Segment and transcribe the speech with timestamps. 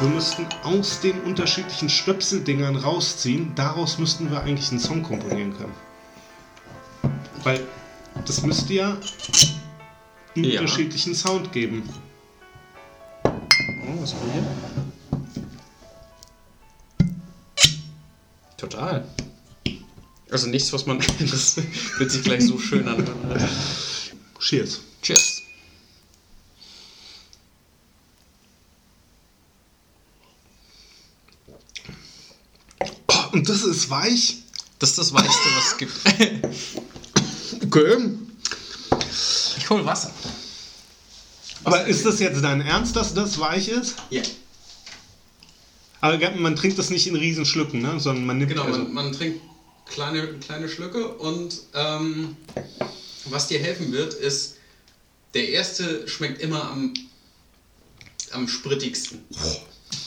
[0.00, 3.52] Wir müssten aus den unterschiedlichen Stöpseldingern rausziehen.
[3.56, 5.74] Daraus müssten wir eigentlich einen Song komponieren können.
[7.42, 7.66] Weil
[8.24, 8.96] das müsste ja
[10.36, 10.60] einen Ja.
[10.60, 11.82] unterschiedlichen Sound geben.
[13.24, 14.46] Oh, was haben wir hier?
[18.56, 19.04] Total.
[20.30, 20.98] Also nichts, was man.
[21.18, 21.56] Das
[21.98, 23.48] wird sich gleich so schön anhören.
[24.38, 24.80] Cheers.
[25.02, 25.42] Cheers.
[33.08, 34.38] Oh, und das ist weich.
[34.78, 35.92] Das ist das Weichste, was es gibt.
[37.64, 37.96] Okay.
[39.58, 40.10] Ich hol Wasser.
[41.64, 43.96] Aber ist das jetzt dein Ernst, dass das weich ist?
[44.10, 44.22] Ja.
[46.00, 47.98] Aber man trinkt das nicht in Riesenschlücken, ne?
[47.98, 49.40] sondern man nimmt Genau, also, man, man trinkt
[49.86, 52.36] kleine, kleine Schlücke und ähm,
[53.26, 54.56] was dir helfen wird, ist,
[55.34, 56.94] der erste schmeckt immer am,
[58.30, 59.20] am sprittigsten.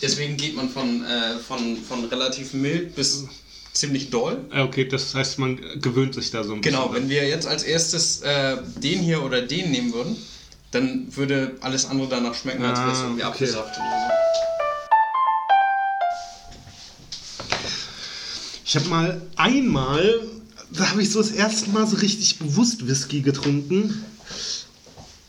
[0.02, 3.26] Deswegen geht man von, äh, von, von relativ mild bis
[3.74, 4.40] ziemlich doll.
[4.52, 7.04] Okay, das heißt, man gewöhnt sich da so ein Genau, bisschen.
[7.04, 10.16] wenn wir jetzt als erstes äh, den hier oder den nehmen würden,
[10.72, 13.32] dann würde alles andere danach schmecken, als wäre es Ah, irgendwie okay.
[13.46, 14.12] abgesaftet oder
[18.66, 20.22] Ich habe mal einmal,
[20.72, 24.06] da habe ich so das erste Mal so richtig bewusst Whisky getrunken.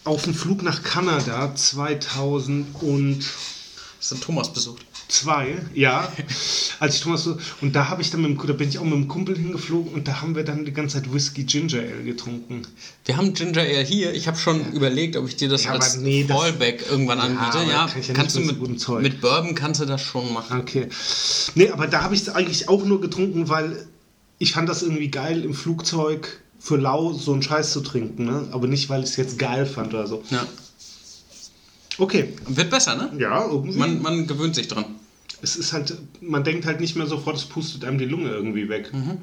[0.04, 3.20] Auf dem Flug nach Kanada 2002.
[3.20, 3.28] so.
[4.02, 4.84] Das hat Thomas besucht.
[5.74, 6.12] ja.
[6.80, 8.82] Als ich Thomas so, und da habe ich dann mit dem, da bin ich auch
[8.84, 12.02] mit dem Kumpel hingeflogen und da haben wir dann die ganze Zeit Whisky Ginger Ale
[12.02, 12.62] getrunken.
[13.04, 14.12] Wir haben Ginger Ale hier.
[14.12, 17.58] Ich habe schon überlegt, ob ich dir das Ja, als nee, das- Fallback irgendwann anbiete.
[17.58, 19.02] aber Ja, kann ja kannst du mit mit, so gutem Zeug.
[19.02, 20.58] mit Bourbon kannst du das schon machen.
[20.60, 20.88] Okay.
[21.54, 23.86] Nee, aber da habe ich es eigentlich auch nur getrunken, weil
[24.38, 28.48] ich fand das irgendwie geil, im Flugzeug für lau so einen Scheiß zu trinken, ne?
[28.50, 30.24] Aber nicht, weil ich es jetzt geil fand oder so.
[30.30, 30.44] Ja.
[31.98, 32.32] Okay.
[32.46, 33.12] Wird besser, ne?
[33.20, 33.78] Ja, irgendwie.
[33.78, 34.84] Man, man gewöhnt sich dran.
[35.42, 38.68] es ist halt, man denkt halt nicht mehr sofort, es pustet einem die Lunge irgendwie
[38.68, 38.92] weg.
[38.92, 39.18] Mhm.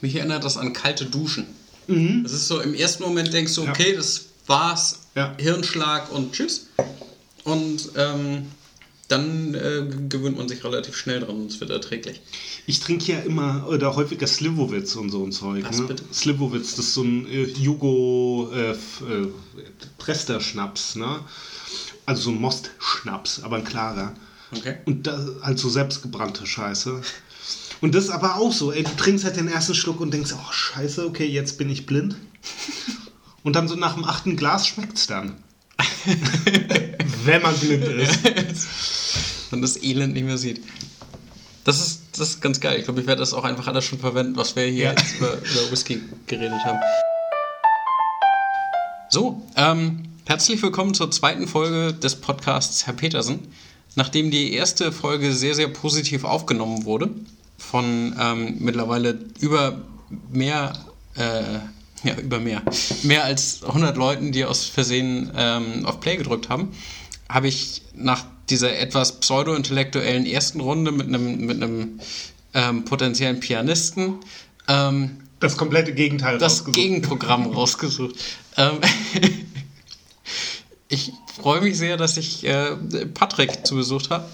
[0.00, 1.46] Mich erinnert das an kalte Duschen.
[1.88, 3.70] Das ist so, im ersten Moment denkst du, Ja.
[3.70, 5.34] okay, das war's, Ja.
[5.38, 6.66] Hirnschlag und tschüss.
[7.44, 8.46] Und ähm,
[9.08, 12.20] dann äh, gewöhnt man sich relativ schnell dran und es wird erträglich.
[12.66, 15.64] Ich trinke ja immer oder häufiger Slivovitz und so ein Zeug.
[15.68, 15.86] Was ne?
[15.86, 16.04] bitte?
[16.12, 18.76] Slivovitz, das ist so ein äh, Jugo äh, äh,
[19.98, 21.20] Prester-Schnaps, ne?
[22.04, 24.14] Also so ein Most-Schnaps, aber ein klarer.
[24.56, 24.78] Okay.
[24.86, 27.00] Und da halt so selbstgebrannte Scheiße.
[27.80, 30.32] Und das ist aber auch so, ey, du trinkst halt den ersten Schluck und denkst,
[30.34, 32.16] oh scheiße, okay, jetzt bin ich blind.
[33.42, 35.36] Und dann so nach dem achten Glas schmeckt's dann.
[37.24, 38.18] Wenn man blind ist.
[39.52, 40.62] und das Elend nicht mehr sieht.
[41.64, 42.78] Das ist, das ist ganz geil.
[42.78, 44.90] Ich glaube, ich werde das auch einfach alles schon verwenden, was wir hier Ja.
[44.92, 46.78] jetzt über, über Whisky geredet haben.
[49.08, 53.40] So, ähm, herzlich willkommen zur zweiten Folge des Podcasts Herr Petersen.
[53.94, 57.10] Nachdem die erste Folge sehr, sehr positiv aufgenommen wurde,
[57.58, 59.80] von ähm, mittlerweile über
[60.30, 60.72] mehr,
[61.16, 61.42] äh,
[62.06, 62.62] ja, über mehr,
[63.04, 66.72] mehr als 100 Leuten, die aus Versehen ähm, auf Play gedrückt haben,
[67.28, 72.00] habe ich nach dieser etwas pseudo-intellektuellen ersten Runde mit einem, mit einem
[72.54, 74.20] ähm, potenziellen Pianisten
[74.68, 76.74] ähm, Das komplette Gegenteil das rausgesucht.
[76.76, 78.16] Gegenprogramm rausgesucht.
[78.56, 78.78] Ähm,
[80.88, 82.76] ich freue mich sehr, dass ich äh,
[83.12, 84.28] Patrick zugesucht habe,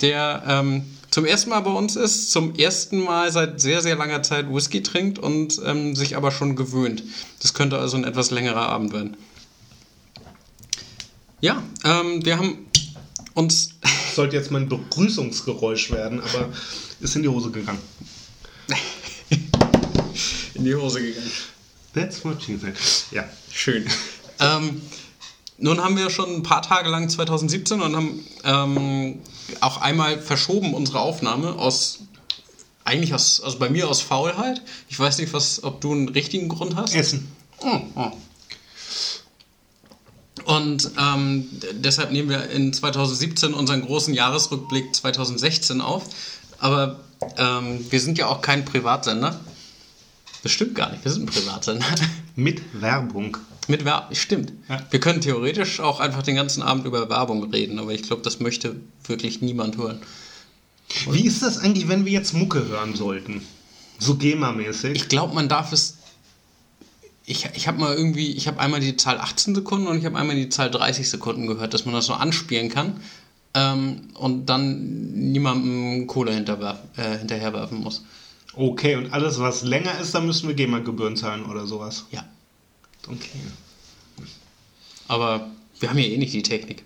[0.00, 4.22] der ähm, zum ersten Mal bei uns ist, zum ersten Mal seit sehr, sehr langer
[4.24, 7.04] Zeit Whisky trinkt und ähm, sich aber schon gewöhnt.
[7.40, 9.16] Das könnte also ein etwas längerer Abend werden.
[11.40, 12.63] Ja, ähm, wir haben
[13.34, 13.70] uns
[14.14, 16.48] Sollte jetzt mein Begrüßungsgeräusch werden, aber
[17.00, 17.80] ist in die Hose gegangen.
[20.54, 21.30] in die Hose gegangen.
[21.94, 22.74] That's what she said.
[23.10, 23.28] Ja.
[23.52, 23.86] Schön.
[24.40, 24.80] ähm,
[25.58, 29.20] nun haben wir schon ein paar Tage lang 2017 und haben ähm,
[29.60, 32.00] auch einmal verschoben unsere Aufnahme aus
[32.84, 34.60] eigentlich aus, also bei mir aus Faulheit.
[34.88, 36.94] Ich weiß nicht, was, ob du einen richtigen Grund hast.
[36.94, 37.28] Essen.
[37.60, 38.12] Oh, oh.
[40.44, 46.04] Und ähm, deshalb nehmen wir in 2017 unseren großen Jahresrückblick 2016 auf.
[46.58, 47.00] Aber
[47.36, 49.40] ähm, wir sind ja auch kein Privatsender.
[50.42, 51.86] Das stimmt gar nicht, wir sind ein Privatsender.
[52.36, 53.38] Mit Werbung.
[53.66, 54.52] Mit Werbung, stimmt.
[54.68, 54.84] Ja.
[54.90, 58.40] Wir können theoretisch auch einfach den ganzen Abend über Werbung reden, aber ich glaube, das
[58.40, 58.76] möchte
[59.06, 60.00] wirklich niemand hören.
[61.10, 63.40] Wie ist das eigentlich, wenn wir jetzt Mucke hören sollten?
[63.98, 64.92] So GEMA-mäßig?
[64.92, 65.98] Ich glaube, man darf es.
[67.26, 70.18] Ich, ich habe mal irgendwie, ich habe einmal die Zahl 18 Sekunden und ich habe
[70.18, 73.00] einmal die Zahl 30 Sekunden gehört, dass man das so anspielen kann
[73.54, 78.04] ähm, und dann niemandem Kohle äh, hinterherwerfen muss.
[78.52, 82.04] Okay, und alles, was länger ist, da müssen wir GEMA-Gebühren zahlen oder sowas.
[82.10, 82.24] Ja.
[83.08, 83.40] Okay.
[85.08, 85.50] Aber
[85.80, 86.84] wir haben ja eh nicht die Technik.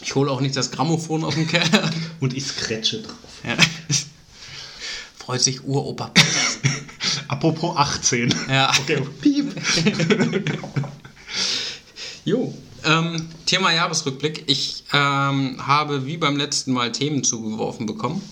[0.00, 1.90] Ich hole auch nicht das Grammophon aus dem Keller.
[2.20, 3.14] Und ich scratche drauf.
[3.44, 3.56] Ja.
[5.18, 6.12] Freut sich Uropa.
[7.28, 8.34] Apropos 18.
[8.48, 8.72] Ja.
[8.80, 9.54] Okay, piep.
[12.24, 12.54] Jo.
[12.84, 14.44] Ähm, Thema Jahresrückblick.
[14.46, 18.22] Ich ähm, habe wie beim letzten Mal Themen zugeworfen bekommen.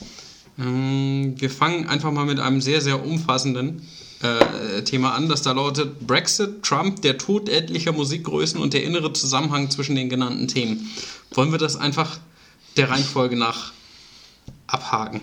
[0.58, 3.86] Ähm, wir fangen einfach mal mit einem sehr, sehr umfassenden
[4.22, 9.12] äh, Thema an, das da lautet Brexit, Trump, der Tod etlicher Musikgrößen und der innere
[9.12, 10.90] Zusammenhang zwischen den genannten Themen.
[11.32, 12.18] Wollen wir das einfach
[12.76, 13.72] der Reihenfolge nach
[14.66, 15.20] abhaken?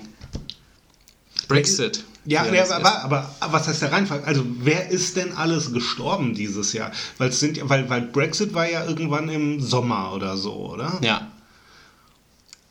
[1.47, 2.03] Brexit.
[2.25, 4.23] Ja, das aber, aber, aber was heißt der Reihenfall?
[4.23, 6.91] Also wer ist denn alles gestorben dieses Jahr?
[7.17, 10.99] Weil es sind, weil, weil Brexit war ja irgendwann im Sommer oder so, oder?
[11.01, 11.27] Ja.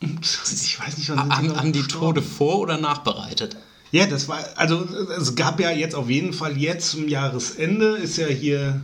[0.11, 1.83] Ich weiß nicht, wann Haben, haben die?
[1.83, 3.57] Tode vor- oder nachbereitet?
[3.93, 4.89] Ja, das war, also
[5.19, 8.81] es gab ja jetzt auf jeden Fall jetzt zum Jahresende ist ja hier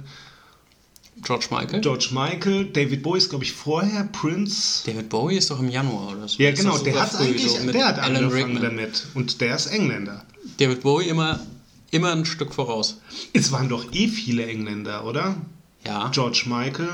[1.22, 1.80] George Michael?
[1.80, 4.84] George Michael, David Bowie ist glaube ich vorher, Prince.
[4.86, 6.40] David Bowie ist doch im Januar oder so.
[6.42, 10.24] Ja, genau, der hat eigentlich, so der hat angefangen damit und der ist Engländer.
[10.58, 11.40] David Bowie immer,
[11.90, 13.00] immer ein Stück voraus.
[13.32, 15.36] Es waren doch eh viele Engländer, oder?
[15.84, 16.88] Ja, George Michael,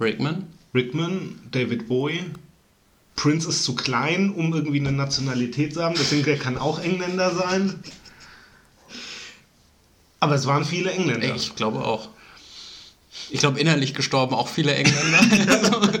[0.00, 0.46] Rickman.
[0.74, 2.24] Rickman, David Bowie.
[3.14, 7.34] Prince ist zu klein, um irgendwie eine Nationalität zu haben, deswegen der kann auch Engländer
[7.34, 7.80] sein.
[10.20, 11.34] Aber es waren viele Engländer.
[11.34, 12.10] Ich glaube auch.
[13.30, 15.90] Ich glaube, innerlich gestorben auch viele Engländer.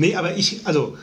[0.00, 0.96] Nee, aber ich, also.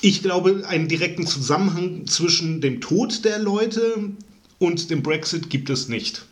[0.00, 4.10] Ich glaube, einen direkten Zusammenhang zwischen dem Tod der Leute
[4.58, 6.26] und dem Brexit gibt es nicht.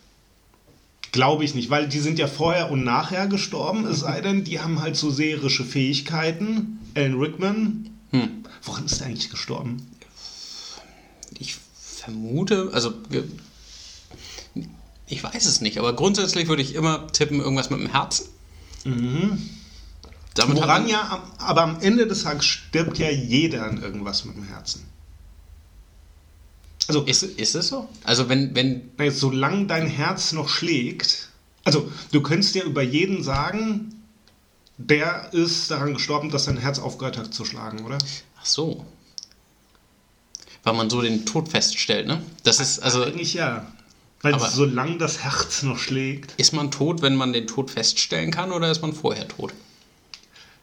[1.11, 4.59] Glaube ich nicht, weil die sind ja vorher und nachher gestorben, es sei denn, die
[4.59, 6.79] haben halt so seherische Fähigkeiten.
[6.95, 7.89] Alan Rickman.
[8.11, 8.43] Hm.
[8.63, 9.87] Woran ist er eigentlich gestorben?
[11.39, 12.93] ich vermute, also
[15.07, 18.27] ich weiß es nicht, aber grundsätzlich würde ich immer tippen, irgendwas mit dem Herzen.
[20.39, 24.43] Damit Woran ja, aber am Ende des Tages stirbt ja jeder an irgendwas mit dem
[24.45, 24.85] Herzen.
[26.87, 27.87] Also, Ist, ist es so?
[28.03, 31.29] Also wenn, wenn, Na jetzt, solange dein Herz noch schlägt,
[31.63, 33.93] also du könntest ja über jeden sagen,
[34.77, 37.97] der ist daran gestorben, dass sein Herz aufgehört hat zu schlagen, oder?
[38.41, 38.85] ach so.
[40.63, 42.21] Weil man so den Tod feststellt, ne?
[42.43, 43.65] Das ist, also Eigentlich ja.
[44.21, 46.33] Weil Aber- solange das Herz noch schlägt.
[46.37, 49.53] ist man tot, wenn man den Tod feststellen kann oder ist man vorher tot?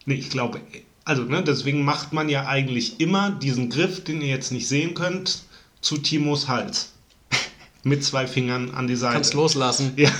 [0.06, 0.60] Nee, ich glaube,
[1.04, 4.94] also ne, deswegen macht man ja eigentlich immer diesen Griff, den ihr jetzt nicht sehen
[4.94, 5.42] könnt,
[5.80, 6.92] zu Timos Hals.
[7.82, 9.14] Mit zwei Fingern an die Seite.
[9.14, 9.92] Kannst loslassen.
[9.96, 10.10] Ja.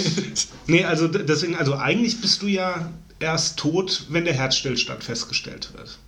[0.66, 5.98] nee, also deswegen, also eigentlich bist du ja erst tot, wenn der Herzstillstand festgestellt wird.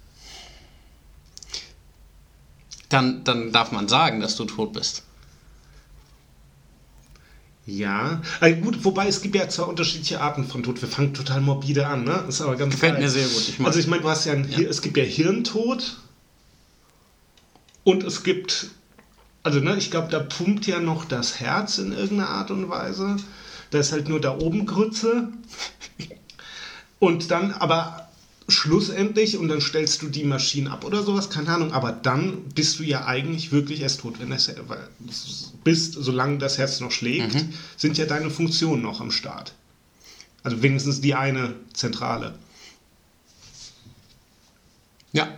[2.90, 5.02] Dann, dann darf man sagen, dass du tot bist.
[7.66, 10.80] Ja, also gut, wobei es gibt ja zwei unterschiedliche Arten von Tod.
[10.82, 12.24] Wir fangen total morbide an, ne?
[12.28, 13.02] Ist aber ganz Gefällt geil.
[13.02, 13.48] mir sehr gut.
[13.48, 15.96] Ich also ich meine, du hast ja, ein, Hir- es gibt ja Hirntod
[17.84, 18.66] und es gibt,
[19.42, 23.16] also ne, ich glaube, da pumpt ja noch das Herz in irgendeiner Art und Weise.
[23.70, 25.28] Da ist halt nur da oben Grütze.
[27.00, 28.03] Und dann aber
[28.48, 32.78] schlussendlich, und dann stellst du die Maschinen ab oder sowas, keine Ahnung, aber dann bist
[32.78, 34.52] du ja eigentlich wirklich erst tot, wenn das
[35.64, 37.44] bist, solange das Herz noch schlägt,
[37.76, 39.54] sind ja deine Funktionen noch am Start.
[40.42, 42.38] Also wenigstens die eine Zentrale.
[45.12, 45.28] Ja.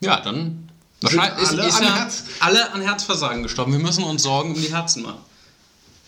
[0.00, 0.70] Ja, dann.
[1.02, 3.72] Wahrscheinlich alle ist, ist an ja Herz- alle an Herzversagen gestorben.
[3.72, 5.18] Wir müssen uns Sorgen um die Herzen machen.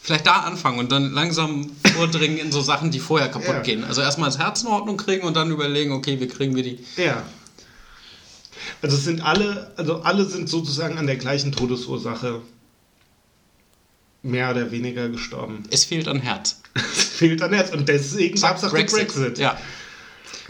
[0.06, 3.60] Vielleicht da anfangen und dann langsam vordringen in so Sachen, die vorher kaputt Ja.
[3.62, 3.82] gehen.
[3.82, 6.78] Also erstmal das Herz in Ordnung kriegen und dann überlegen, okay, wie kriegen wir die.
[6.96, 7.24] Ja.
[8.82, 12.40] Also es sind alle, also alle sind sozusagen an der gleichen Todesursache
[14.22, 15.64] mehr oder weniger gestorben.
[15.72, 16.60] Es fehlt an Herz.
[16.76, 17.72] Es fehlt an Herz.
[17.72, 19.38] Und deswegen gab es auch den Brexit.
[19.38, 19.58] Ja.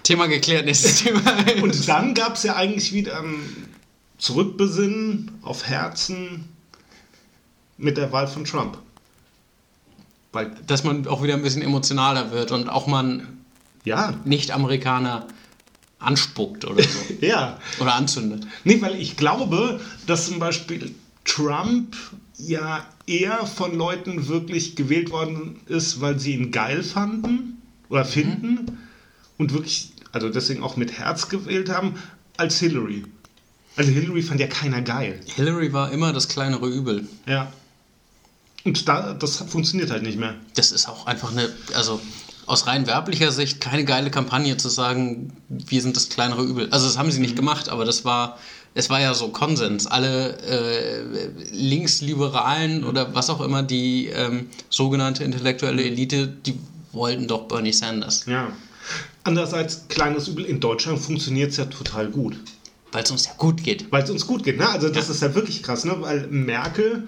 [0.03, 1.23] Thema geklärt, nächstes Thema.
[1.63, 3.71] Und dann gab es ja eigentlich wieder ein
[4.19, 6.45] Zurückbesinnen auf Herzen
[7.79, 8.77] mit der Wahl von Trump.
[10.37, 13.27] Weil, Dass man auch wieder ein bisschen emotionaler wird und auch man
[13.85, 15.27] ja, Nicht-Amerikaner
[15.99, 16.99] anspuckt oder so.
[17.21, 17.59] ja.
[17.81, 18.47] oder anzündet.
[18.65, 21.97] Nee, weil ich glaube, dass zum Beispiel Trump
[22.37, 28.79] ja eher von Leuten wirklich gewählt worden ist, weil sie ihn geil fanden oder finden
[29.39, 31.95] und wirklich, also deswegen auch mit Herz gewählt haben,
[32.37, 33.05] als Hillary.
[33.77, 35.19] Also Hillary fand ja keiner geil.
[35.35, 37.09] Hillary war immer das kleinere Übel.
[37.27, 37.51] Ja.
[38.67, 40.35] Und da, das funktioniert halt nicht mehr.
[40.57, 42.01] Das ist auch einfach eine, also
[42.47, 46.69] aus rein werblicher Sicht keine geile Kampagne zu sagen, wir sind das kleinere Übel.
[46.71, 48.39] Also das haben sie nicht gemacht, aber das war,
[48.75, 49.87] es war ja so Konsens.
[49.87, 56.59] Alle äh, Linksliberalen oder was auch immer, die ähm, sogenannte intellektuelle Elite, die
[56.93, 58.27] wollten doch Bernie Sanders.
[58.27, 58.49] Ja.
[59.25, 62.37] Andererseits, kleines Übel, in Deutschland funktioniert es ja total gut.
[62.93, 63.91] Weil es uns ja gut geht.
[63.91, 64.69] Weil es uns gut geht, ne?
[64.69, 65.15] Also das Ja.
[65.15, 65.97] ist ja wirklich krass, ne?
[66.01, 67.07] Weil Merkel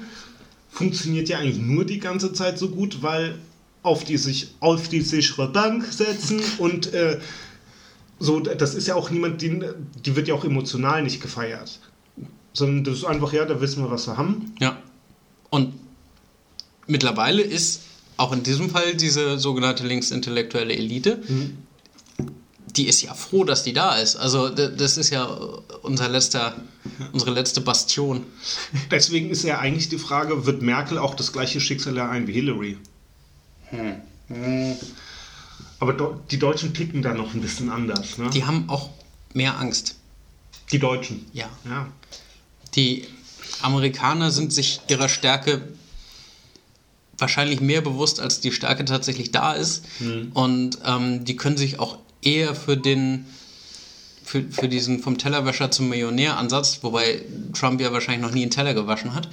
[0.79, 3.35] funktioniert ja eigentlich nur die ganze Zeit so gut, weil
[3.83, 7.19] auf die sich auf die sichere Bank setzen und äh,
[8.21, 9.61] so, das ist ja auch niemand, die,
[10.05, 11.81] die wird ja auch emotional nicht gefeiert.
[12.53, 14.55] Sondern das ist einfach, ja, da wissen wir, was wir haben.
[14.59, 14.77] Ja.
[15.51, 15.75] Und
[16.87, 17.83] mittlerweile ist
[18.17, 21.23] auch in diesem Fall diese sogenannte linksintellektuelle Elite,
[22.77, 24.17] die ist ja froh, dass die da ist.
[24.17, 25.25] Also das ist ja
[25.83, 26.57] unser letzter,
[27.13, 28.25] unsere letzte Bastion.
[28.91, 32.79] Deswegen ist ja eigentlich die Frage, wird Merkel auch das gleiche Schicksal ereilen wie Hillary?
[35.81, 38.31] Aber do, die Deutschen ticken da noch ein bisschen anders, ne?
[38.31, 38.91] Die haben auch
[39.33, 39.97] mehr Angst.
[40.73, 41.27] Die Deutschen.
[41.33, 41.49] Ja.
[41.65, 41.89] Ja.
[42.75, 43.07] Die
[43.63, 45.69] Amerikaner sind sich ihrer Stärke
[47.17, 49.85] wahrscheinlich mehr bewusst, als die Stärke tatsächlich da ist.
[50.35, 53.27] Und ähm, die können sich auch eher für den
[54.25, 57.23] für, für diesen vom Tellerwäscher zum Millionär-Ansatz, wobei
[57.55, 59.29] Trump ja wahrscheinlich noch nie einen Teller gewaschen hat,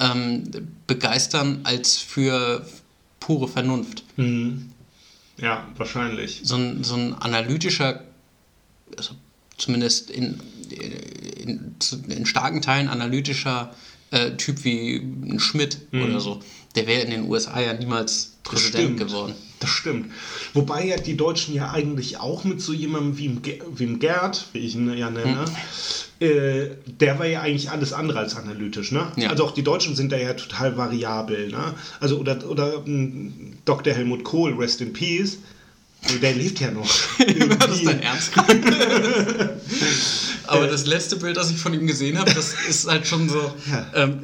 [0.00, 0.50] ähm,
[0.88, 2.66] begeistern als für
[3.20, 4.02] pure Vernunft.
[5.38, 6.40] Ja, wahrscheinlich.
[6.42, 8.02] So ein, so ein analytischer,
[8.96, 9.14] also
[9.56, 11.76] zumindest in, in,
[12.08, 13.72] in starken Teilen analytischer
[14.10, 16.40] äh, Typ wie ein Schmidt oder so,
[16.74, 19.34] der wäre in den USA ja niemals Präsident geworden.
[19.60, 20.10] Das stimmt.
[20.54, 23.28] Wobei ja die Deutschen ja eigentlich auch mit so jemandem wie
[23.78, 26.26] dem Gerd, wie ich ihn ja nenne, Hm.
[26.28, 28.90] äh, der war ja eigentlich alles andere als analytisch.
[28.90, 29.06] Ne?
[29.16, 29.30] Ja.
[29.30, 31.48] Also auch die Deutschen sind da ja total variabel.
[31.48, 31.74] Ne?
[32.00, 33.30] Also oder, oder mh,
[33.64, 33.92] Dr.
[33.92, 35.38] Helmut Kohl, Rest in Peace.
[36.20, 36.88] Der lebt ja noch.
[37.18, 38.32] War das dein Ernst?
[40.46, 43.52] Aber das letzte Bild, das ich von ihm gesehen habe, das ist halt schon so
[43.70, 43.86] Ja.
[43.94, 44.20] ähm,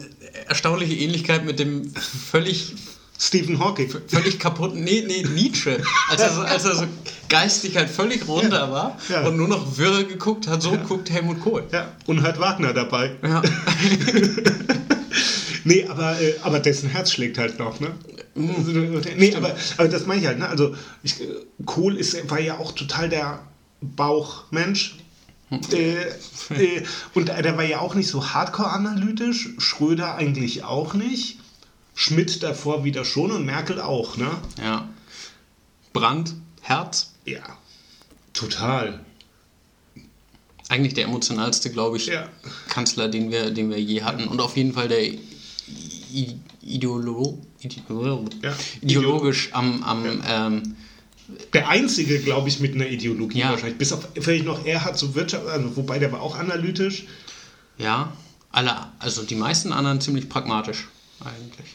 [0.49, 1.93] erstaunliche Ähnlichkeit mit dem
[2.31, 2.75] völlig
[3.21, 3.91] Stephen Hawking.
[4.07, 6.85] völlig kaputten, nee, nee, Nietzsche, als er so, als er so
[7.29, 9.27] geistig halt völlig runter war Ja.
[9.27, 11.65] und nur noch wirre geguckt hat, so guckt Helmut Kohl.
[11.73, 13.17] Ja, und hat Wagner dabei.
[13.23, 13.43] Ja.
[15.65, 17.89] Nee, aber, äh, aber dessen Herz schlägt halt noch, ne?
[18.39, 18.71] Also,
[19.17, 20.49] nee, aber, aber das meine ich halt, ne?
[20.49, 21.27] Also, ich, äh,
[21.65, 23.41] Kohl ist, war ja auch total der
[23.81, 24.97] Bauchmensch.
[25.73, 26.03] Äh,
[26.51, 26.83] äh,
[27.15, 29.51] und der war ja auch nicht so hardcore analytisch.
[29.59, 31.39] Schröder eigentlich auch nicht.
[31.95, 34.31] Schmidt davor wieder schon und Merkel auch, ne?
[34.63, 34.89] ja.
[35.93, 37.41] Brand, Herz, Ja.
[38.35, 39.01] Total.
[40.69, 42.29] eigentlich der emotionalste, glaube ich, Ja.
[42.69, 44.29] Kanzler, den wir, den wir je hatten.
[44.29, 45.13] Und auf jeden Fall der
[46.63, 47.39] Ideolo
[48.43, 48.55] Ja.
[48.81, 50.77] ideologisch am, am ähm,
[51.53, 53.51] Der einzige, glaube ich, mit einer Ideologie Ja.
[53.51, 53.79] wahrscheinlich.
[53.79, 57.05] Bis auf vielleicht noch er hat so Wirtschaft, also, wobei der war auch analytisch.
[57.79, 58.13] ja,
[58.51, 60.89] alle, also die meisten anderen ziemlich pragmatisch
[61.21, 61.75] eigentlich.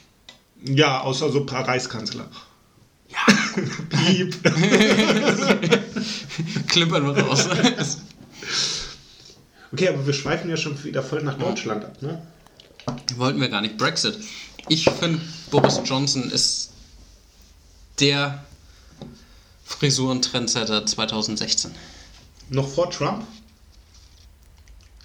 [0.78, 2.28] Ja, außer so ein paar Reichskanzler.
[3.10, 3.18] Ja,
[4.08, 4.36] Piep.
[6.68, 7.48] klimpern wir raus.
[9.72, 12.22] Okay, aber wir schweifen ja schon wieder voll nach Deutschland ab, ne?
[13.18, 13.78] Wollten wir gar nicht.
[13.78, 14.18] Brexit.
[14.70, 16.72] Ich finde, Boris Johnson ist
[18.00, 18.44] der
[19.66, 21.72] Frisurentrendsetter 2016.
[22.50, 23.26] Noch vor Trump?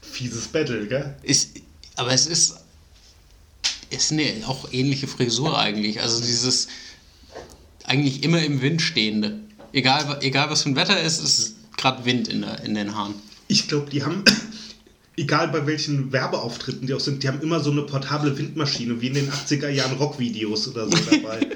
[0.03, 1.17] Fieses Battle, gell?
[1.23, 1.61] Ist,
[1.97, 2.57] aber es ist,
[3.91, 6.01] ist eine auch ähnliche Frisur eigentlich.
[6.01, 6.69] Also dieses
[7.85, 9.39] eigentlich immer im Wind stehende.
[9.73, 12.95] Egal, egal was für ein Wetter ist, es ist gerade Wind in, der, in den
[12.95, 13.15] Haaren.
[13.49, 14.25] Ich glaube, die haben,
[15.19, 19.09] egal bei welchen Werbeauftritten die auch sind, die haben immer so eine portable Windmaschine, wie
[19.09, 21.47] in den 80er Jahren Rockvideos oder so dabei.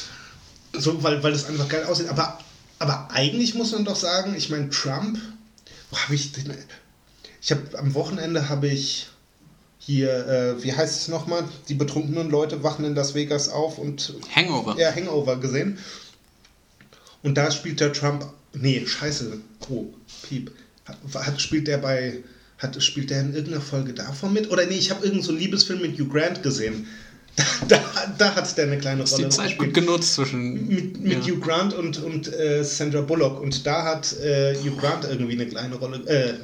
[0.72, 2.08] so, weil, weil das einfach geil aussieht.
[2.08, 2.38] Aber,
[2.78, 5.18] aber eigentlich muss man doch sagen, ich meine, Trump,
[5.90, 6.52] wo habe ich den,
[7.40, 9.08] ich habe am Wochenende habe ich
[9.78, 14.12] hier, äh, wie heißt es nochmal, die betrunkenen Leute wachen in Las Vegas auf und
[14.34, 14.76] Hangover.
[14.78, 15.78] ja, Hangover gesehen.
[17.22, 18.26] Und da spielt der Trump.
[18.52, 19.40] Nee, scheiße.
[19.68, 19.86] Oh,
[20.22, 20.52] Piep.
[20.84, 22.18] Hat, hat, spielt der bei.
[22.60, 24.50] Hat, spielt der in irgendeiner Folge davon mit?
[24.50, 26.86] Oder nee, ich habe irgendeinen so einen Liebesfilm mit Hugh Grant gesehen.
[27.68, 29.74] Da, da, da hat der eine kleine Ist Rolle die Zeit gut gespielt.
[29.86, 30.66] genutzt zwischen.
[30.68, 31.32] Mit, mit ja.
[31.32, 33.40] Hugh Grant und, und äh, Sandra Bullock.
[33.40, 35.98] Und da hat äh, Hugh Grant irgendwie eine kleine Rolle.
[36.06, 36.34] Äh,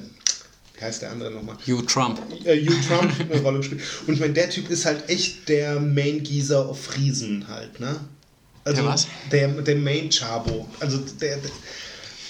[0.79, 1.57] wie heißt der andere nochmal?
[1.67, 2.21] Hugh Trump.
[2.45, 3.83] äh, Hugh Trump eine Rolle gespielt.
[4.07, 7.97] Und ich meine, der Typ ist halt echt der Main Geezer auf Friesen halt, ne?
[8.65, 9.07] Also Der was?
[9.33, 10.69] Der, der Main Chabo.
[10.81, 11.51] Also der, der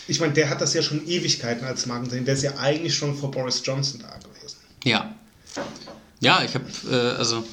[0.08, 2.24] ich meine, der hat das ja schon Ewigkeiten als Markensehen.
[2.24, 4.56] Der ist ja eigentlich schon vor Boris Johnson da gewesen.
[4.84, 5.14] Ja.
[6.20, 7.44] Ja, ich habe, äh, also,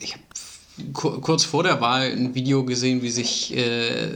[0.00, 0.22] ich habe
[0.92, 4.10] kurz vor der Wahl ein Video gesehen, wie sich äh,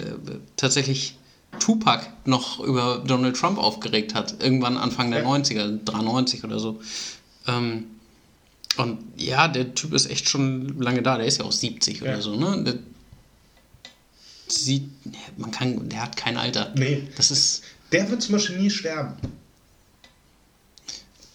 [0.56, 1.16] tatsächlich
[1.58, 4.42] Tupac noch über Donald Trump aufgeregt hat.
[4.42, 5.28] Irgendwann Anfang der Ja.
[5.28, 6.80] 90er, 93 oder so.
[7.46, 7.86] Ähm,
[8.78, 11.18] und ja, der Typ ist echt schon lange da.
[11.18, 12.12] Der ist ja auch 70 Ja.
[12.12, 12.62] oder so, ne?
[12.64, 12.74] Der,
[14.54, 14.88] sieht,
[15.36, 16.72] man kann, der hat kein Alter.
[16.76, 17.08] Nee.
[17.16, 19.14] Das ist, Der wird zum Beispiel nie sterben.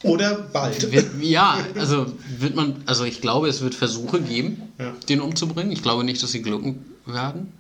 [0.03, 0.91] Oder bald.
[0.91, 2.05] wird, ja, also
[2.38, 4.93] wird man, also ich glaube, es wird Versuche geben, Ja.
[5.09, 5.71] den umzubringen.
[5.71, 7.51] Ich glaube nicht, dass sie glücken werden.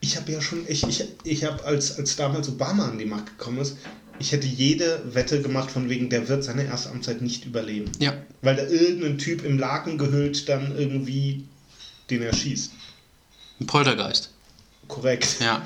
[0.00, 3.26] Ich habe ja schon, ich, ich, ich habe, als, als damals Obama an die Macht
[3.38, 3.76] gekommen ist,
[4.18, 7.90] ich hätte jede Wette gemacht, von wegen, der wird seine erste Amtszeit nicht überleben.
[7.98, 8.14] Ja.
[8.40, 11.44] Weil da irgendein Typ im Laken gehüllt dann irgendwie
[12.08, 12.72] den erschießt.
[13.60, 14.30] Ein Poltergeist.
[14.88, 15.36] Korrekt.
[15.40, 15.62] Ja.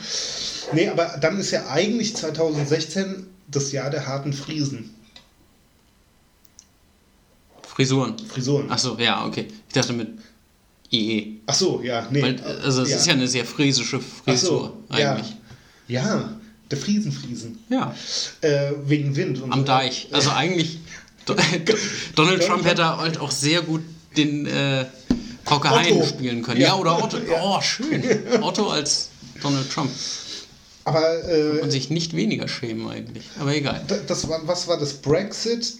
[0.72, 4.94] Nee, aber dann ist ja eigentlich 2016 das Jahr der harten Friesen.
[7.62, 8.14] Frisuren.
[8.18, 8.66] Frisuren.
[8.68, 9.46] Ach so, ja, okay.
[9.68, 10.08] Ich dachte mit
[10.92, 11.40] IE.
[11.46, 12.22] Ach so, ja, nee.
[12.22, 15.14] Weil, also es ist ja eine sehr friesische Frisur so, ja.
[15.14, 15.36] eigentlich.
[15.88, 16.34] Ja,
[16.70, 17.58] der Friesenfriesen.
[17.68, 17.94] Ja.
[18.40, 19.66] Äh, wegen Wind und Am so.
[19.66, 20.08] Deich.
[20.12, 20.78] Also eigentlich,
[21.26, 21.36] Do-
[22.16, 23.82] Donald Trump hätte halt auch sehr gut
[24.16, 24.86] den äh,
[25.46, 25.70] Otto.
[25.70, 26.60] Hein spielen können.
[26.60, 26.68] Ja.
[26.68, 27.18] Ja, oder Otto.
[27.18, 27.42] Ja.
[27.42, 28.02] Oh, schön.
[28.42, 29.08] Otto als
[29.42, 29.90] Donald Trump.
[30.84, 33.24] Aber äh, Und sich nicht weniger schämen eigentlich.
[33.38, 33.84] Aber egal.
[34.06, 34.94] Das war, was war das?
[34.94, 35.74] Brexit,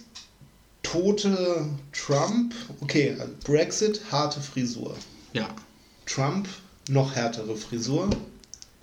[0.83, 2.53] tote Trump.
[2.81, 4.95] Okay, also Brexit, harte Frisur.
[5.33, 5.47] Ja.
[6.05, 6.47] Trump,
[6.89, 8.09] noch härtere Frisur.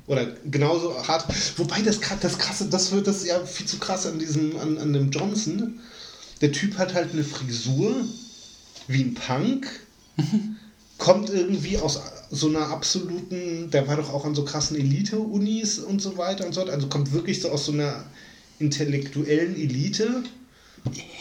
[0.07, 1.27] Oder genauso hart.
[1.59, 4.93] Wobei das, das krasse, das wird das ja viel zu krass an diesem, an, an
[4.93, 5.81] dem Johnson.
[6.41, 7.95] Der Typ hat halt eine Frisur
[8.87, 9.69] wie ein Punk.
[10.99, 12.01] kommt irgendwie aus
[12.31, 16.53] so einer absoluten, der war doch auch an so krassen Elite-Unis und so weiter und
[16.55, 16.71] so fort.
[16.73, 18.05] Also kommt wirklich so aus so einer
[18.59, 20.25] intellektuellen Elite,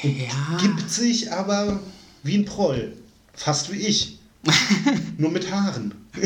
[0.04, 0.58] Ja.
[0.60, 1.80] gibt sich aber
[2.24, 2.94] wie ein Proll.
[3.34, 4.18] Fast wie ich.
[5.18, 5.94] Nur mit Haaren.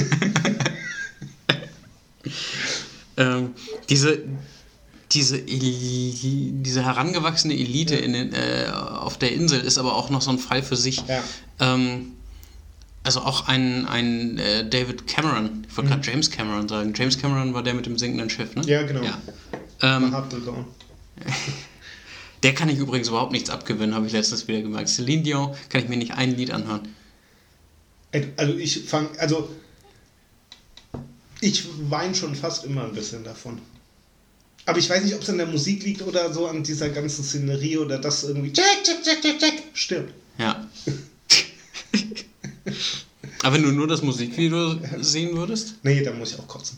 [3.17, 3.53] Ähm,
[3.89, 4.19] diese,
[5.11, 10.21] diese, Eli- diese herangewachsene Elite in den, äh, auf der Insel ist aber auch noch
[10.21, 11.03] so ein Fall für sich.
[11.07, 11.23] Ja.
[11.59, 12.13] Ähm,
[13.03, 16.93] also auch ein, ein äh, David Cameron, ich wollte gerade James Cameron sagen.
[16.95, 18.61] James Cameron war der mit dem sinkenden Schiff, ne?
[18.61, 18.67] Mhm.
[18.67, 19.03] Ja, genau.
[19.03, 19.19] Ja.
[19.81, 20.13] Ähm,
[22.43, 24.89] der kann ich übrigens überhaupt nichts abgewinnen, habe ich letztens wieder gemerkt.
[24.89, 26.95] Celine Dion kann ich mir nicht ein Lied anhören.
[28.37, 29.49] Also ich fange, also
[31.39, 33.59] ich weine schon fast immer ein bisschen davon.
[34.65, 37.23] Aber ich weiß nicht, ob es an der Musik liegt oder so an dieser ganzen
[37.23, 40.13] Szenerie oder das irgendwie Jack, Jack, Jack, Jack, Jack stirbt.
[40.37, 40.67] Ja.
[43.43, 45.75] Aber wenn du nur das Musikvideo sehen würdest?
[45.83, 46.77] Nee, da muss ich auch kotzen.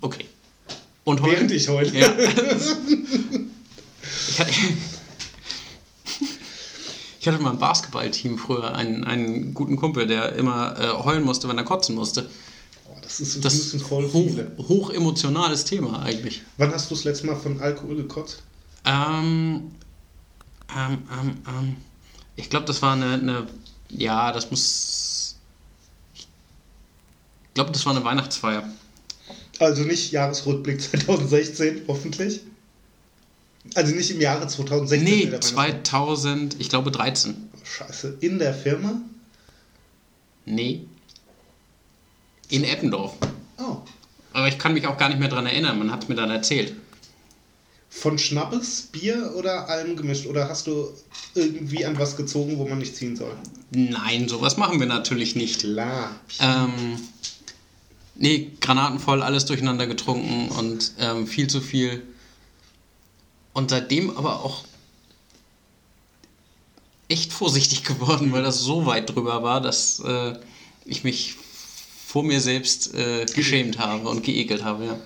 [0.00, 0.26] Okay.
[1.04, 1.32] Und heute?
[1.36, 1.98] Während ich heule.
[1.98, 2.12] Ja.
[4.28, 4.52] Ich hatte,
[7.20, 11.48] ich hatte mal im Basketballteam früher einen, einen guten Kumpel, der immer äh, heulen musste,
[11.48, 12.28] wenn er kotzen musste.
[12.88, 14.52] Oh, das ist Das müssen voll hoch, viele.
[14.68, 16.42] hoch emotionales Thema eigentlich.
[16.58, 18.42] Wann hast du das letzte Mal von Alkohol gekotzt?
[18.84, 19.72] Ähm,
[20.76, 21.76] ähm, ähm, ähm,
[22.36, 23.46] ich glaube, das war eine, eine,
[23.88, 25.05] ja, das muss,
[27.56, 28.62] glaube, das war eine Weihnachtsfeier.
[29.58, 32.40] Also nicht Jahresrückblick 2016, hoffentlich.
[33.74, 35.04] Also nicht im Jahre 2016.
[35.04, 37.48] Nee, der Weihnachts- 2000, ich glaube 13.
[37.64, 38.18] Scheiße.
[38.20, 39.00] In der Firma?
[40.44, 40.84] Nee.
[42.50, 43.14] In Eppendorf.
[43.58, 43.78] Oh.
[44.32, 46.30] Aber ich kann mich auch gar nicht mehr dran erinnern, man hat es mir dann
[46.30, 46.74] erzählt.
[47.88, 50.26] Von Schnappes, Bier oder allem gemischt?
[50.26, 50.90] Oder hast du
[51.34, 53.32] irgendwie an was gezogen, wo man nicht ziehen soll?
[53.70, 55.60] Nein, sowas machen wir natürlich nicht.
[55.60, 56.10] Klar.
[56.38, 56.98] Ähm,
[58.18, 62.02] nee, granatenvoll, alles durcheinander getrunken und ähm, viel zu viel.
[63.52, 64.64] Und seitdem aber auch
[67.08, 70.34] echt vorsichtig geworden, weil das so weit drüber war, dass äh,
[70.84, 71.34] ich mich
[72.06, 74.98] vor mir selbst äh, geschämt habe und geekelt habe, ja.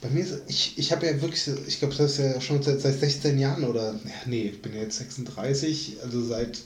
[0.00, 2.80] Bei mir ist, ich, ich habe ja wirklich, ich glaube, das ist ja schon seit,
[2.80, 6.58] seit 16 Jahren oder, nee, ich bin ja jetzt 36, also seit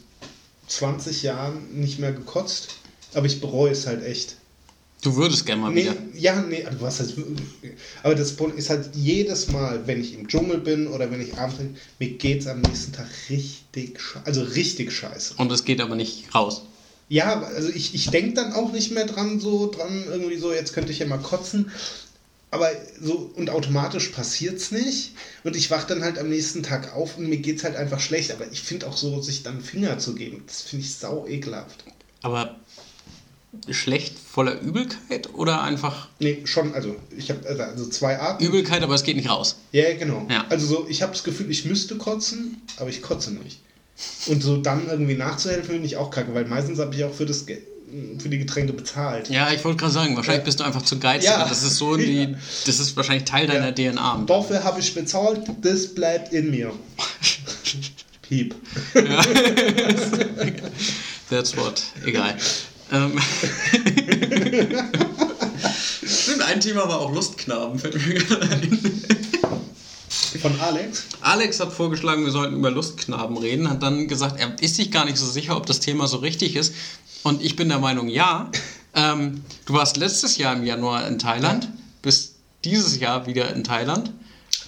[0.67, 2.69] 20 Jahren nicht mehr gekotzt.
[3.15, 4.37] Aber ich bereue es halt echt.
[5.03, 5.97] Du würdest gerne mal Nee, wieder.
[6.15, 7.15] ja, nee, du hast halt,
[8.05, 11.37] aber das Problem ist halt jedes Mal, wenn ich im Dschungel bin oder wenn ich
[11.37, 11.57] abends,
[11.99, 15.35] mir geht's am nächsten Tag richtig, also richtig scheiße.
[15.39, 16.63] Und es geht aber nicht raus.
[17.09, 20.73] Ja, also ich, ich denke dann auch nicht mehr dran, so dran, irgendwie so, jetzt
[20.73, 21.73] könnte ich ja mal kotzen.
[22.53, 25.13] Aber so, und automatisch passiert's nicht.
[25.43, 28.31] Und ich wach dann halt am nächsten Tag auf und mir geht's halt einfach schlecht.
[28.31, 31.85] Aber ich finde auch so, sich dann Finger zu geben, das finde ich sau ekelhaft.
[32.23, 32.61] Aber
[33.69, 38.43] schlecht voller Übelkeit oder einfach Nee, schon, also ich habe also, also zwei Arten.
[38.45, 39.57] Übelkeit, aber es geht nicht raus?
[39.73, 40.27] Ja, genau.
[40.31, 40.47] Ja.
[40.49, 43.61] Also so, ich habe das Gefühl, ich müsste kotzen, aber ich kotze nicht.
[44.27, 47.27] Und so dann irgendwie nachzuhelfen, finde ich auch kacke, weil meistens habe ich auch für,
[47.27, 47.61] das, Ge-
[48.19, 49.29] für die Getränke bezahlt.
[49.29, 50.45] Ja, ich wollte gerade sagen, wahrscheinlich Ja.
[50.47, 51.29] bist du einfach zu geizig.
[51.29, 51.47] Ja.
[51.47, 52.35] Das ist so die,
[52.67, 54.25] das ist wahrscheinlich Teil deiner DNA.
[54.27, 56.73] Dafür habe ich bezahlt, das bleibt in mir.
[58.23, 58.55] Piep.
[61.31, 61.83] That's what.
[62.07, 62.37] Egal.
[62.93, 63.19] Ähm.
[66.05, 68.79] Stimmt, einen Thema war auch Lustknaben, fällt mir gerade ein.
[70.41, 71.05] Von Alex?
[71.21, 75.05] Alex hat vorgeschlagen, wir sollten über Lustknaben reden, hat dann gesagt, er ist sich gar
[75.05, 76.75] nicht so sicher, ob das Thema so richtig ist.
[77.23, 78.51] Und ich bin der Meinung, ja.
[78.95, 81.69] Ähm, du warst letztes Jahr im Januar in Thailand,
[82.03, 84.13] bist dieses Jahr wieder in Thailand.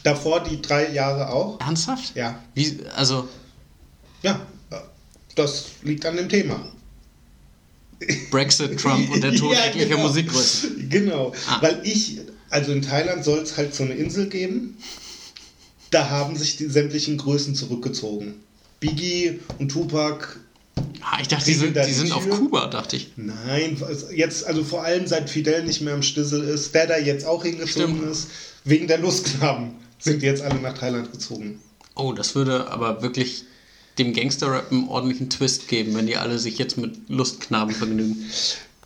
[0.03, 1.61] Davor die drei Jahre auch.
[1.61, 2.15] Ernsthaft?
[2.15, 2.39] Ja.
[2.55, 3.29] Wie, also,
[4.23, 4.41] Ja,
[5.35, 6.61] das liegt an dem Thema.
[8.31, 10.09] Brexit, Trump und der Tod Ja, etlicher genau.
[10.09, 10.89] Musikgrößen.
[10.89, 11.63] Genau, Ah.
[11.63, 12.19] weil ich,
[12.51, 14.77] also in Thailand soll es halt so eine Insel geben.
[15.91, 18.35] Da haben sich die sämtlichen Größen zurückgezogen.
[18.81, 20.41] Biggie und Tupac,
[21.01, 22.29] Ah, ich dachte, Die sind, die sind auf.
[22.29, 23.13] Kuba, dachte ich.
[23.17, 26.97] nein, also jetzt, also vor allem seit Fidel nicht mehr im Stissel ist, der da
[26.99, 28.11] jetzt auch hingezogen Stimmt.
[28.11, 28.29] ist,
[28.65, 31.61] wegen der Lustknaben, sind die jetzt alle nach Thailand gezogen.
[31.95, 33.45] Oh, das würde aber wirklich
[33.99, 38.29] dem Gangster-Rap einen ordentlichen Twist geben, wenn die alle sich jetzt mit Lustknaben vergnügen.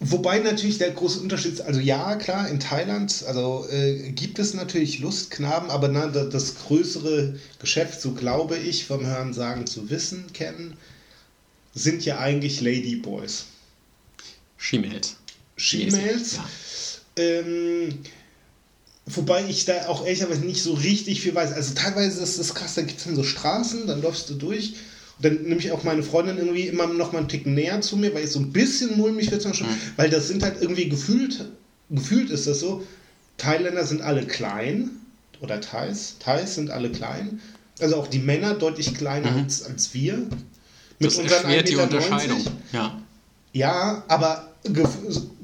[0.01, 4.55] Wobei natürlich der große Unterschied ist, also ja, klar, in Thailand, also äh, gibt es
[4.55, 9.91] natürlich Lustknaben, aber na, da- das größere Geschäft, so glaube ich, vom Hören sagen zu
[9.91, 10.77] wissen, kennen,
[11.75, 13.47] sind ja eigentlich Ladyboys.
[14.57, 15.17] She-Mails.
[15.57, 16.35] She-Mails.
[16.35, 16.45] Ja.
[17.17, 17.99] Ähm,
[19.07, 21.53] wobei ich da auch ehrlicherweise nicht so richtig viel weiß.
[21.53, 24.75] Also teilweise ist das krass, da gibt es dann so Straßen, dann läufst du durch.
[25.21, 28.15] Dann nehme ich auch meine Freundin irgendwie immer noch mal einen Tick näher zu mir,
[28.15, 29.67] weil ich so ein bisschen mulmig wird schon.
[29.97, 31.45] Weil das sind halt irgendwie gefühlt,
[31.91, 32.85] gefühlt ist das so,
[33.37, 34.91] Thailänder sind alle klein.
[35.41, 36.17] Oder Thais.
[36.19, 37.41] Thais sind alle klein.
[37.81, 40.17] Also auch die Männer deutlich kleiner als, als wir.
[40.17, 40.31] Mit
[41.01, 42.45] Das die 1,90 Unterscheidung.
[42.73, 43.01] Ja.
[43.53, 44.91] ja, aber gef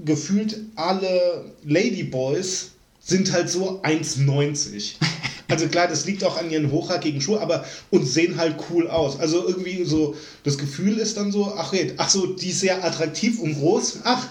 [0.05, 4.95] gefühlt alle Ladyboys sind halt so 1,90.
[5.55, 9.21] Also klar, das liegt auch an ihren hochhackigen Schuhen, aber und sehen halt cool aus.
[9.21, 12.85] Also irgendwie so, das Gefühl ist dann so, ach, red, ach so, die ist sehr
[12.85, 14.27] attraktiv und groß, ach,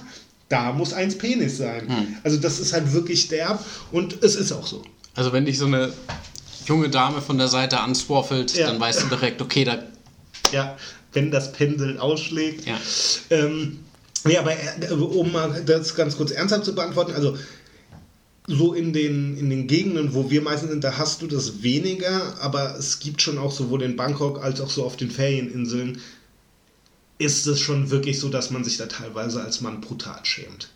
[0.50, 2.18] da muss eins Penis sein.
[2.26, 4.84] Also das ist halt wirklich derb und es ist auch so.
[5.16, 5.94] Also wenn dich so eine
[6.66, 8.68] junge Dame von der Seite answaffelt, Ja.
[8.68, 9.80] dann weißt du direkt, okay, da
[10.52, 10.76] Ja,
[11.14, 12.66] wenn das Pendel ausschlägt.
[12.68, 12.78] Ja.
[13.30, 13.80] Ähm,
[14.28, 17.38] ja, aber äh, um mal das ganz kurz ernsthaft zu beantworten, also
[18.48, 22.38] so in den, in den Gegenden, wo wir meistens sind, da hast du das weniger,
[22.42, 26.00] aber es gibt schon auch sowohl in Bangkok als auch so auf den Ferieninseln,
[27.20, 30.70] ist es schon wirklich so, dass man sich da teilweise als Mann brutal schämt.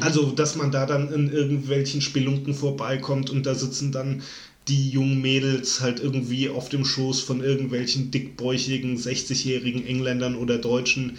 [0.00, 4.22] Also, dass man da dann in irgendwelchen Spelunken vorbeikommt und da sitzen dann
[4.68, 11.18] die jungen Mädels halt irgendwie auf dem Schoß von irgendwelchen dickbäuchigen 60-jährigen Engländern oder Deutschen.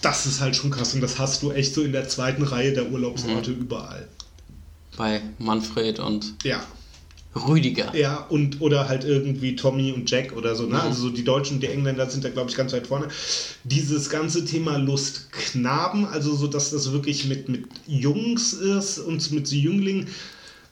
[0.00, 2.72] Das ist halt schon krass und das hast du echt so in der zweiten Reihe
[2.72, 4.08] der Urlaubsorte überall.
[4.96, 6.64] Bei Manfred und Ja.
[7.34, 7.96] Rüdiger.
[7.96, 10.82] Ja, und oder halt irgendwie Tommy und Jack oder so, ne?
[10.82, 13.08] Also so die Deutschen und die Engländer sind da, glaube ich, ganz weit vorne.
[13.64, 19.50] Dieses ganze Thema Lustknaben, also so, dass das wirklich mit, mit Jungs ist und mit
[19.50, 20.08] Jünglingen,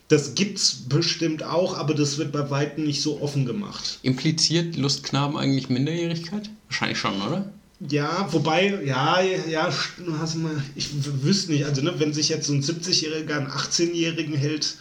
[0.08, 3.98] das gibt's bestimmt auch, aber das wird bei Weitem nicht so offen gemacht.
[4.02, 6.50] Impliziert Lustknaben eigentlich Minderjährigkeit?
[6.68, 7.52] Wahrscheinlich schon, oder?
[7.88, 10.88] Ja, wobei, ja, ja, st- hast mal, ich
[11.22, 14.76] wüsste nicht, also ne, wenn sich jetzt so ein 70-Jähriger einen 18-Jährigen hält,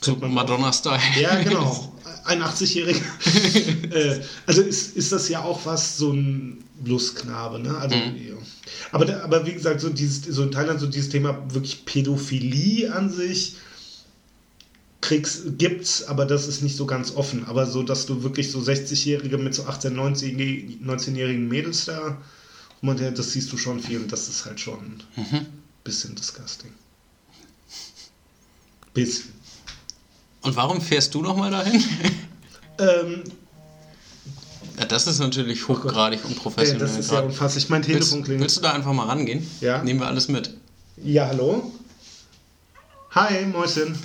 [0.00, 0.98] So man- Madonna-Style.
[1.20, 1.92] Ja, genau.
[2.24, 3.02] Ein 80-Jähriger.
[3.94, 7.76] äh, also ist, ist das ja auch was, so ein Lustknabe, ne?
[7.76, 8.34] Also, ja.
[8.92, 13.10] aber, aber wie gesagt, so, dieses, so in Thailand so dieses Thema wirklich Pädophilie an
[13.10, 13.56] sich
[15.10, 17.44] kriegst, gibt's, aber das ist nicht so ganz offen.
[17.46, 22.16] Aber so, dass du wirklich so 60-Jährige mit so 18-, 19- 19-jährigen Mädels da,
[22.82, 25.46] und das siehst du schon viel und das ist halt schon ein
[25.84, 26.70] bisschen disgusting.
[28.94, 29.32] Bisschen.
[30.42, 31.82] Und warum fährst du nochmal dahin?
[32.78, 33.24] Ähm,
[34.78, 36.78] Ja, das ist natürlich hochgradig Ja, unprofessionell.
[36.86, 37.68] das ist ja unfasslich.
[37.68, 38.40] Mein willst, Telefon klingelt.
[38.44, 39.46] willst du da einfach mal rangehen?
[39.60, 39.82] Ja.
[39.84, 40.54] Nehmen wir alles mit.
[40.96, 41.70] Ja, hallo?
[43.10, 43.98] Hi, Mäuschen.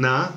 [0.00, 0.32] Na,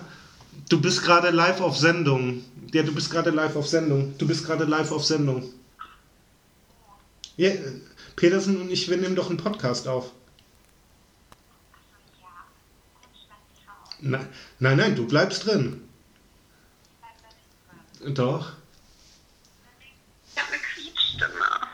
[0.68, 2.44] du bist gerade live auf Sendung.
[2.74, 4.14] Ja, du bist gerade live auf Sendung.
[4.18, 5.54] Du bist gerade live auf Sendung.
[7.38, 7.52] Ja,
[8.18, 10.12] Petersen und ich, wir nehmen doch einen Podcast auf.
[14.02, 14.20] Na,
[14.60, 15.88] nein, nein, du bleibst drin.
[18.06, 18.52] Doch.
[20.36, 21.68] Ich habe eine Quietschstimme.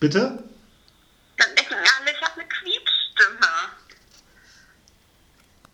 [0.00, 0.42] Bitte?
[1.36, 3.48] Dann denken alle, ich habe eine Quietschstimme.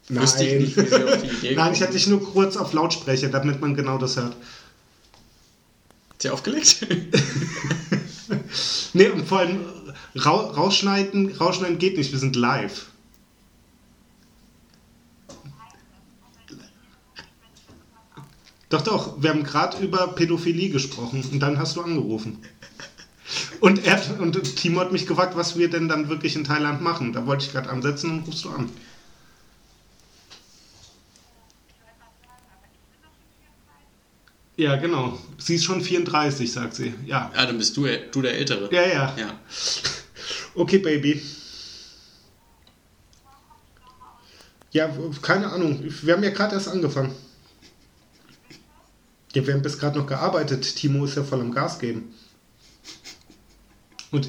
[0.09, 0.23] Nein.
[0.23, 2.73] Wüsste ich nicht, wie sie auf die Idee Nein, ich hatte dich nur kurz auf
[2.73, 4.35] Lautsprecher, damit man genau das hört.
[6.11, 6.87] Hat sie aufgelegt?
[8.93, 9.61] Nee, und vor allem
[10.15, 12.87] rau rausschneiden, rausschneiden geht nicht, wir sind live.
[18.69, 22.39] Doch, doch, wir haben gerade über Pädophilie gesprochen und dann hast du angerufen.
[23.61, 27.13] Und, er, und Timo hat mich gefragt, was wir denn dann wirklich in Thailand machen.
[27.13, 28.69] Da wollte ich gerade ansetzen und rufst du an.
[34.59, 35.17] Ja, genau.
[35.39, 36.93] Sie ist schon 34, sagt sie.
[37.07, 37.31] Ja.
[37.35, 38.69] Ja, dann bist du, du der Ältere.
[38.75, 39.15] Ja, ja.
[39.17, 39.39] Ja.
[40.57, 41.23] Okay, Baby.
[44.73, 44.91] Ja,
[45.23, 45.83] keine Ahnung.
[46.03, 47.15] Wir haben ja gerade erst angefangen.
[49.33, 50.75] Ja, wir haben bis gerade noch gearbeitet.
[50.77, 52.13] Timo ist ja voll am Gas geben.
[54.11, 54.29] Und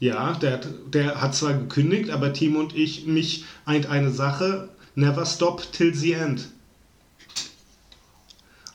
[0.00, 4.70] ja, der, hat- der hat zwar gekündigt, aber Timo und ich, mich eint eine Sache:
[4.96, 6.48] never stop till the end.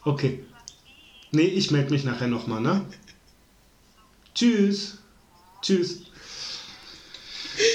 [0.06, 0.44] Okay.
[1.32, 2.86] Nee, ich melde mich nachher nochmal, ne?
[4.34, 5.00] Tschüss.
[5.62, 6.02] Tschüss.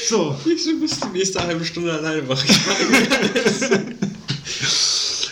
[0.08, 2.42] So, Du bist die nächste halbe Stunde alleine wach.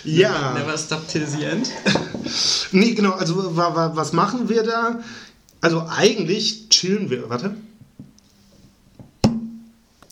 [0.05, 0.55] ja.
[0.55, 1.71] Never stop till the end.
[2.71, 5.03] Nee, genau, also wa, wa, was machen wir da?
[5.63, 7.31] Also eigentlich chillen wir.
[7.31, 7.57] Warte.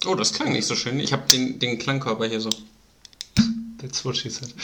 [0.07, 0.99] Oh, das klang nicht so schön.
[0.99, 2.49] Ich habe den, den Klangkörper hier so.
[3.79, 4.55] That's what she said.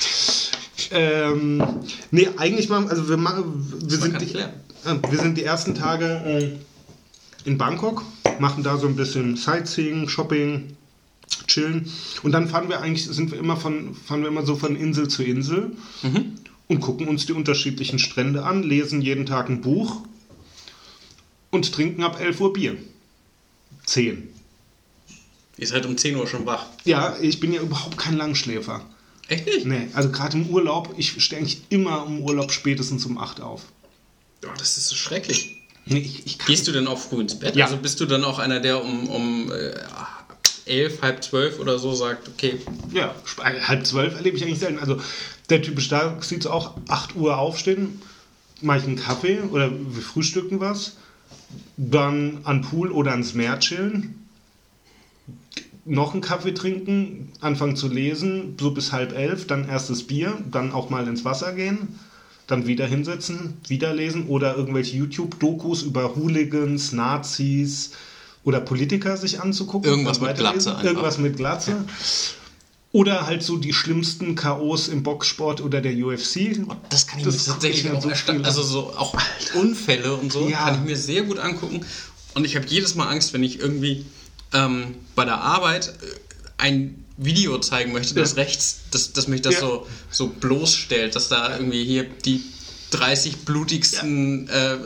[0.92, 1.62] Ähm,
[2.10, 4.48] nee, eigentlich machen also wir machen wir sind, die, äh,
[5.10, 8.04] wir sind die ersten Tage äh, in Bangkok,
[8.38, 10.76] machen da so ein bisschen Sightseeing, Shopping,
[11.46, 11.90] chillen
[12.22, 15.08] und dann fahren wir eigentlich sind wir immer von fahren wir immer so von Insel
[15.08, 15.72] zu Insel
[16.68, 20.02] und gucken uns die unterschiedlichen Strände an, lesen jeden Tag ein Buch
[21.50, 22.76] und trinken ab 11 Uhr Bier.
[23.86, 24.28] 10.
[25.58, 26.66] Ihr seid um 10 Uhr schon wach.
[26.84, 28.84] Ja, ich bin ja überhaupt kein Langschläfer.
[29.32, 29.66] Echt nicht?
[29.66, 33.62] Nee, also gerade im Urlaub, ich stehe eigentlich immer im Urlaub spätestens um 8 auf.
[34.44, 35.56] Oh, das ist so schrecklich.
[35.86, 37.56] Nee, ich, ich Gehst du denn auch früh ins Bett?
[37.56, 37.64] Ja.
[37.64, 39.72] Also bist du dann auch einer, der um, um äh,
[40.66, 42.60] 11, halb 12 oder so sagt, okay,
[42.92, 44.78] ja, äh, halb zwölf erlebe ich eigentlich selten.
[44.78, 45.00] Also
[45.48, 48.02] der typisch da sieht auch 8 Uhr aufstehen,
[48.60, 50.96] mache ich einen Kaffee oder wir frühstücken was,
[51.78, 54.28] dann an Pool oder ans Meer chillen,
[55.84, 60.72] noch einen Kaffee trinken, anfangen zu lesen, so bis halb elf, dann erstes Bier, dann
[60.72, 61.98] auch mal ins Wasser gehen,
[62.46, 67.92] dann wieder hinsetzen, wieder lesen oder irgendwelche YouTube-Dokus über Hooligans, Nazis
[68.44, 69.90] oder Politiker sich anzugucken.
[69.90, 70.84] Irgendwas mit Glatze einfach.
[70.84, 71.84] Irgendwas mit Glatze.
[72.92, 76.60] Oder halt so die schlimmsten K.O.s im Boxsport oder der UFC.
[76.90, 78.10] das kann ich Das mir tatsächlich auch so
[78.42, 79.16] Also so auch
[79.54, 80.66] Unfälle und so Ja.
[80.66, 81.80] kann ich mir sehr gut angucken.
[82.34, 84.04] Und ich habe jedes Mal Angst, wenn ich irgendwie
[84.52, 85.92] ähm, bei der Arbeit äh,
[86.58, 88.36] ein Video zeigen möchte, das Ja.
[88.42, 89.60] rechts, dass, dass mich das Ja.
[89.60, 92.42] so, so bloßstellt, dass da irgendwie hier die
[92.90, 94.76] 30 blutigsten äh,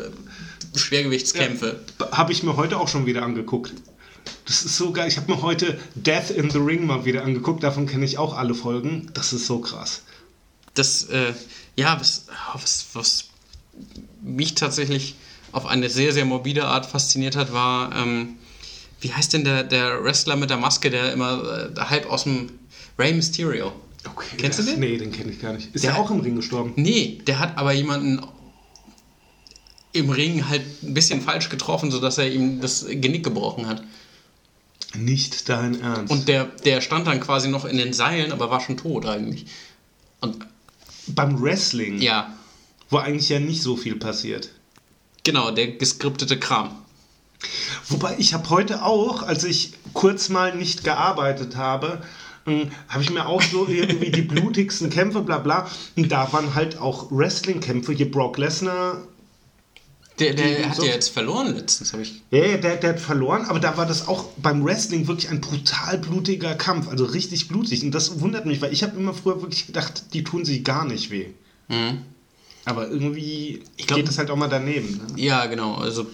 [0.74, 1.80] Schwergewichtskämpfe.
[2.12, 3.72] Habe ich mir heute auch schon wieder angeguckt.
[4.44, 5.08] Das ist so geil.
[5.08, 7.62] Ich habe mir heute Death in the Ring mal wieder angeguckt.
[7.62, 9.10] Davon kenne ich auch alle Folgen.
[9.14, 10.02] Das ist so krass.
[10.74, 11.32] das, äh,
[11.76, 13.24] ja, was, was, was
[14.22, 15.14] mich tatsächlich
[15.52, 18.36] auf eine sehr, sehr morbide Art fasziniert hat, war, ähm,
[19.00, 22.50] wie heißt denn der, der Wrestler mit der Maske, der immer äh, halb aus dem
[22.98, 23.72] Rey Mysterio?
[24.08, 24.80] Okay, Kennst du das- den?
[24.80, 25.74] Nee, den kenne ich gar nicht.
[25.74, 26.72] Ist Der- der auch im Ring gestorben?
[26.76, 28.20] Nee, der hat aber jemanden
[29.92, 33.82] im Ring halt ein bisschen falsch getroffen, sodass er ihm das Genick gebrochen hat.
[34.94, 36.12] Nicht dein Ernst.
[36.12, 39.46] Und der, der stand dann quasi noch in den Seilen, aber war schon tot eigentlich.
[40.20, 40.46] Und
[41.08, 42.34] beim Wrestling, ja,
[42.90, 44.50] wo eigentlich ja nicht so viel passiert.
[45.24, 46.70] genau, der geskriptete Kram.
[47.88, 52.02] Wobei ich habe heute auch, als ich kurz mal nicht gearbeitet habe,
[52.46, 55.68] ähm, habe ich mir auch so irgendwie die blutigsten Kämpfe, bla bla.
[55.96, 57.92] Und da waren halt auch Wrestling-Kämpfe.
[57.92, 59.02] Hier Brock Lesnar,
[60.18, 62.22] Der, der hat so- ja jetzt verloren letztens, habe ich.
[62.30, 65.40] ja, ja, der, der hat verloren, aber da war das auch beim Wrestling wirklich ein
[65.40, 66.88] brutal blutiger Kampf.
[66.88, 67.82] Also richtig blutig.
[67.84, 70.84] Und das wundert mich, weil ich habe immer früher wirklich gedacht, die tun sich gar
[70.86, 71.26] nicht weh.
[71.68, 72.02] Mhm.
[72.64, 74.96] Aber irgendwie glaub- geht es halt auch mal daneben.
[75.14, 75.22] Ne?
[75.22, 75.74] Ja, genau.
[75.74, 76.06] Also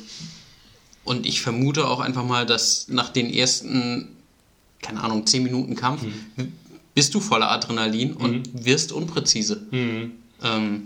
[1.04, 4.08] und ich vermute auch einfach mal, dass nach den ersten,
[4.80, 6.52] keine Ahnung, 10 Minuten Kampf Mhm.
[6.94, 9.62] bist du voller Adrenalin und wirst unpräzise.
[9.70, 10.12] Mhm.
[10.42, 10.82] Ähm,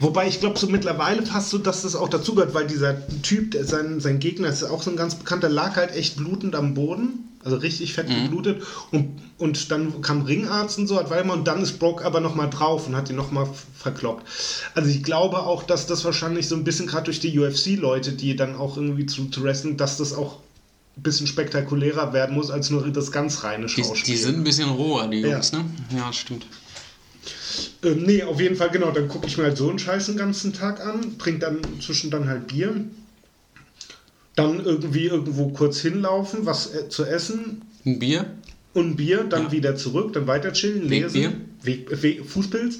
[0.00, 3.66] Wobei ich glaube, so mittlerweile fast so, dass das auch dazugehört, weil dieser Typ, der,
[3.66, 7.27] sein, sein Gegner ist auch so ein ganz bekannter, lag halt echt blutend am Boden,
[7.48, 8.62] also richtig fett geblutet.
[8.90, 12.50] Und, und dann kam Ringarzt und so, hat Weimar und dann ist Brock aber nochmal
[12.50, 14.26] drauf und hat ihn nochmal verkloppt.
[14.74, 18.36] Also ich glaube auch, dass das wahrscheinlich so ein bisschen gerade durch die UFC-Leute, die
[18.36, 20.36] dann auch irgendwie zu, zu wrestlen, dass das auch
[20.96, 24.14] ein bisschen spektakulärer werden muss, als nur das ganz reine die, Schauspiel.
[24.14, 25.28] die sind ein bisschen roher, die Ja.
[25.28, 25.64] Jungs, ne?
[25.96, 26.46] Ja, stimmt.
[27.84, 28.90] Ähm, nee, auf jeden Fall, genau.
[28.90, 32.10] Dann gucke ich mir halt so einen Scheiß den ganzen Tag an, trinke dann zwischen
[32.10, 32.74] dann halt Bier.
[34.38, 38.26] Dann irgendwie irgendwo kurz hinlaufen, was äh, zu essen Ein Bier?
[38.72, 39.52] und ein Bier, dann Ja.
[39.52, 41.56] wieder zurück, dann weiter chillen, lesen.
[41.62, 42.78] Weg, Weg, Fußpilz.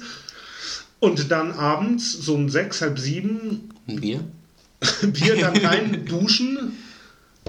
[1.01, 4.23] Und dann abends so um sechs, halb sieben Ein Bier?
[5.01, 6.77] Bier, dann rein duschen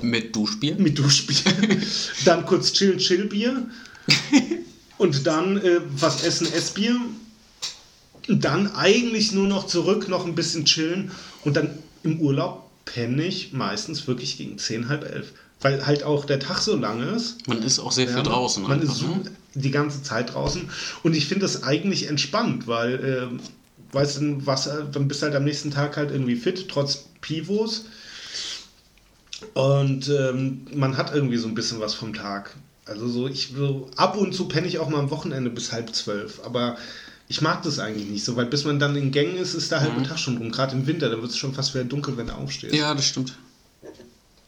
[0.03, 0.75] Mit Duschbier?
[0.77, 1.53] mit Duschbier.
[2.25, 3.69] dann kurz chillen, Chillbier.
[4.99, 6.97] Und dann äh, was essen, Essbier.
[8.29, 11.13] dann eigentlich nur noch zurück, noch ein bisschen chillen
[11.45, 15.33] und dann im Urlaub penne ich meistens wirklich gegen 10, halb elf.
[15.61, 17.47] Weil halt auch der Tag so lang ist.
[17.47, 18.63] Man ist auch sehr viel Ja, draußen.
[18.63, 19.23] Man einfach, ist so ne?
[19.55, 20.69] die ganze Zeit draußen.
[21.03, 23.41] Und ich finde das eigentlich entspannt, weil, ähm,
[23.93, 27.05] weißt du, was, äh, dann bist du halt am nächsten Tag halt irgendwie fit, trotz
[27.21, 27.85] Pivos.
[29.55, 32.55] Und ähm, man hat irgendwie so ein bisschen was vom Tag.
[32.87, 35.95] Also so, ich so, ab und zu penne ich auch mal am Wochenende bis halb
[35.95, 36.41] zwölf.
[36.45, 36.77] Aber
[37.31, 39.81] ich mag das eigentlich nicht so, weil bis man dann in Gängen ist, ist da
[39.81, 40.51] halt ein Tag schon rum.
[40.51, 42.75] Gerade im Winter, da wird es schon fast wieder dunkel, wenn du aufstehst.
[42.75, 43.39] Ja, das stimmt.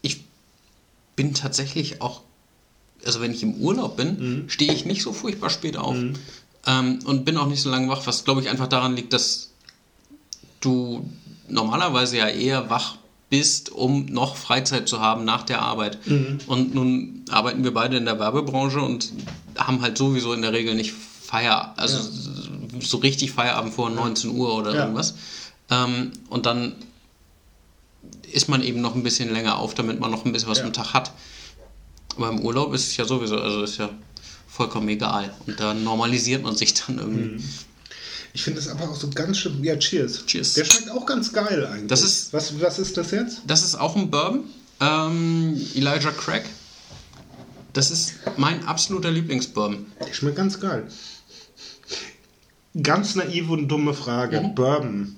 [0.01, 0.25] Ich
[1.14, 2.23] bin tatsächlich auch,
[3.05, 5.95] also wenn ich im Urlaub bin, stehe ich nicht so furchtbar spät auf.
[6.66, 9.51] Ähm, und bin auch nicht so lange wach, was glaube ich einfach daran liegt, dass
[10.61, 11.09] du
[11.49, 12.97] normalerweise ja eher wach
[13.31, 15.99] bist, um noch Freizeit zu haben nach der Arbeit.
[16.49, 19.12] Und nun arbeiten wir beide in der Werbebranche und
[19.57, 21.99] haben halt sowieso in der Regel nicht Feierabend, also
[22.80, 24.80] so richtig Feierabend vor 19 Uhr oder Ja.
[24.82, 25.14] irgendwas.
[25.70, 26.74] Ähm, und dann
[28.32, 30.64] ist man eben noch ein bisschen länger auf, damit man noch ein bisschen was Ja.
[30.64, 31.12] am Tag hat.
[32.16, 33.90] Aber im Urlaub ist es ja sowieso, also ist ja
[34.48, 35.32] vollkommen egal.
[35.46, 37.37] Und da normalisiert man sich dann irgendwie.
[37.37, 37.44] Mhm.
[38.35, 39.62] Ich finde das aber auch so ganz schön.
[39.62, 40.24] Ja, cheers.
[40.26, 40.54] Cheers.
[40.54, 41.88] Der schmeckt auch ganz geil eigentlich.
[41.88, 43.42] Das ist- was, was ist das jetzt?
[43.46, 44.44] Das ist auch ein Bourbon.
[44.80, 46.44] Ähm, Elijah Craig.
[47.74, 49.87] Das ist mein absoluter Lieblingsbourbon.
[50.06, 50.87] Der schmeckt ganz geil.
[52.80, 54.40] Ganz naive und dumme Frage.
[54.40, 54.54] Mhm.
[54.54, 55.14] Bourbon.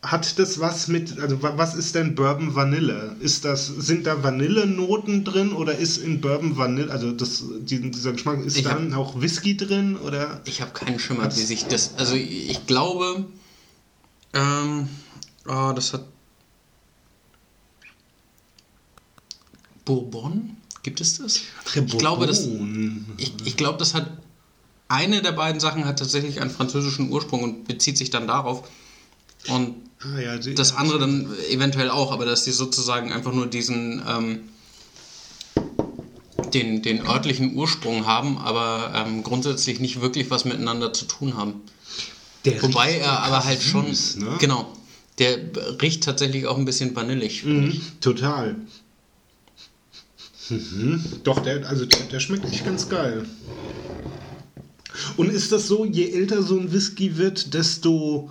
[0.00, 3.16] Hat das was mit, also wa- was ist denn Bourbon Vanille?
[3.18, 8.44] Ist das, sind da Vanillenoten drin oder ist in Bourbon Vanille, also das, dieser Geschmack,
[8.44, 10.40] ist Ich da hab- auch Whisky drin oder?
[10.44, 11.94] Ich habe keinen Schimmer, wie sich das.
[11.96, 13.26] Also ich glaube,
[14.34, 14.88] ähm,
[15.48, 16.04] oh, das hat
[19.84, 20.56] Bourbon.
[20.82, 21.40] Gibt es das?
[21.74, 22.46] Ich glaube, das.
[23.16, 24.10] Ich, ich glaube, das hat
[24.88, 28.68] eine der beiden Sachen hat tatsächlich einen französischen Ursprung und bezieht sich dann darauf.
[29.48, 33.46] Und Ah, ja, die- das andere dann eventuell auch, aber dass die sozusagen einfach nur
[33.48, 34.40] diesen ähm,
[36.54, 41.54] den, den örtlichen Ursprung haben, aber ähm, grundsätzlich nicht wirklich was miteinander zu tun haben.
[42.44, 44.36] der Wobei er aber halt schon süß, ne?
[44.38, 44.72] genau,
[45.18, 45.36] der
[45.82, 47.44] riecht tatsächlich auch ein bisschen vanillig.
[47.44, 48.54] Mhm, total.
[50.48, 51.04] Mhm.
[51.24, 53.26] Doch, der, also der, der schmeckt echt ganz geil.
[55.16, 58.30] Und ist das so, je älter so ein Whisky wird, desto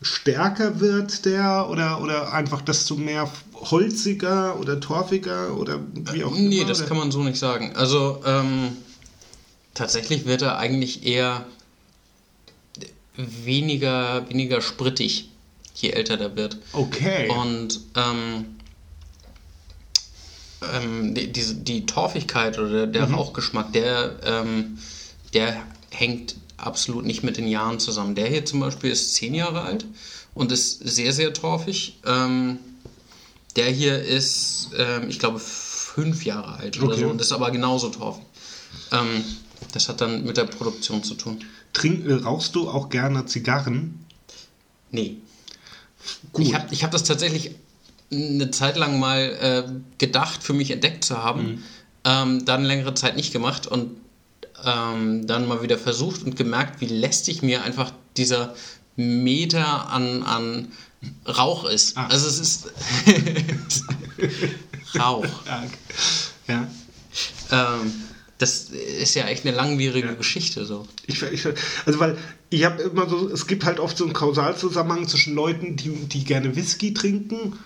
[0.00, 5.80] stärker wird der oder, oder einfach desto mehr holziger oder torfiger oder
[6.12, 6.48] wie auch immer?
[6.48, 6.88] Nee, das oder?
[6.88, 7.72] kann man so nicht sagen.
[7.76, 8.76] Also ähm,
[9.74, 11.46] tatsächlich wird er eigentlich eher
[13.16, 15.28] weniger, weniger sprittig,
[15.74, 16.58] je älter der wird.
[16.72, 17.28] Okay.
[17.30, 18.46] Und ähm,
[20.74, 23.14] ähm, die, diese, die Torfigkeit oder der Mhm.
[23.14, 24.78] Rauchgeschmack, der, ähm,
[25.34, 28.14] der hängt absolut nicht mit den Jahren zusammen.
[28.14, 29.84] Der hier zum Beispiel ist zehn Jahre alt
[30.34, 31.98] und ist sehr, sehr torfig.
[32.06, 32.58] Ähm,
[33.56, 37.02] der hier ist, ähm, ich glaube, fünf Jahre alt oder Okay.
[37.02, 38.24] so und ist aber genauso torfig.
[38.92, 39.24] Ähm,
[39.72, 41.44] das hat dann mit der Produktion zu tun.
[41.72, 44.04] Trink, äh, rauchst du auch gerne Zigarren?
[44.90, 45.16] Nee.
[46.32, 46.46] Gut.
[46.46, 47.52] Ich habe ich hab das tatsächlich
[48.10, 51.42] eine Zeit lang mal äh, gedacht, für mich entdeckt zu haben.
[51.42, 51.62] Mhm.
[52.04, 53.90] Ähm, dann längere Zeit nicht gemacht und
[54.64, 58.54] ähm, dann mal wieder versucht und gemerkt, wie lästig mir einfach dieser
[58.96, 60.68] Meter an, an
[61.26, 61.96] Rauch ist.
[61.96, 62.06] Ah.
[62.06, 62.68] Also es ist
[64.98, 65.26] Rauch.
[65.46, 65.64] Ja.
[66.48, 66.68] ja.
[67.50, 67.92] Ähm,
[68.38, 70.86] das ist ja echt eine langwierige Geschichte so.
[71.06, 71.46] Ich, ich,
[71.86, 72.18] also weil
[72.50, 76.24] ich habe immer so, es gibt halt oft so einen Kausalzusammenhang zwischen Leuten, die, die
[76.24, 77.56] gerne Whisky trinken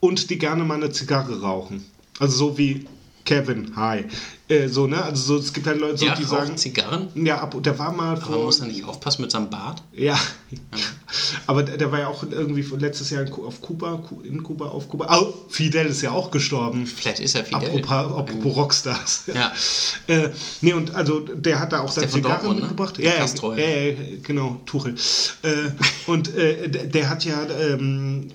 [0.00, 1.84] und die gerne mal eine Zigarre rauchen.
[2.18, 2.84] Also so wie
[3.24, 4.04] Kevin, hi.
[4.48, 5.02] Äh, so, ne?
[5.02, 6.56] Also so, es gibt halt Leute, so, Ja, die sagen.
[6.56, 8.44] Zigarren, Ja, ab, der war mal aber vor.
[8.44, 9.82] muss er nicht aufpassen mit seinem Bart?
[9.92, 10.18] Ja.
[11.46, 14.88] Aber der, der war ja auch irgendwie letztes Jahr auf Kuba, Ku- in Kuba, auf
[14.88, 15.06] Kuba.
[15.18, 16.86] Oh, Fidel ist ja auch gestorben.
[16.86, 17.68] Vielleicht ist er Fidel.
[17.68, 19.22] Apropos, apropos Rockstars.
[19.34, 19.52] Ja.
[20.06, 20.30] Äh,
[20.62, 22.62] nee, und also der hat da auch seine der von Zigarre Dortmund, ne?
[22.66, 22.98] mitgebracht.
[22.98, 23.90] Ja, ja, Castro, ja, ja.
[23.90, 24.94] ja, genau, Tuchel.
[25.42, 25.70] Äh,
[26.06, 28.28] und äh, der, der hat ja, ähm,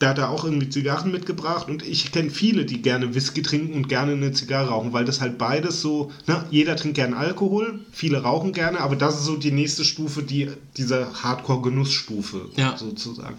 [0.00, 3.74] der hat da auch irgendwie Zigarren mitgebracht und ich kenne viele, die gerne Whisky trinken
[3.74, 7.80] und gerne eine Zigarre rauchen, weil das halt beides so, ne, jeder trinkt gerne Alkohol,
[7.92, 12.76] viele rauchen gerne, aber das ist so die nächste Stufe, die diese Hardcore-Genussstufe Ja.
[12.78, 13.36] sozusagen.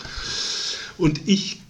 [0.98, 1.62] Und ich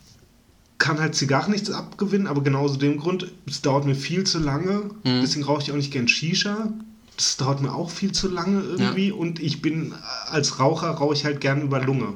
[0.77, 4.89] kann halt Zigarren nichts abgewinnen, aber genauso dem Grund, es dauert mir viel zu lange.
[5.03, 5.21] Mhm.
[5.21, 6.69] Deswegen rauche ich auch nicht gern Shisha.
[7.15, 9.11] Das dauert mir auch viel zu lange irgendwie.
[9.11, 9.93] Und ich bin
[10.27, 12.15] als Raucher rauche ich halt gern über Lunge.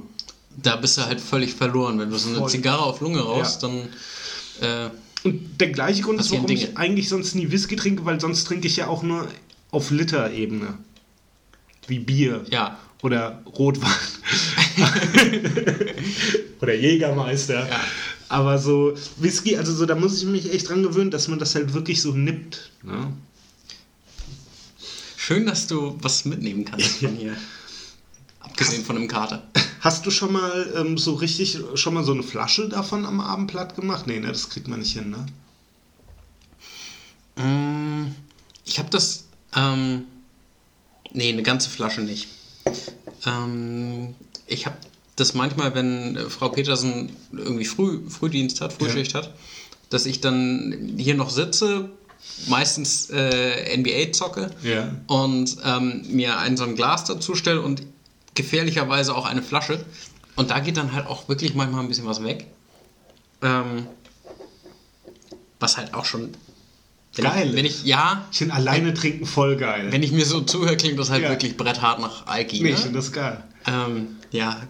[0.61, 1.99] Da bist du halt völlig verloren.
[1.99, 2.49] Wenn du so eine Voll.
[2.49, 3.67] Zigarre auf Lunge rauchst, Ja.
[3.69, 3.87] dann.
[4.61, 4.89] Äh,
[5.23, 6.77] Und der gleiche Grund ist, warum ich Dinge.
[6.77, 9.27] eigentlich sonst nie Whisky trinke, weil sonst trinke ich ja auch nur
[9.71, 10.77] auf Literebene.
[11.87, 12.79] wie Bier Ja.
[13.03, 13.91] oder Rotwein
[16.61, 17.67] oder Jägermeister.
[17.69, 17.79] Ja.
[18.29, 21.53] Aber so Whisky, also so, da muss ich mich echt dran gewöhnen, dass man das
[21.55, 22.71] halt wirklich so nippt.
[22.81, 23.13] Ne?
[25.17, 27.35] Schön, dass du was mitnehmen kannst von hier.
[28.39, 29.43] Abgesehen von einem Kater.
[29.85, 33.51] Hast du schon mal ähm, so richtig, schon mal so eine Flasche davon am Abend
[33.51, 34.07] platt gemacht?
[34.07, 35.27] Nee, ne, das kriegt man nicht hin, ne?
[37.43, 38.15] Mm,
[38.65, 39.25] Ich habe das.
[39.55, 40.05] Ähm,
[41.13, 42.29] nee, eine ganze Flasche nicht.
[43.27, 44.15] Ähm,
[44.47, 44.75] ich habe
[45.17, 49.35] das manchmal, wenn äh, Frau Petersen irgendwie Früh, Frühdienst hat, Frühschicht hat,
[49.91, 51.91] dass ich dann hier noch sitze,
[52.47, 54.95] meistens äh, NBA zocke Ja.
[55.05, 57.83] und ähm, mir ein so ein Glas dazu stelle und
[58.35, 59.83] gefährlicherweise auch eine Flasche.
[60.35, 62.45] Und da geht dann halt auch wirklich manchmal ein bisschen was weg.
[63.41, 63.87] Ähm,
[65.59, 66.31] was halt auch schon.
[67.15, 67.79] Wenn Geil Ich, wenn ist.
[67.81, 69.87] ich, ja, Ich finde alleine trinken voll geil.
[69.91, 71.29] wenn ich mir so zuhöre, klingt das halt Ja.
[71.29, 72.57] wirklich bretthart nach Alki.
[72.61, 72.75] nee, ne?
[72.75, 73.41] ich finde das geil.
[73.67, 74.61] ähm, ja,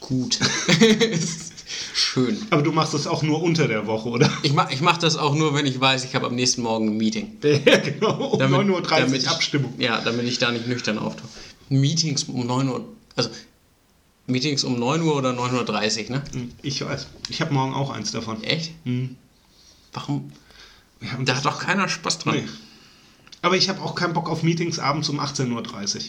[0.00, 0.38] gut.
[1.94, 2.38] Schön.
[2.50, 4.30] Aber du machst das auch nur unter der Woche, oder?
[4.42, 6.88] Ich mache ich mach das auch nur, wenn ich weiß, ich habe am nächsten Morgen
[6.90, 7.36] ein Meeting.
[7.42, 8.28] Ja, genau.
[8.34, 9.74] Um 9.30 Uhr damit ich, Abstimmung.
[9.78, 11.28] Ja, damit ich da nicht nüchtern auftauche.
[11.68, 12.84] Meetings um 9 Uhr,
[13.18, 13.30] also
[14.26, 16.22] Meetings um 9 Uhr oder 9.30 Uhr, ne?
[16.62, 17.06] Ich weiß.
[17.28, 18.42] Ich habe morgen auch eins davon.
[18.44, 18.72] Echt?
[18.84, 19.16] Hm.
[19.92, 20.32] Warum?
[21.00, 22.36] Ja, und Da hat doch keiner Spaß dran.
[22.36, 22.44] Nee.
[23.42, 25.50] Aber ich habe auch keinen Bock auf Meetings abends um 18.30
[25.96, 26.02] Uhr.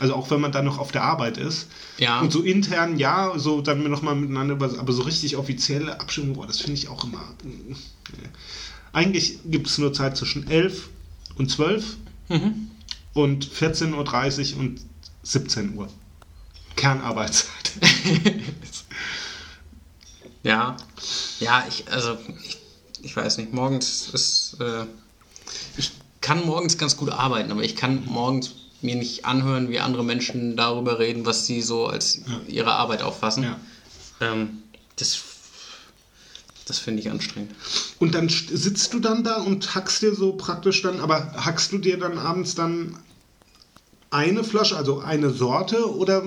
[0.00, 1.66] Also auch wenn man dann noch auf der Arbeit ist.
[1.98, 2.20] Ja.
[2.20, 6.46] Und so intern, ja, so dann nochmal miteinander, über, aber so richtig offizielle Abstimmung, boah,
[6.46, 7.18] das finde ich auch immer.
[7.42, 8.28] mm, nee.
[8.92, 10.88] Eigentlich gibt es nur Zeit zwischen 11
[11.36, 11.96] und 12
[12.28, 12.70] Mhm.
[13.14, 14.80] und 14.30 Uhr und
[15.24, 15.88] 17 Uhr.
[16.78, 17.72] Kernarbeitszeit.
[20.44, 20.76] Ja.
[21.40, 22.58] Ja, ich, also, ich,
[23.02, 24.86] ich weiß nicht, morgens ist, äh,
[25.76, 30.04] ich kann morgens ganz gut arbeiten, aber ich kann morgens mir nicht anhören, wie andere
[30.04, 33.42] Menschen darüber reden, was sie so als ihre Arbeit auffassen.
[33.42, 33.60] Ja.
[34.20, 34.62] Ähm,
[34.96, 35.18] das
[36.66, 37.54] das finde ich anstrengend.
[37.98, 41.78] Und dann sitzt du dann da und hackst dir so praktisch dann, aber hackst du
[41.78, 42.98] dir dann abends dann
[44.10, 46.22] eine Flasche, also eine Sorte oder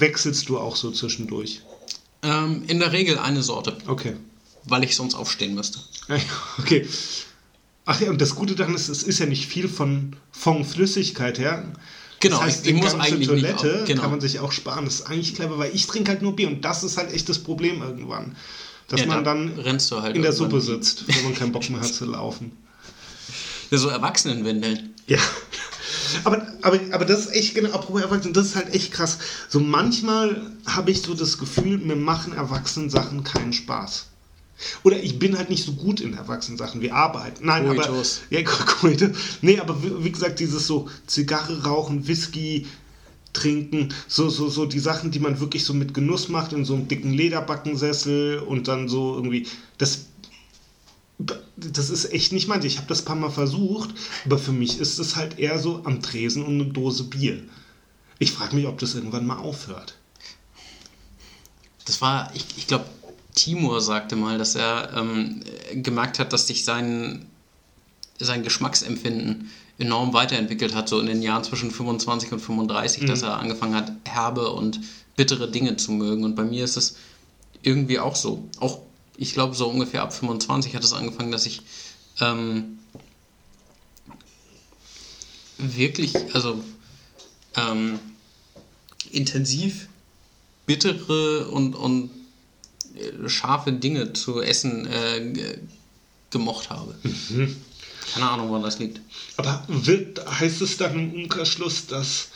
[0.00, 1.60] wechselst du auch so zwischendurch?
[2.22, 4.16] Ähm, in der Regel eine Sorte, Okay.
[4.64, 5.80] weil ich sonst aufstehen müsste.
[6.58, 6.86] Okay.
[7.84, 11.38] Ach ja, und das Gute daran ist, es ist ja nicht viel von, von Flüssigkeit
[11.38, 11.72] her.
[12.20, 14.02] Genau, das heißt, ich- ich muss eigentlich nicht Toilette auf- genau.
[14.02, 14.84] kann man sich auch sparen.
[14.84, 17.28] Das ist eigentlich clever, weil ich trinke halt nur Bier und das ist halt echt
[17.28, 18.36] das Problem irgendwann.
[18.86, 20.32] Dass Ja, man da dann rennst du halt in der.
[20.32, 22.52] Suppe sitzt, wenn man keinen Bock mehr hat zu laufen.
[23.70, 24.94] Ja, so Erwachsenenwindeln.
[25.08, 25.18] Ja.
[26.24, 29.18] Aber, aber, aber das ist echt, genau, apropos Erwachsene, das ist halt echt krass.
[29.48, 34.06] So manchmal habe ich so das Gefühl, mir machen Erwachsenensachen keinen Spaß.
[34.84, 37.42] Oder ich bin halt nicht so gut in Erwachsenensachen wie Arbeit.
[37.42, 37.88] Nein, aber.
[38.30, 38.40] Ja.
[39.40, 42.66] Nee, aber wie, wie gesagt, dieses so Zigarre rauchen, Whisky
[43.32, 46.74] trinken, so, so, so die Sachen, die man wirklich so mit Genuss macht, in so
[46.74, 49.46] einem dicken Lederbackensessel und dann so irgendwie.
[49.78, 50.06] Das
[51.56, 52.64] das ist echt nicht meins.
[52.64, 53.90] Ich habe das ein paar Mal versucht,
[54.24, 57.42] aber für mich ist es halt eher so am Tresen und eine Dose Bier.
[58.18, 59.96] Ich frage mich, ob das irgendwann mal aufhört.
[61.84, 62.86] Das war, ich, ich glaube,
[63.34, 65.42] Timur sagte mal, dass er ähm,
[65.74, 67.26] gemerkt hat, dass sich sein,
[68.18, 73.38] sein Geschmacksempfinden enorm weiterentwickelt hat, so in den Jahren zwischen 25 und 35, dass er
[73.38, 74.80] angefangen hat, herbe und
[75.16, 76.24] bittere Dinge zu mögen.
[76.24, 76.96] Und bei mir ist es
[77.62, 78.48] irgendwie auch so.
[78.60, 78.80] Auch,
[79.22, 81.62] ich glaube, so ungefähr ab 25 hat es angefangen, dass ich
[82.20, 82.78] ähm,
[85.58, 86.62] wirklich, also
[87.56, 88.00] ähm,
[89.10, 89.88] intensiv
[90.66, 92.10] bittere und, und
[92.94, 95.58] äh, scharfe Dinge zu essen äh, ge-
[96.30, 96.96] gemocht habe.
[98.14, 99.00] Keine Ahnung, woran das liegt.
[99.36, 102.28] Aber wird, heißt es dann im Umkehrschluss, dass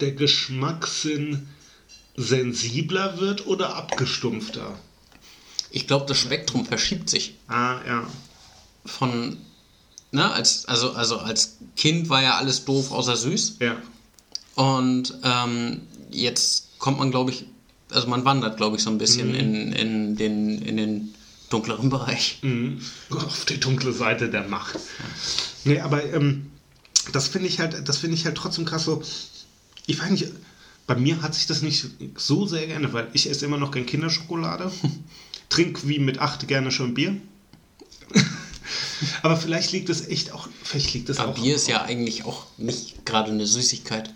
[0.00, 1.48] der Geschmackssinn
[2.16, 4.78] sensibler wird oder abgestumpfter?
[5.74, 8.06] Ich glaube, das Spektrum verschiebt sich Ah, ja.
[8.86, 9.36] von,
[10.12, 13.56] ne, als, also, also als Kind war ja alles doof außer süß.
[13.58, 13.76] Ja.
[14.54, 15.80] Und ähm,
[16.12, 17.46] jetzt kommt man, glaube ich,
[17.90, 21.14] also man wandert, glaube ich, so ein bisschen in, in, den, in den
[21.50, 22.38] dunkleren Bereich.
[22.42, 22.80] Mhm.
[23.10, 24.78] Auf die dunkle Seite der Macht.
[25.64, 26.52] Nee, aber ähm,
[27.12, 29.02] das finde ich halt, das finde ich halt trotzdem krass so.
[29.86, 30.28] Ich weiß nicht,
[30.86, 31.84] bei mir hat sich das nicht
[32.16, 34.70] so sehr geändert, weil ich esse immer noch gern Kinderschokolade.
[35.54, 37.16] Trink wie mit acht gerne schon Bier.
[39.22, 41.34] aber vielleicht liegt es echt auch, vielleicht liegt es Aber auch.
[41.34, 44.10] Bier ist ja eigentlich auch nicht gerade eine Süßigkeit.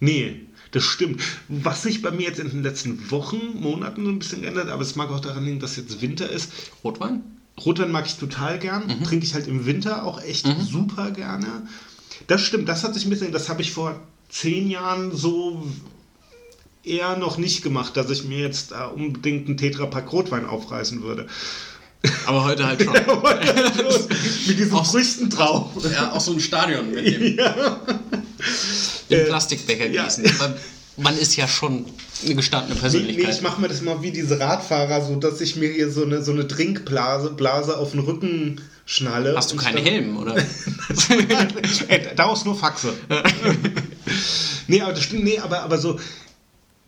[0.00, 0.40] Nee,
[0.72, 1.22] das stimmt.
[1.46, 4.82] Was sich bei mir jetzt in den letzten Wochen, Monaten so ein bisschen geändert, aber
[4.82, 6.50] es mag auch daran liegen, dass jetzt Winter ist.
[6.82, 7.22] Rotwein?
[7.64, 8.88] Rotwein mag ich total gern.
[8.88, 9.04] Mhm.
[9.04, 11.68] Trinke ich halt im Winter auch echt super gerne.
[12.26, 15.64] Das stimmt, das hat sich ein bisschen, das habe ich vor zehn Jahren so
[16.84, 21.26] eher noch nicht gemacht, dass ich mir jetzt äh, unbedingt einen Tetrapack Rotwein aufreißen würde.
[22.26, 22.94] Aber heute halt schon.
[24.46, 25.70] Mit diesen Aus- Früchten drauf.
[25.92, 30.04] ja, auch so ein Stadion mit dem Äh, im Plastikbecher ja.
[30.04, 30.24] gießen.
[30.40, 30.56] Aber
[30.96, 31.84] man ist ja schon
[32.24, 33.26] eine gestandene Nee, Persönlichkeit.
[33.26, 36.04] nee, ich mache mir das mal wie diese Radfahrer, so dass ich mir hier so
[36.04, 39.34] eine, so eine Trinkblase Blase auf den Rücken schnalle.
[39.36, 40.36] Hast du und keine dann- Helm, oder?
[41.88, 42.92] Ey, daraus nur Faxe.
[44.68, 45.98] nee, aber das stimmt, nee, aber, aber so,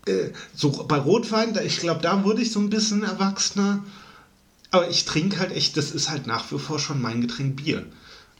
[0.05, 3.83] äh, so bei Rotwein, ich glaube, da wurde ich so ein bisschen erwachsener.
[4.71, 7.85] Aber ich trinke halt echt, das ist halt nach wie vor schon mein Getränk Bier.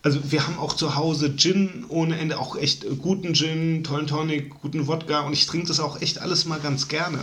[0.01, 4.49] Also wir haben auch zu Hause Gin ohne Ende, auch echt guten Gin, tollen Tonic,
[4.61, 7.20] guten Wodka und ich trinke das auch echt alles mal ganz gerne.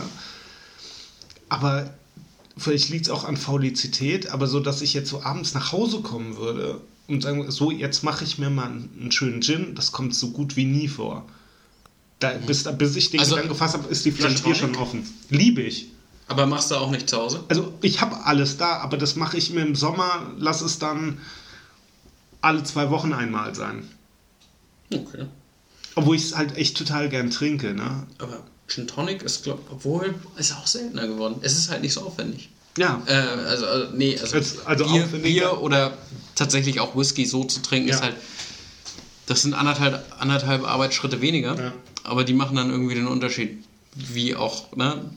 [1.49, 1.93] Aber
[2.57, 5.99] vielleicht liegt es auch an Faulizität, aber so, dass ich jetzt so abends nach Hause
[5.99, 10.15] kommen würde und sagen, so, jetzt mache ich mir mal einen schönen Gin, das kommt
[10.15, 11.25] so gut wie nie vor.
[12.21, 15.07] Da, bis, bis ich den Also, Gedanken gefasst habe, ist die Flasche Bier schon offen.
[15.29, 15.87] Liebe ich.
[16.27, 17.43] Aber machst du auch nicht zu Hause?
[17.49, 21.17] Also ich habe alles da, aber das mache ich mir im Sommer, lass es dann
[22.39, 23.87] alle zwei Wochen einmal sein.
[24.93, 25.25] Okay.
[25.95, 28.07] Obwohl ich es halt echt total gern trinke, ne?
[28.19, 31.35] Aber Gin Tonic ist, glaube obwohl, ist auch seltener geworden.
[31.41, 32.49] Es ist halt nicht so aufwendig.
[32.77, 33.01] Ja.
[33.05, 35.05] Äh, also, also, nee, also, Es- also Bier.
[35.07, 35.97] Bier oder
[36.35, 37.95] tatsächlich auch Whisky so zu trinken, Ja.
[37.95, 38.15] ist halt.
[39.25, 41.73] Das sind anderthalb, anderthalb Arbeitsschritte weniger, Ja.
[42.03, 43.63] Aber die machen dann irgendwie den Unterschied.
[43.95, 45.09] Wie auch, ne?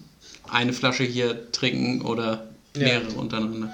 [0.48, 2.82] Eine Flasche hier trinken oder Ja.
[2.82, 3.70] mehrere untereinander.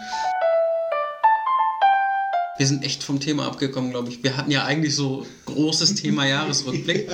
[2.58, 4.22] Wir sind echt vom Thema abgekommen, glaube ich.
[4.22, 7.08] Wir hatten ja eigentlich so großes Thema Jahresrückblick.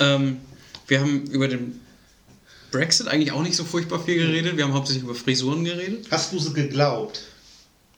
[0.00, 0.38] ähm,
[0.86, 1.80] wir haben über den
[2.70, 4.56] Brexit eigentlich auch nicht so furchtbar viel geredet.
[4.56, 6.06] Wir haben hauptsächlich über Frisuren geredet.
[6.10, 7.22] Hast du sie geglaubt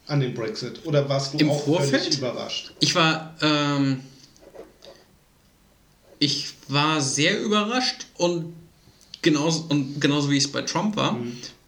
[0.06, 0.84] an den Brexit?
[0.84, 2.16] Oder warst du Im auch Vorfeld?
[2.16, 2.72] überrascht?
[2.80, 4.00] Ich war, ähm,
[6.18, 8.54] ich war sehr überrascht und
[9.22, 11.18] genauso, und genauso wie es bei Trump war.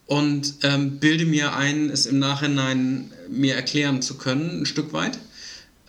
[0.05, 5.19] Und ähm, bilde mir ein, es im Nachhinein mir erklären zu können, ein Stück weit.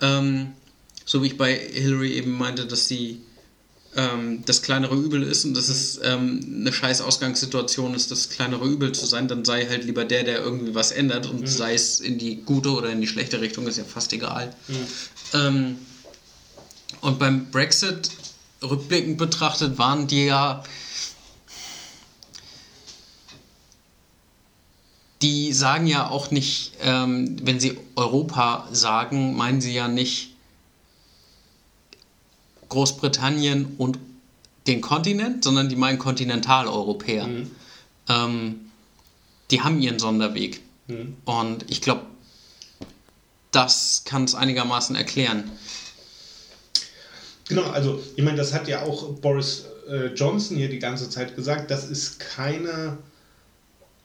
[0.00, 0.48] Ähm,
[1.04, 3.20] so wie ich bei Hillary eben meinte, dass sie
[3.96, 8.66] ähm, das kleinere Übel ist und dass es ähm, eine scheiß Ausgangssituation ist, das kleinere
[8.66, 12.00] Übel zu sein, dann sei halt lieber der, der irgendwie was ändert und sei es
[12.00, 14.54] in die gute oder in die schlechte Richtung, ist ja fast egal.
[15.32, 15.78] Ähm,
[17.00, 18.10] und beim Brexit
[18.62, 20.62] rückblickend betrachtet waren die ja
[25.22, 30.34] die sagen ja auch nicht, ähm, wenn sie Europa sagen, meinen sie ja nicht
[32.68, 33.98] Großbritannien und
[34.66, 37.28] den Kontinent, sondern die meinen Kontinentaleuropäer.
[38.08, 38.70] Ähm,
[39.50, 40.60] die haben ihren Sonderweg.
[41.24, 42.02] Und ich glaube,
[43.50, 45.50] das kann es einigermaßen erklären.
[47.48, 51.34] Genau, also ich meine, das hat ja auch Boris äh, Johnson hier die ganze Zeit
[51.34, 52.98] gesagt, das ist keine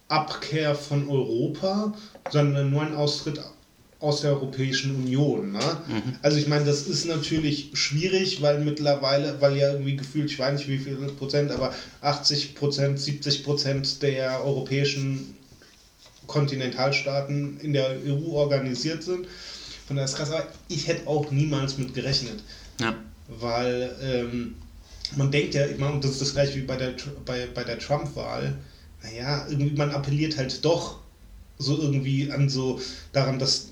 [0.08, 1.94] Abkehr von Europa,
[2.32, 3.42] sondern nur ein Austritt
[4.00, 5.54] aus der Europäischen Union.
[5.54, 5.78] Ne?
[6.22, 10.58] Also ich meine, das ist natürlich schwierig, weil mittlerweile, weil ja irgendwie gefühlt, ich weiß
[10.58, 15.36] nicht wie viel Prozent, aber 80 Prozent, 70 Prozent der europäischen
[16.28, 19.28] Kontinentalstaaten in der EU organisiert sind.
[19.88, 22.44] Von daher ist krass, aber ich hätte auch niemals mit gerechnet
[22.80, 22.96] Ja.
[23.28, 24.56] Weil ähm,
[25.16, 26.94] man denkt ja immer, und das ist das gleiche wie bei der,
[27.26, 28.58] bei, bei der Trump-Wahl,
[29.04, 31.00] naja, irgendwie man appelliert halt doch
[31.58, 32.80] so irgendwie an so
[33.12, 33.70] daran, dass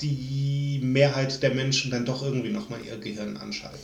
[0.00, 3.80] die Mehrheit der Menschen dann doch irgendwie nochmal ihr Gehirn anschalten.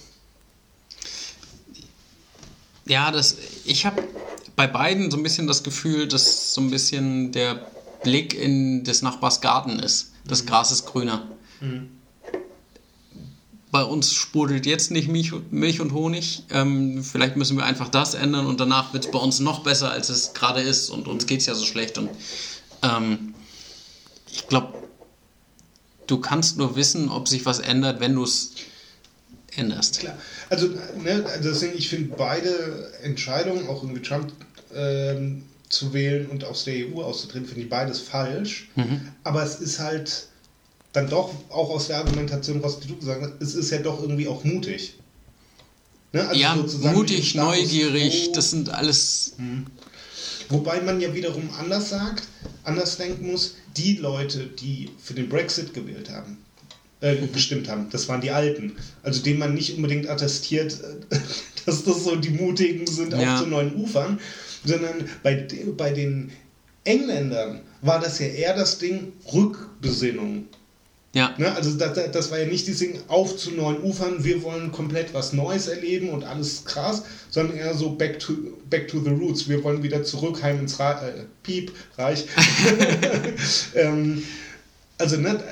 [2.87, 4.03] Ja, das, ich habe
[4.57, 7.67] bei beiden so ein bisschen das Gefühl, dass so ein bisschen der
[8.03, 10.13] Blick in des Nachbars Garten ist.
[10.27, 11.27] Das Gras ist grüner.
[13.75, 16.45] Bei uns sprudelt jetzt nicht Milch, und Honig.
[16.51, 19.91] Ähm, vielleicht müssen wir einfach das ändern und danach wird es bei uns noch besser,
[19.91, 20.91] als es gerade ist.
[20.91, 21.99] Und uns geht es ja so schlecht.
[21.99, 22.09] Und
[22.85, 23.35] ähm,
[24.31, 24.75] ich glaube,
[26.07, 28.53] du kannst nur wissen, ob sich was ändert, wenn du es
[29.57, 29.99] änderst.
[29.99, 30.19] Klar.
[30.51, 30.69] Also,
[31.03, 34.33] ne, deswegen, ich finde beide Entscheidungen, auch irgendwie Trump
[34.73, 38.69] ähm, zu wählen und aus der EU auszutreten, finde ich beides falsch.
[39.25, 40.29] Aber es ist halt
[40.95, 44.29] dann doch auch aus der Argumentation, was du gesagt hast, es ist ja doch irgendwie
[44.29, 44.95] auch mutig.
[46.13, 46.55] Ne, also ja,
[46.93, 49.35] mutig, neugierig, quo- das sind alles.
[50.49, 52.23] Wobei man ja wiederum anders sagt,
[52.63, 56.39] anders denken muss, die Leute, die für den Brexit gewählt haben,
[57.01, 57.33] äh, Mhm.
[57.33, 58.77] gestimmt haben, das waren die Alten.
[59.03, 60.79] Also denen man nicht unbedingt attestiert,
[61.11, 61.19] äh,
[61.67, 63.35] dass das so die Mutigen sind Ja.
[63.35, 64.21] auf zu neuen Ufern,
[64.65, 65.45] sondern bei,
[65.77, 66.31] bei den
[66.85, 70.45] Engländern war das ja eher das Ding Rückbesinnung.
[71.15, 71.35] Ja.
[71.39, 71.51] Ne?
[71.55, 75.15] Also das, das- war ja nicht dieses Ding auf zu neuen Ufern, wir wollen komplett
[75.15, 78.35] was Neues erleben und alles krass, sondern eher so back to,
[78.69, 79.49] back to the roots.
[79.49, 82.27] Wir wollen wieder zurück, heim ins Ra äh, Piep, Reich.
[83.75, 84.23] ähm,
[84.99, 85.43] also ne,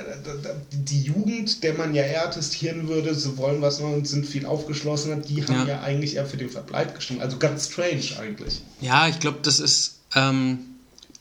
[0.72, 4.46] die Jugend, der man ja eher attestieren würde, sie wollen was Neues und sind viel
[4.46, 5.74] aufgeschlossener, die haben Ja.
[5.74, 7.22] ja, eigentlich eher für den Verbleib gestimmt.
[7.22, 8.62] Also ganz strange eigentlich.
[8.80, 10.58] Ja, ich glaube, das ist, ähm,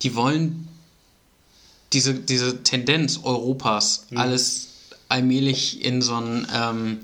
[0.03, 0.67] die wollen
[1.93, 4.67] diese, diese Tendenz Europas, alles
[5.09, 6.97] allmählich in so ein, ähm,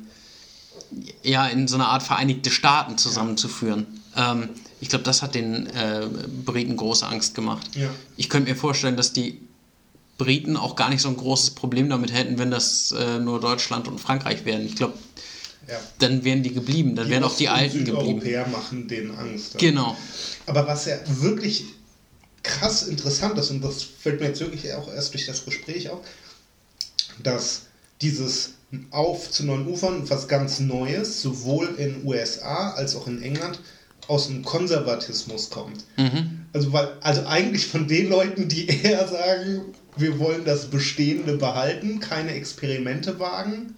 [1.24, 3.86] ja, in so eine Art Vereinigte Staaten zusammenzuführen.
[4.16, 6.08] Ähm, ich glaube, das hat den äh,
[6.46, 7.76] Briten große Angst gemacht.
[7.76, 7.90] Ja.
[8.16, 9.42] Ich könnte mir vorstellen, dass die
[10.18, 13.88] Briten auch gar nicht so ein großes Problem damit hätten, wenn das äh, nur Deutschland
[13.88, 14.66] und Frankreich wären.
[14.66, 14.94] Ich glaube,
[15.68, 15.76] Ja.
[16.00, 18.22] dann wären die geblieben, dann wären auch die Alten geblieben.
[18.22, 19.58] Südeuropäer machen denen Angst.
[19.58, 19.98] Genau.
[20.46, 21.66] Aber was ja wirklich
[22.44, 26.00] krass interessant ist, und das fällt mir jetzt wirklich auch erst durch das Gespräch auf,
[27.24, 27.64] dass
[28.02, 28.52] dieses
[28.92, 33.60] Auf zu neuen Ufern was ganz Neues, sowohl in USA als auch in England,
[34.08, 35.84] aus dem Konservatismus kommt.
[36.54, 39.62] Also, weil, also eigentlich von den Leuten, die eher sagen,
[39.98, 43.76] wir wollen das Bestehende behalten, keine Experimente wagen,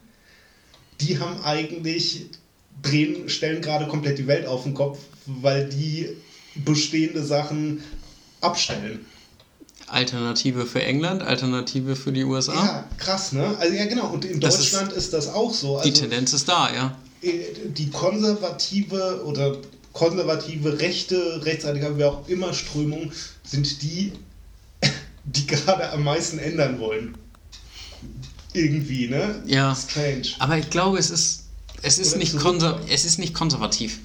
[1.02, 2.26] die haben eigentlich
[2.82, 6.10] drehen, stellen gerade komplett die Welt auf den Kopf, weil die
[6.56, 7.84] bestehende Sachen
[8.42, 9.06] abstellen.
[9.88, 12.54] Alternative für England, Alternative für die USA.
[12.54, 13.56] Ja, krass, ne?
[13.60, 15.80] Also ja genau, und in Das ist- Deutschland ist, das auch so.
[15.84, 16.98] Die Also, Tendenz ist da, ja.
[17.24, 17.32] äh,
[17.66, 19.58] die konservative oder
[19.94, 23.12] konservative, rechte, rechtsradikale, wer auch immer Strömung
[23.44, 24.14] sind die,
[25.26, 27.18] die gerade am meisten ändern wollen.
[28.54, 29.42] Irgendwie, ne?
[29.46, 29.76] Ja.
[29.76, 30.28] Strange.
[30.40, 31.46] Aber ich glaube, es ist,
[31.82, 34.00] es ist, Oder nicht, konser es ist nicht konservativ.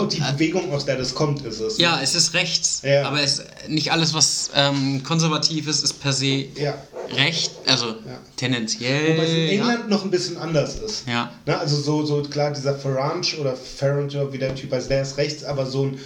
[0.00, 1.78] Und die äh, Bewegung, aus der das kommt, ist es.
[1.78, 3.06] ja, es ist rechts, Ja.
[3.08, 6.74] aber es, nicht alles, was ähm, konservativ ist, ist per se Ja.
[7.16, 7.94] recht, also Ja.
[8.36, 9.14] tendenziell.
[9.16, 9.48] Wobei es in.
[9.60, 11.06] England noch ein bisschen anders ist.
[11.06, 11.32] Ja.
[11.46, 15.16] Ne, also so, so klar, dieser Farage oder Farage, wie der Typ heißt, der ist
[15.18, 15.98] rechts, aber so ein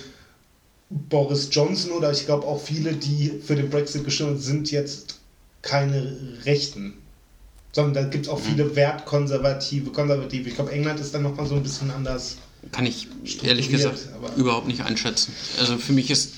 [0.88, 5.16] Boris Johnson oder ich glaube auch viele, die für den Brexit gestimmt haben, sind jetzt
[5.62, 6.94] keine Rechten.
[7.72, 8.44] Sondern da gibt es auch Mhm.
[8.44, 10.48] viele wertkonservative, konservative.
[10.48, 12.36] Ich glaube, England ist dann nochmal so ein bisschen anders.
[12.72, 13.08] Kann ich
[13.42, 13.98] ehrlich gesagt
[14.36, 15.34] überhaupt nicht einschätzen.
[15.58, 16.30] Also für mich ist äh,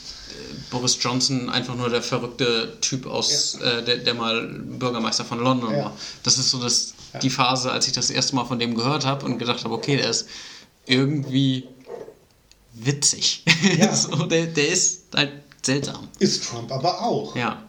[0.70, 5.72] Boris Johnson einfach nur der verrückte Typ aus, äh, der, der mal Bürgermeister von London
[5.72, 5.84] Ja.
[5.86, 5.96] war.
[6.22, 7.20] Das ist so das, Ja.
[7.20, 9.96] die Phase, als ich das erste Mal von dem gehört habe und gedacht habe, okay,
[9.96, 10.26] der ist
[10.86, 11.64] irgendwie
[12.74, 13.44] witzig.
[13.78, 13.94] Ja.
[13.96, 16.08] so, der, der ist halt seltsam.
[16.18, 17.34] Ist Trump aber auch.
[17.36, 17.62] Ja.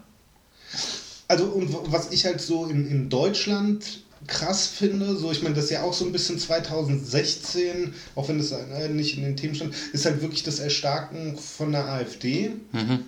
[1.28, 3.84] Also, und was ich halt so in, in Deutschland
[4.30, 8.38] krass finde, so ich meine, das ist ja auch so ein bisschen 2016, auch wenn
[8.38, 12.52] das äh, nicht in den Themen stand, ist halt wirklich das Erstarken von der AfD.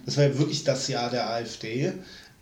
[0.05, 1.93] Das war ja wirklich das Jahr der AfD.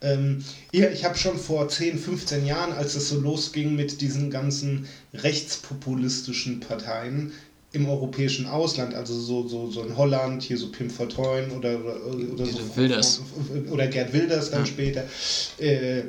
[0.03, 4.31] Ähm, ja, ich habe schon vor 10, 15 Jahren, als es so losging mit diesen
[4.31, 7.33] ganzen rechtspopulistischen Parteien
[7.73, 12.33] im europäischen Ausland, also so, so, so in Holland, hier so Pim Fortuyn oder, oder,
[12.33, 13.21] oder so Wilders.
[13.71, 14.67] oder Gerd Wilders dann Ja.
[14.67, 15.05] später
[15.59, 16.03] äh,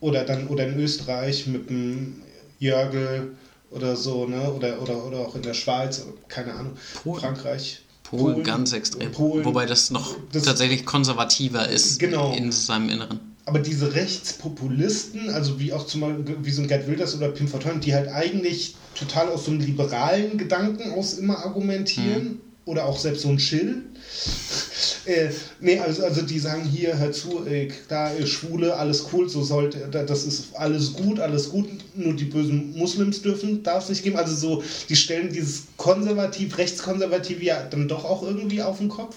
[0.00, 2.22] oder dann oder in Österreich mit dem
[2.58, 3.36] Jörgel
[3.70, 6.72] oder so ne oder oder oder auch in der Schweiz keine Ahnung
[7.02, 7.20] Polen.
[7.20, 9.10] Frankreich Polen, ganz extrem.
[9.10, 12.32] Polen, Wobei das noch Das- tatsächlich konservativer ist Genau.
[12.34, 13.18] in seinem Inneren.
[13.46, 17.48] aber diese Rechtspopulisten, also wie auch zum Beispiel wie so ein Gerd Wilders oder Pim
[17.48, 22.98] Fortuyn, die halt eigentlich total aus so einem liberalen Gedanken aus immer argumentieren oder auch
[22.98, 23.82] selbst so ein Schill.
[25.06, 29.28] Äh, nee, also, also die sagen hier, hör zu, äh, da äh, Schwule, alles cool,
[29.28, 33.84] so sollte, da- das ist alles gut, alles gut, nur die bösen Muslims dürfen, darf
[33.84, 34.16] es nicht geben.
[34.16, 39.16] Also so, die stellen dieses konservativ, rechtskonservativ ja dann doch auch irgendwie auf den Kopf.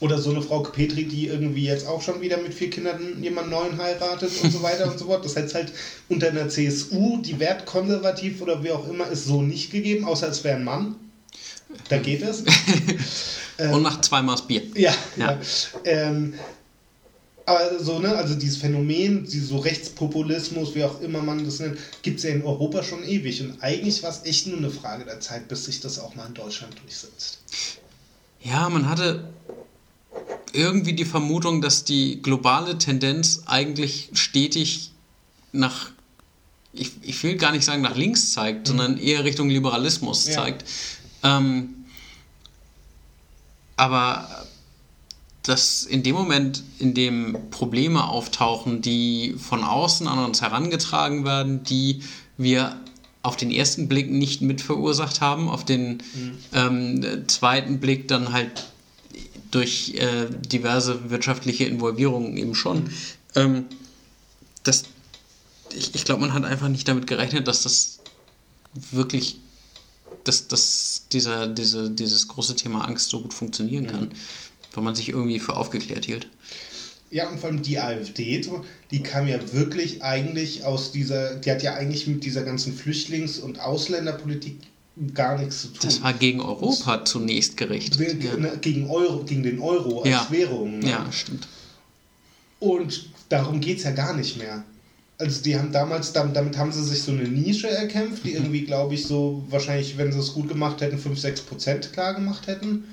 [0.00, 3.48] Oder so eine Frau Petri, die irgendwie jetzt auch schon wieder mit vier Kindern jemand
[3.48, 5.24] neuen heiratet und so weiter und so fort.
[5.24, 5.72] Das heißt halt
[6.10, 10.44] unter einer CSU, die wertkonservativ oder wie auch immer, ist so nicht gegeben, außer es
[10.44, 10.96] wäre ein Mann.
[11.88, 12.42] Da geht es.
[13.58, 14.62] Und nach zweimal Bier.
[14.74, 15.32] Ja, Ja.
[15.32, 15.40] ja.
[15.84, 16.34] Ähm,
[17.46, 21.78] aber so, ne, also dieses Phänomen, dieses so Rechtspopulismus, wie auch immer man das nennt,
[22.02, 23.42] gibt es ja in Europa schon ewig.
[23.42, 26.26] Und eigentlich war es echt nur eine Frage der Zeit, bis sich das auch mal
[26.26, 27.40] in Deutschland durchsetzt.
[28.42, 29.28] Ja, man hatte
[30.54, 34.92] irgendwie die Vermutung, dass die globale Tendenz eigentlich stetig
[35.52, 35.90] nach,
[36.72, 40.34] ich, ich will gar nicht sagen nach links zeigt, sondern eher Richtung Liberalismus Ja.
[40.34, 40.64] zeigt.
[41.24, 41.84] Ähm,
[43.76, 44.28] aber
[45.42, 51.64] dass in dem Moment, in dem Probleme auftauchen, die von außen an uns herangetragen werden,
[51.64, 52.02] die
[52.38, 52.80] wir
[53.22, 56.02] auf den ersten Blick nicht mit verursacht haben, auf den
[56.52, 58.66] ähm, zweiten Blick dann halt
[59.50, 62.90] durch äh, diverse wirtschaftliche Involvierungen eben schon,
[63.34, 63.66] ähm,
[64.62, 64.84] dass
[65.74, 68.00] ich, ich glaube, man hat einfach nicht damit gerechnet, dass das
[68.74, 69.38] wirklich,
[70.24, 74.10] dass, dass dieser, diese, dieses große Thema Angst so gut funktionieren kann,
[74.72, 76.28] weil man sich irgendwie für aufgeklärt hielt.
[77.10, 78.44] Ja, und vor allem die AfD,
[78.90, 83.38] die kam ja wirklich eigentlich aus dieser, die hat ja eigentlich mit dieser ganzen Flüchtlings-
[83.38, 84.56] und Ausländerpolitik
[85.12, 85.78] gar nichts zu tun.
[85.82, 87.98] Das war gegen Europa zunächst gerichtet.
[87.98, 90.26] Ge- Ja, ne, gegen, Euro, gegen den Euro als Ja.
[90.30, 90.80] Währung.
[90.80, 90.90] Ne?
[90.90, 91.46] ja stimmt.
[92.60, 94.64] Und darum geht es ja gar nicht mehr.
[95.24, 98.62] Also die haben damals, dam- damit haben sie sich so eine Nische erkämpft, die irgendwie,
[98.64, 102.46] glaube ich, so wahrscheinlich, wenn sie es gut gemacht hätten, 5, 6 Prozent klar gemacht
[102.46, 102.84] hätten.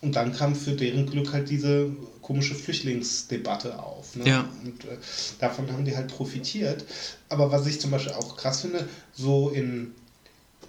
[0.00, 4.16] Und dann kam für deren Glück halt diese komische Flüchtlingsdebatte auf.
[4.16, 4.28] Ne?
[4.28, 4.40] Ja.
[4.64, 4.96] Und äh,
[5.38, 6.84] davon haben die halt profitiert.
[7.28, 9.92] Aber was ich zum Beispiel auch krass finde, so in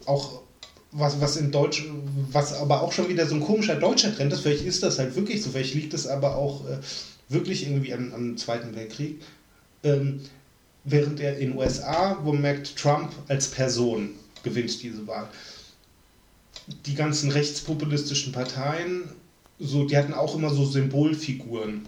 [0.05, 0.41] auch
[0.91, 1.85] was, was in Deutsch,
[2.31, 5.15] was aber auch schon wieder so ein komischer deutscher Trend ist, vielleicht ist das halt
[5.15, 6.77] wirklich so, vielleicht liegt es aber auch äh,
[7.29, 9.21] wirklich irgendwie am, am Zweiten Weltkrieg.
[9.83, 10.21] Ähm,
[10.83, 14.11] während er in den USA, wo man merkt, Trump als Person
[14.43, 15.27] gewinnt diese Wahl.
[16.85, 19.09] Die ganzen rechtspopulistischen Parteien,
[19.59, 21.85] so, die hatten auch immer so Symbolfiguren.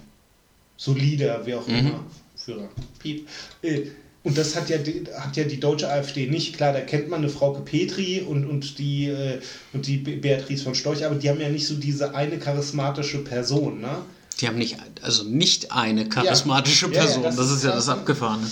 [0.78, 1.76] So Leader, wie auch Mhm.
[1.78, 2.04] immer.
[2.36, 2.70] Führer.
[3.00, 3.28] Piep.
[3.62, 3.84] Äh,
[4.24, 6.56] Und das hat ja, die, hat ja die deutsche AfD nicht.
[6.56, 9.40] Klar, da kennt man eine Frauke Petri und, und, die, äh,
[9.74, 13.24] und die Be- Beatrice von Storch, aber die haben ja nicht so diese eine charismatische
[13.24, 14.04] Person, ne?
[14.42, 17.24] Die haben nicht, also nicht eine charismatische Ja, ja, Person.
[17.24, 18.48] das das, ist ist ja das Abgefahrene.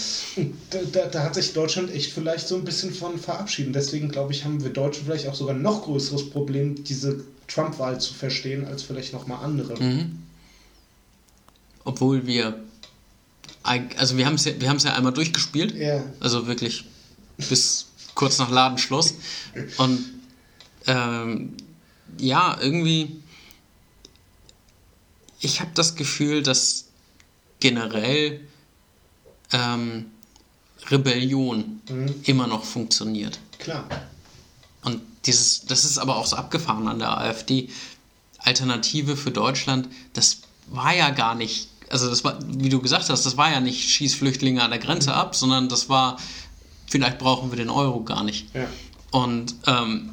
[0.70, 3.74] Da, da, da hat sich Deutschland echt vielleicht so ein bisschen von verabschieden.
[3.74, 8.00] Deswegen glaube ich, haben wir Deutschen vielleicht auch sogar ein noch größeres Problem, diese Trump-Wahl
[8.00, 9.82] zu verstehen, als vielleicht nochmal andere.
[9.82, 10.20] Mhm.
[11.84, 12.60] Obwohl wir,
[13.64, 15.74] also wir haben es ja, wir ja einmal durchgespielt.
[15.76, 16.04] Ja.
[16.20, 16.86] Also wirklich
[17.50, 19.16] bis kurz nach Ladenschluss.
[19.78, 20.06] Und
[20.86, 21.54] ähm,
[22.20, 23.22] ja, irgendwie,
[25.40, 26.86] ich habe das Gefühl, dass
[27.60, 28.42] generell
[29.52, 30.06] ähm,
[30.90, 32.16] Rebellion Mhm.
[32.24, 33.40] immer noch funktioniert.
[33.58, 33.88] Klar.
[34.84, 37.70] Und dieses, das ist aber auch so abgefahren an der AfD.
[38.40, 43.26] Alternative für Deutschland, das war ja gar nicht, also das war, wie du gesagt hast,
[43.26, 46.18] das war ja nicht schieß Flüchtlinge an der Grenze ab, sondern das war,
[46.88, 48.48] vielleicht brauchen wir den Euro gar nicht.
[48.56, 48.68] Ja.
[49.12, 50.12] Und ähm,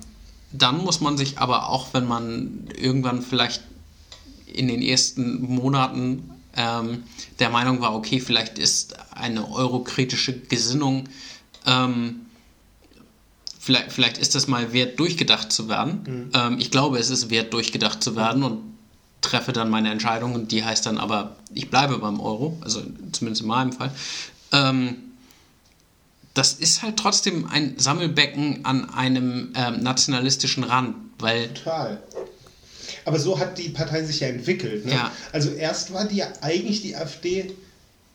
[0.50, 3.62] dann muss man sich aber auch, wenn man irgendwann vielleicht
[4.46, 7.04] in den ersten Monaten ähm,
[7.38, 11.08] der Meinung war, okay, vielleicht ist eine eurokritische Gesinnung,
[11.66, 12.22] ähm,
[13.58, 16.30] vielleicht, vielleicht ist das mal wert, durchgedacht zu werden.
[16.34, 18.62] Ähm, ich glaube, es ist wert, durchgedacht zu werden und
[19.20, 22.82] treffe dann meine Entscheidung und die heißt dann aber, ich bleibe beim Euro, also
[23.12, 23.90] zumindest in meinem Fall.
[24.52, 24.96] Ähm,
[26.32, 32.02] das ist halt trotzdem ein Sammelbecken an einem ähm, nationalistischen Rand, weil Total.
[33.06, 34.84] Aber so hat die Partei sich ja entwickelt.
[34.84, 34.92] Ne?
[34.92, 35.12] Ja.
[35.32, 37.52] Also erst war die ja eigentlich die AfD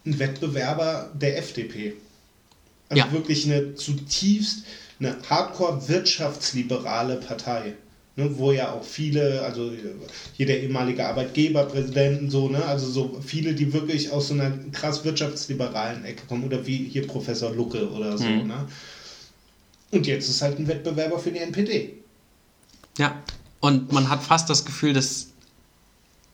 [0.05, 1.93] ein Wettbewerber der FDP.
[2.89, 3.11] Also Ja.
[3.11, 4.63] wirklich eine zutiefst,
[4.99, 7.73] eine hardcore-wirtschaftsliberale Partei.
[8.17, 9.71] Ne, wo ja auch viele, also
[10.35, 15.05] jeder ehemalige Arbeitgeber, Präsidenten, so, ne, also so viele, die wirklich aus so einer krass
[15.05, 18.47] wirtschaftsliberalen Ecke kommen, oder wie hier Professor Lucke oder so, Mhm.
[18.47, 18.67] ne?
[19.91, 21.93] Und jetzt ist halt ein Wettbewerber für die NPD.
[22.97, 23.15] Ja,
[23.61, 25.27] und man hat fast das Gefühl, dass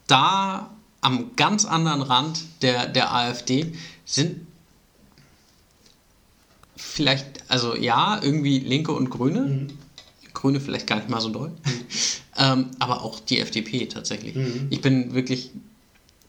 [0.07, 0.71] da
[1.01, 3.73] am ganz anderen Rand der, der AfD
[4.05, 4.47] sind
[6.75, 9.41] vielleicht, also ja, irgendwie Linke und Grüne.
[9.41, 9.67] Mhm.
[10.33, 11.51] Grüne vielleicht gar nicht mal so doll.
[12.37, 14.35] ähm, aber auch die FDP tatsächlich.
[14.35, 14.67] Mhm.
[14.69, 15.51] Ich bin wirklich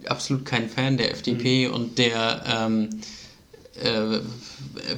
[0.07, 2.89] absolut kein Fan der FDP und der ähm,
[3.83, 4.21] äh,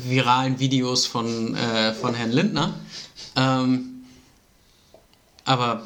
[0.08, 2.74] viralen Videos von, äh, von Herrn Lindner.
[3.36, 3.99] Ähm,
[5.50, 5.82] aber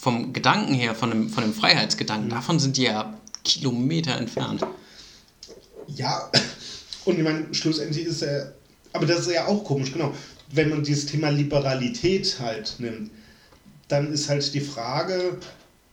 [0.00, 3.14] vom Gedanken her, von dem, von dem Freiheitsgedanken, davon sind die ja
[3.44, 4.66] Kilometer entfernt.
[5.86, 6.28] Ja,
[7.04, 8.52] und ich meine, schlussendlich ist er,
[8.92, 10.12] aber das ist ja auch komisch, genau.
[10.52, 13.12] Wenn man dieses Thema Liberalität halt nimmt,
[13.86, 15.38] dann ist halt die Frage,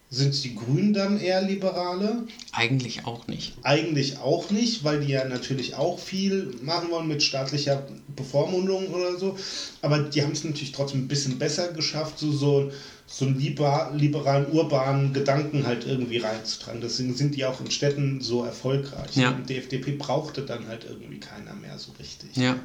[0.10, 2.24] sind die Grünen dann eher Liberale?
[2.53, 3.53] Eigentlich auch nicht.
[3.64, 7.86] Eigentlich auch nicht, weil die ja natürlich auch viel machen wollen mit staatlicher
[8.16, 9.38] Bevormundung oder so.
[9.82, 12.72] Aber die haben es natürlich trotzdem ein bisschen besser geschafft, so, so,
[13.05, 16.80] so einen liber, liberalen, urbanen Gedanken halt irgendwie reinzutragen.
[16.80, 19.16] Deswegen sind die auch in Städten so erfolgreich.
[19.16, 19.32] Ja.
[19.32, 22.36] Und die FDP brauchte dann halt irgendwie keiner mehr so richtig.
[22.38, 22.58] Ja.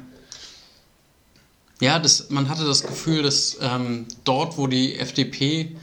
[1.81, 5.75] Ja, das, man hatte das Gefühl, dass ähm, dort, wo die FDP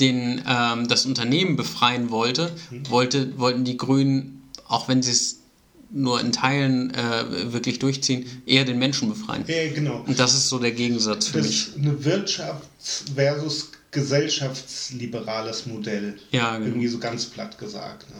[0.00, 2.50] den, ähm, das Unternehmen befreien wollte,
[2.88, 5.38] wollte, wollten die Grünen, auch wenn sie es
[5.90, 9.44] nur in Teilen äh, wirklich durchziehen, eher den Menschen befreien.
[9.46, 10.02] Ja, genau.
[10.06, 11.68] Und das ist so der Gegensatz für Das mich.
[11.68, 16.16] ist ein Wirtschafts- versus gesellschaftsliberales Modell.
[16.32, 16.66] Ja, genau.
[16.66, 18.08] Irgendwie so ganz platt gesagt.
[18.10, 18.16] Ne?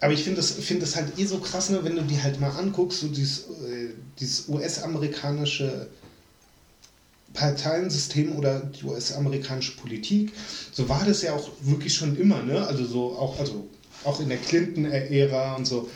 [0.00, 2.40] Aber ich finde das, find das halt eh so krass, ne, wenn du die halt
[2.40, 5.88] mal anguckst, so dieses, äh, dieses US-amerikanische
[7.32, 10.32] Parteiensystem oder die US-amerikanische Politik,
[10.72, 12.66] so war das ja auch wirklich schon immer, ne?
[12.66, 13.68] Also so auch, also
[14.04, 15.88] auch in der Clinton-Ära und so.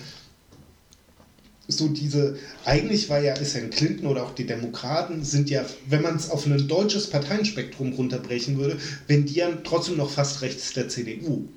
[1.66, 5.64] So diese, eigentlich war ja, ist ja ein Clinton oder auch die Demokraten sind ja,
[5.88, 10.42] wenn man es auf ein deutsches Parteienspektrum runterbrechen würde, wenn die ja trotzdem noch fast
[10.42, 11.48] rechts der CDU.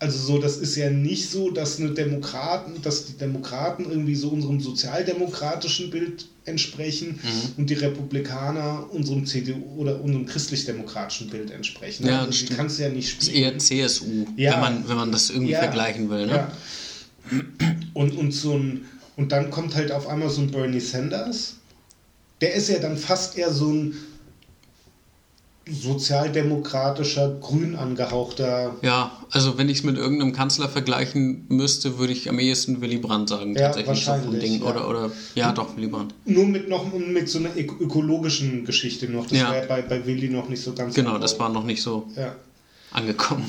[0.00, 4.30] Also so, das ist ja nicht so, dass eine Demokraten, dass die Demokraten irgendwie so
[4.30, 7.52] unserem sozialdemokratischen Bild entsprechen Mhm.
[7.58, 12.06] und die Republikaner unserem CDU oder unserem christlich-demokratischen Bild entsprechen.
[12.06, 13.44] Ja, also das die kannst du ja nicht ist spielen.
[13.44, 14.54] eher CSU, Ja.
[14.54, 15.58] wenn, man, wenn man das irgendwie Ja.
[15.58, 16.26] vergleichen will.
[16.26, 16.32] Ne?
[16.32, 16.52] Ja.
[17.92, 18.86] Und, und, so ein,
[19.16, 21.56] und dann kommt halt auf einmal so ein Bernie Sanders.
[22.40, 23.94] Der ist ja dann fast eher so ein
[25.68, 28.74] sozialdemokratischer, grün angehauchter.
[28.82, 32.98] Ja, also wenn ich es mit irgendeinem Kanzler vergleichen müsste, würde ich am ehesten Willy
[32.98, 34.60] Brandt sagen, Ja, tatsächlich so vom Ding.
[34.62, 34.68] ja.
[34.68, 36.14] Oder, oder ja, doch, Willy Brandt.
[36.24, 39.26] Nur mit noch mit so einer ök- ökologischen Geschichte noch.
[39.26, 39.52] Das Ja.
[39.52, 41.20] wäre bei, bei Willy noch nicht so ganz Genau, genau.
[41.22, 42.34] das war noch nicht so Ja.
[42.92, 43.44] angekommen.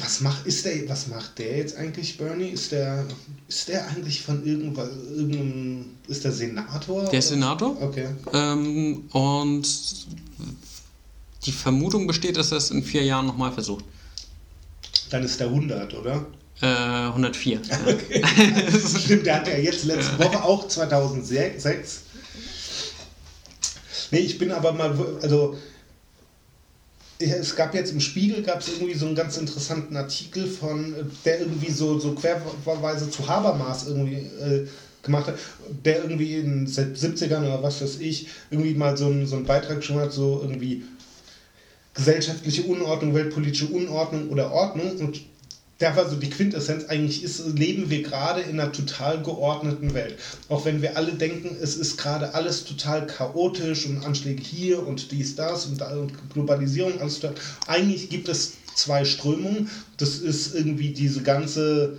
[0.00, 2.50] Was macht, ist der, was macht der jetzt eigentlich, Bernie?
[2.50, 3.04] Ist der,
[3.48, 7.04] ist der eigentlich von irgendwas, irgendeinem, ist der Senator?
[7.10, 7.28] Der ist?
[7.30, 8.06] Senator Okay.
[8.32, 9.66] ähm, und
[11.44, 13.84] die Vermutung besteht, dass er es in vier Jahren nochmal versucht.
[15.10, 16.26] Dann ist der 100, oder?
[16.60, 17.60] Äh, 104.
[17.62, 17.78] Ja.
[19.00, 22.02] Stimmt, der hat ja jetzt letzte Woche auch 2006.
[24.10, 25.56] Nee, ich bin aber mal, also
[27.18, 31.40] es gab jetzt im Spiegel gab es irgendwie so einen ganz interessanten Artikel von, der
[31.40, 34.66] irgendwie so, so querweise zu Habermas irgendwie äh,
[35.02, 35.38] gemacht hat,
[35.84, 39.46] der irgendwie in den 70ern oder was weiß ich, irgendwie mal so einen, so einen
[39.46, 40.84] Beitrag geschrieben hat, so irgendwie
[41.98, 45.20] gesellschaftliche Unordnung, weltpolitische Unordnung oder Ordnung und
[45.78, 50.16] da war so die Quintessenz, eigentlich ist, leben wir gerade in einer total geordneten Welt.
[50.48, 55.12] Auch wenn wir alle denken, es ist gerade alles total chaotisch und Anschläge hier und
[55.12, 57.36] dies, das und, da und Globalisierung, alles total.
[57.68, 59.70] Eigentlich gibt es zwei Strömungen.
[59.98, 61.98] Das ist irgendwie diese ganze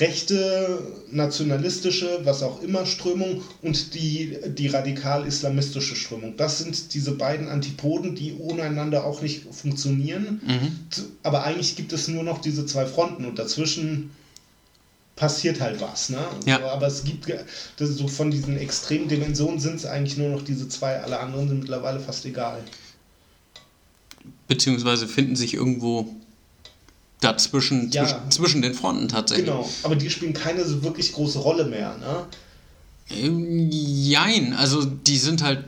[0.00, 6.36] rechte, nationalistische, was auch immer Strömung und die, die radikal-islamistische Strömung.
[6.36, 10.40] Das sind diese beiden Antipoden, die ohneinander auch nicht funktionieren.
[11.22, 14.10] Aber eigentlich gibt es nur noch diese zwei Fronten und dazwischen
[15.16, 16.10] passiert halt was.
[16.10, 16.18] Ne?
[16.44, 16.58] Ja.
[16.58, 17.32] So, aber es gibt,
[17.78, 21.60] so von diesen extremen Dimensionen sind es eigentlich nur noch diese zwei, alle anderen sind
[21.60, 22.62] mittlerweile fast egal.
[24.48, 26.08] Beziehungsweise finden sich irgendwo
[27.24, 28.04] dazwischen, Ja.
[28.06, 29.46] zwischen, zwischen den Fronten tatsächlich.
[29.46, 31.96] Genau, aber die spielen keine so wirklich große Rolle mehr.
[31.98, 32.26] Ne?
[33.10, 35.64] Ähm, Jein, also die sind halt,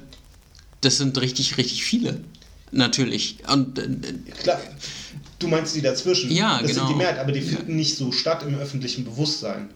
[0.81, 2.21] das sind richtig, richtig viele.
[2.73, 3.39] Natürlich.
[3.51, 3.89] Und äh,
[4.43, 4.61] Klar,
[5.39, 6.31] du meinst die dazwischen.
[6.31, 6.87] Ja, das genau.
[6.87, 9.69] sind die Mehrheit, aber die finden nicht so statt im öffentlichen Bewusstsein.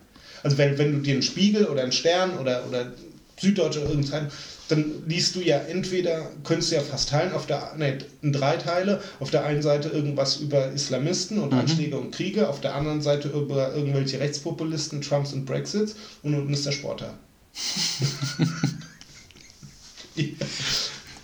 [0.43, 2.91] Also wenn, wenn du dir einen Spiegel oder einen Stern oder, oder
[3.39, 4.29] Süddeutsche oder irgendein,
[4.71, 8.57] dann liest du ja entweder, könntest du ja fast teilen, auf der, nee, in drei
[8.57, 13.01] Teile, auf der einen Seite irgendwas über Islamisten und Anschläge und Kriege, auf der anderen
[13.01, 17.17] Seite über irgendwelche Rechtspopulisten, Trumps und Brexits und unten ist der Sportler.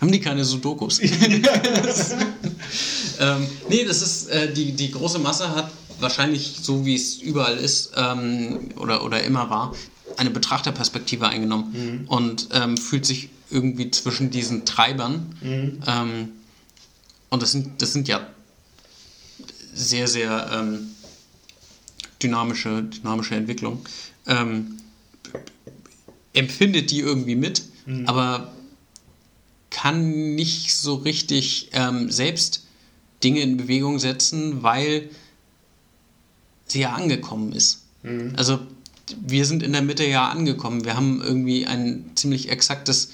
[0.00, 0.98] haben die keine Sudokus?
[1.00, 1.42] ähm,
[3.68, 5.70] nee, das ist, äh, die, die große Masse hat
[6.00, 9.74] wahrscheinlich, so wie es überall ist ähm, oder, oder immer war,
[10.16, 15.34] eine Betrachterperspektive eingenommen und ähm, fühlt sich irgendwie zwischen diesen Treibern.
[15.86, 16.28] Ähm,
[17.30, 18.26] und das sind, das sind ja
[19.74, 20.88] sehr, sehr ähm,
[22.22, 23.80] dynamische, dynamische Entwicklungen.
[24.26, 24.78] Ähm,
[26.34, 27.62] empfindet die irgendwie mit,
[28.06, 28.52] aber
[29.70, 32.66] kann nicht so richtig ähm, selbst
[33.24, 35.08] Dinge in Bewegung setzen, weil
[36.66, 37.84] sie ja angekommen ist.
[38.36, 38.60] Also
[39.20, 40.84] wir sind in der Mitte ja angekommen.
[40.84, 43.10] Wir haben irgendwie ein ziemlich exaktes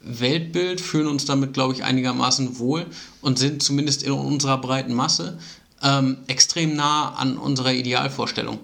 [0.00, 2.86] Weltbild, fühlen uns damit, glaube ich, einigermaßen wohl
[3.20, 5.38] und sind zumindest in unserer breiten Masse
[5.82, 8.58] ähm, extrem nah an unserer Idealvorstellung.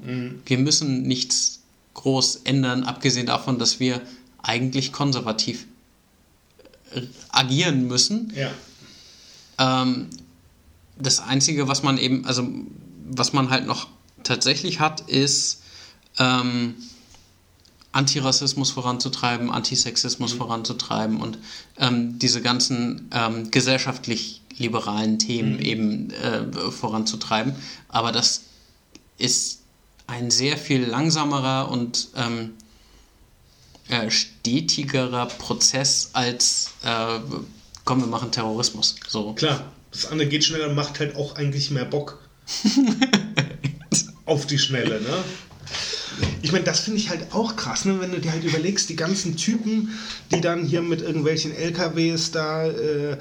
[0.46, 1.60] Wir müssen nichts
[1.94, 4.00] groß ändern, abgesehen davon, dass wir
[4.42, 5.66] eigentlich konservativ
[6.94, 8.32] äh, agieren müssen.
[8.34, 8.50] Ja.
[9.82, 10.08] Ähm,
[10.98, 12.48] das Einzige, was man eben, also
[13.08, 13.88] was man halt noch
[14.22, 15.62] tatsächlich hat, ist
[16.18, 16.74] ähm,
[17.92, 21.38] Antirassismus voranzutreiben, Antisexismus voranzutreiben und
[21.78, 27.54] ähm, diese ganzen ähm, gesellschaftlich liberalen Themen eben äh, voranzutreiben.
[27.88, 28.42] Aber das
[29.18, 29.60] ist
[30.06, 32.52] ein sehr viel langsamerer und ähm,
[33.88, 37.18] äh, stetigerer Prozess als äh,
[37.84, 38.96] komm, wir machen Terrorismus.
[39.08, 39.32] So.
[39.34, 42.18] Klar, das andere geht schneller und macht halt auch eigentlich mehr Bock.
[44.24, 45.24] auf die Schnelle, ne?
[46.42, 48.00] Ich meine, das finde ich halt auch krass, ne?
[48.00, 49.90] wenn du dir halt überlegst, die ganzen Typen,
[50.32, 53.16] die dann hier mit irgendwelchen LKWs da äh,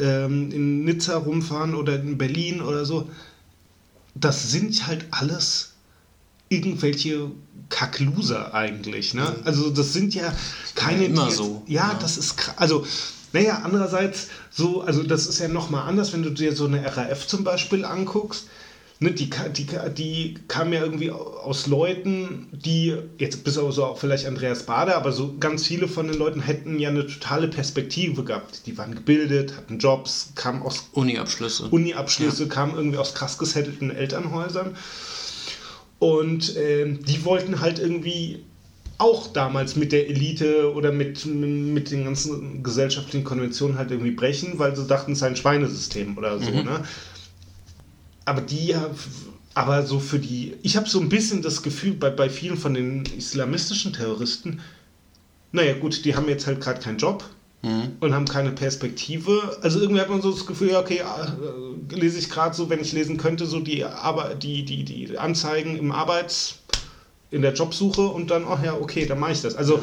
[0.00, 3.10] ähm, in Nizza rumfahren oder in Berlin oder so,
[4.14, 5.72] das sind halt alles
[6.48, 7.30] irgendwelche
[7.68, 9.14] Kackloser eigentlich.
[9.14, 9.34] Ne?
[9.44, 10.32] Also das sind ja
[10.74, 11.02] keine...
[11.02, 11.62] Ja, immer jetzt, so.
[11.66, 11.98] Ja, Ja.
[12.00, 12.54] das ist krass.
[12.58, 12.86] Also,
[13.32, 17.26] naja, andererseits so, also das ist ja nochmal anders, wenn du dir so eine RAF
[17.26, 18.46] zum Beispiel anguckst.
[19.02, 23.98] Ne, die, die, die kam ja irgendwie aus Leuten, die, jetzt bis auf so auch
[23.98, 28.22] vielleicht Andreas Bader, aber so ganz viele von den Leuten hätten ja eine totale Perspektive
[28.22, 28.64] gehabt.
[28.66, 31.66] Die waren gebildet, hatten Jobs, kamen aus Uni-Abschlüsse.
[31.70, 34.76] Uni-Abschlüsse, kamen irgendwie aus krass gesettelten Elternhäusern.
[35.98, 38.44] Und ähm, die wollten halt irgendwie
[38.98, 44.60] auch damals mit der Elite oder mit, mit den ganzen gesellschaftlichen Konventionen halt irgendwie brechen,
[44.60, 46.50] weil sie dachten, es sei ein Schweinesystem oder so.
[46.50, 46.84] Ne?
[48.24, 48.90] Aber die ja,
[49.54, 52.74] aber so für die, ich habe so ein bisschen das Gefühl bei, bei vielen von
[52.74, 54.60] den islamistischen Terroristen,
[55.50, 57.24] naja gut, die haben jetzt halt gerade keinen Job
[58.00, 59.58] und haben keine Perspektive.
[59.62, 62.80] Also irgendwie hat man so das Gefühl, ja, okay, äh, lese ich gerade so, wenn
[62.80, 66.58] ich lesen könnte, so die, aber die, die, die Anzeigen im Arbeits,
[67.30, 69.54] in der Jobsuche und dann, ach ja, okay, dann mache ich das.
[69.54, 69.82] Also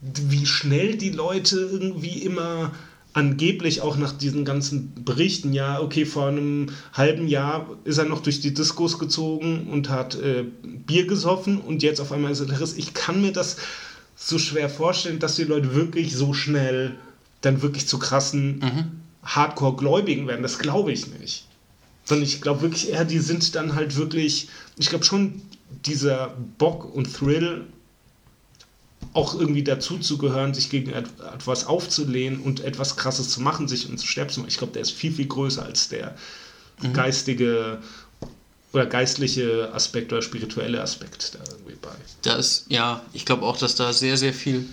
[0.00, 2.72] wie schnell die Leute irgendwie immer
[3.12, 8.20] angeblich auch nach diesen ganzen Berichten, ja, okay, vor einem halben Jahr ist er noch
[8.20, 12.46] durch die Diskos gezogen und hat äh, Bier gesoffen und jetzt auf einmal ist er
[12.46, 12.78] Terrorist.
[12.78, 13.56] Ich kann mir das
[14.16, 16.96] so schwer vorstellen, dass die Leute wirklich so schnell
[17.40, 20.42] dann wirklich zu krassen Hardcore-Gläubigen werden.
[20.42, 21.46] Das glaube ich nicht.
[22.04, 24.48] Sondern ich glaube wirklich eher, die sind dann halt wirklich,
[24.78, 25.42] ich glaube schon,
[25.86, 27.64] dieser Bock und Thrill
[29.12, 33.66] auch irgendwie dazu zu gehören, sich gegen et- etwas aufzulehnen und etwas Krasses zu machen,
[33.68, 34.50] sich uns sterben zu machen.
[34.50, 36.14] Ich glaube, der ist viel, viel größer als der
[36.92, 37.78] geistige
[38.72, 41.90] oder geistliche Aspekt oder spirituelle Aspekt da irgendwie bei.
[42.22, 44.64] Da ist, ja, ich glaube auch, dass da sehr, sehr viel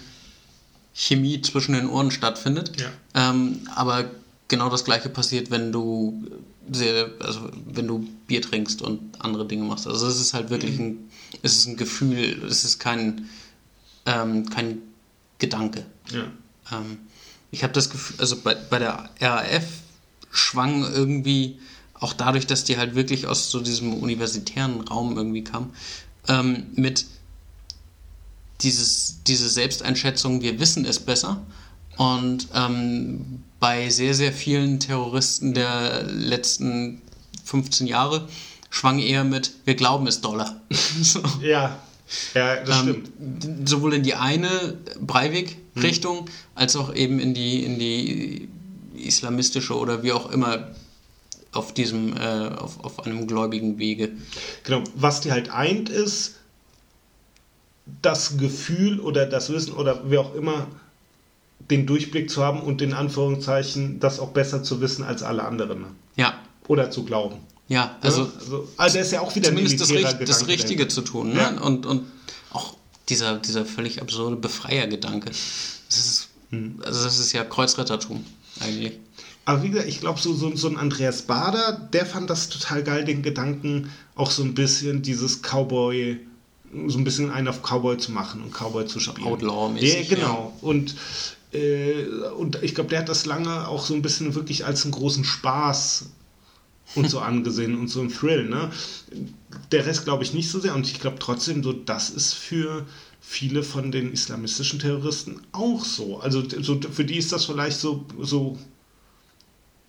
[0.93, 2.71] Chemie zwischen den Ohren stattfindet.
[2.79, 3.31] Ja.
[3.31, 4.05] Ähm, aber
[4.47, 6.23] genau das gleiche passiert, wenn du
[6.71, 9.87] sehr, also wenn du Bier trinkst und andere Dinge machst.
[9.87, 11.09] Also es ist halt wirklich ein,
[11.41, 13.27] es ist ein Gefühl, es ist kein,
[14.07, 14.79] ähm, kein
[15.37, 15.85] Gedanke.
[16.11, 16.23] Ja.
[16.71, 16.97] Ähm,
[17.51, 19.65] ich habe das Gefühl, also bei, bei der RAF
[20.31, 21.59] schwang irgendwie,
[21.93, 25.73] auch dadurch, dass die halt wirklich aus so diesem universitären Raum irgendwie kam,
[26.27, 27.05] ähm, mit
[28.61, 31.45] dieses, diese Selbsteinschätzung, wir wissen es besser.
[31.97, 37.01] Und ähm, bei sehr, sehr vielen Terroristen der letzten
[37.45, 38.27] 15 Jahre
[38.69, 40.61] schwang eher mit, wir glauben es doller.
[41.01, 41.21] so.
[41.41, 41.79] Ja,
[42.33, 43.69] ja, das Ähm, stimmt.
[43.69, 48.49] sowohl in die eine Breivik-Richtung als auch eben in die, in die
[48.95, 50.69] islamistische oder wie auch immer
[51.51, 54.11] auf diesem, äh, auf, auf einem gläubigen Wege.
[54.63, 56.35] Genau, was die halt eint ist,
[58.01, 60.67] das Gefühl oder das Wissen oder wie auch immer,
[61.71, 65.85] den Durchblick zu haben und in Anführungszeichen das auch besser zu wissen als alle anderen.
[66.15, 66.37] Ja,
[66.67, 67.37] Oder zu glauben.
[67.67, 70.47] Ja, also Ja, also, also der ist ja auch wieder zumindest das, Richt, das Gedanke
[70.47, 70.95] Richtige dahinter.
[70.95, 71.33] zu tun.
[71.33, 71.39] Ne?
[71.39, 71.61] Ja.
[71.61, 72.05] Und, und
[72.51, 72.75] auch
[73.09, 75.29] dieser, dieser völlig absurde Befreiergedanke.
[75.29, 76.79] Das ist, Hm.
[76.85, 78.23] also das ist ja Kreuzrittertum
[78.61, 78.93] eigentlich.
[79.43, 82.83] Aber wie gesagt, ich glaube, so, so, so ein Andreas Bader, der fand das total
[82.83, 86.17] geil, den Gedanken, auch so ein bisschen dieses Cowboy,
[86.87, 89.27] so ein bisschen einen auf Cowboy zu machen und Cowboy zu spielen.
[89.27, 90.53] Outlaw-mäßig, Ja, genau.
[90.61, 90.95] Und,
[91.53, 92.03] äh,
[92.37, 95.23] und ich glaube, der hat das lange auch so ein bisschen wirklich als einen großen
[95.25, 96.05] Spaß
[96.95, 98.47] und so angesehen und so ein Thrill.
[98.47, 98.71] Ne?
[99.71, 100.75] Der Rest glaube ich nicht so sehr.
[100.75, 102.85] Und ich glaube trotzdem, so das ist für
[103.21, 106.19] viele von den islamistischen Terroristen auch so.
[106.19, 108.57] Also so, für die ist das vielleicht so, so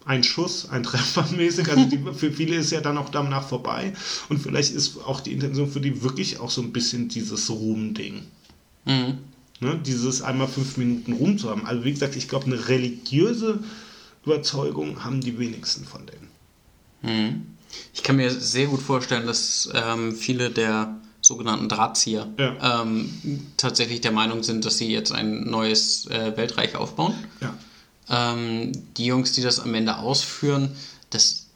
[0.04, 1.68] ein Schuss, ein Treffer mäßig.
[1.70, 3.92] Also die, für viele ist ja dann auch danach vorbei.
[4.28, 8.22] Und vielleicht ist auch die Intention für die wirklich auch so ein bisschen dieses Ruhm-Ding.
[8.86, 9.18] Mhm.
[9.60, 9.80] Ne?
[9.84, 11.66] Dieses einmal fünf Minuten Ruhm zu haben.
[11.66, 13.60] Also wie gesagt, ich glaube, eine religiöse
[14.24, 16.37] Überzeugung haben die wenigsten von denen.
[17.02, 17.46] Mhm.
[17.94, 22.82] Ich kann mir sehr gut vorstellen, dass ähm, viele der sogenannten Drahtzieher Ja.
[22.82, 27.14] ähm, tatsächlich der Meinung sind, dass sie jetzt ein neues äh, Weltreich aufbauen.
[27.40, 27.54] Ja.
[28.08, 30.74] Ähm, die Jungs, die das am Ende ausführen,
[31.10, 31.46] das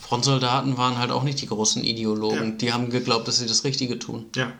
[0.00, 2.50] Frontsoldaten waren halt auch nicht die großen Ideologen.
[2.52, 2.56] Ja.
[2.56, 4.26] Die haben geglaubt, dass sie das Richtige tun.
[4.34, 4.52] Ja.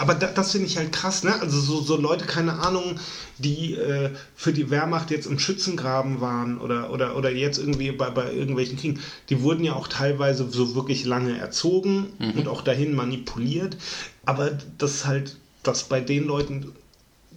[0.00, 1.38] Aber da, das finde ich halt krass, ne?
[1.42, 2.98] Also so, so Leute, keine Ahnung,
[3.36, 8.08] die äh, für die Wehrmacht jetzt im Schützengraben waren oder, oder, oder jetzt irgendwie bei,
[8.08, 8.98] bei irgendwelchen Kriegen,
[9.28, 13.76] die wurden ja auch teilweise so wirklich lange erzogen und auch dahin manipuliert.
[14.24, 16.72] Aber das halt, dass bei den Leuten,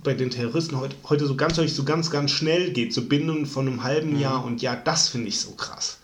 [0.01, 3.67] bei den Terroristen heute, heute so ganz, so ganz, ganz schnell geht, so binnen von
[3.67, 5.97] einem halben Jahr und ja, das finde ich so krass.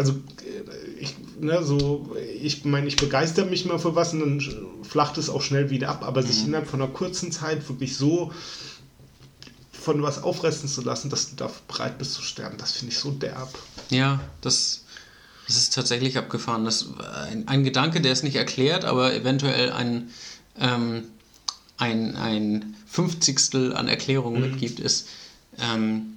[0.00, 4.40] Also äh, ich, ne, so, ich meine, ich begeister mich mal für was und dann
[4.82, 8.32] flacht es auch schnell wieder ab, aber sich innerhalb von einer kurzen Zeit wirklich so
[9.72, 12.98] von was aufreißen zu lassen, dass du da bereit bist zu sterben, das finde ich
[12.98, 13.48] so derb.
[13.90, 14.84] Ja, das,
[15.46, 16.64] das ist tatsächlich abgefahren.
[16.64, 16.86] Das,
[17.30, 20.10] ein, ein Gedanke, der ist nicht erklärt, aber eventuell ein,
[20.58, 21.04] ähm,
[21.76, 25.08] ein, ein Fünfzigstel an Erklärungen mitgibt, ist,
[25.58, 26.16] ähm,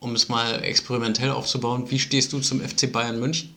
[0.00, 3.54] um es mal experimentell aufzubauen, wie stehst du zum FC Bayern München?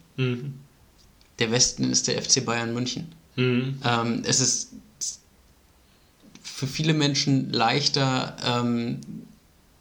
[1.39, 3.13] Der Westen ist der FC Bayern München.
[3.37, 4.73] Ähm, es ist
[6.43, 8.99] für viele Menschen leichter, ähm,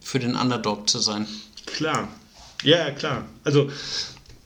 [0.01, 1.27] für den Underdog zu sein.
[1.67, 2.09] Klar.
[2.63, 3.27] Ja, ja, klar.
[3.45, 3.71] Also,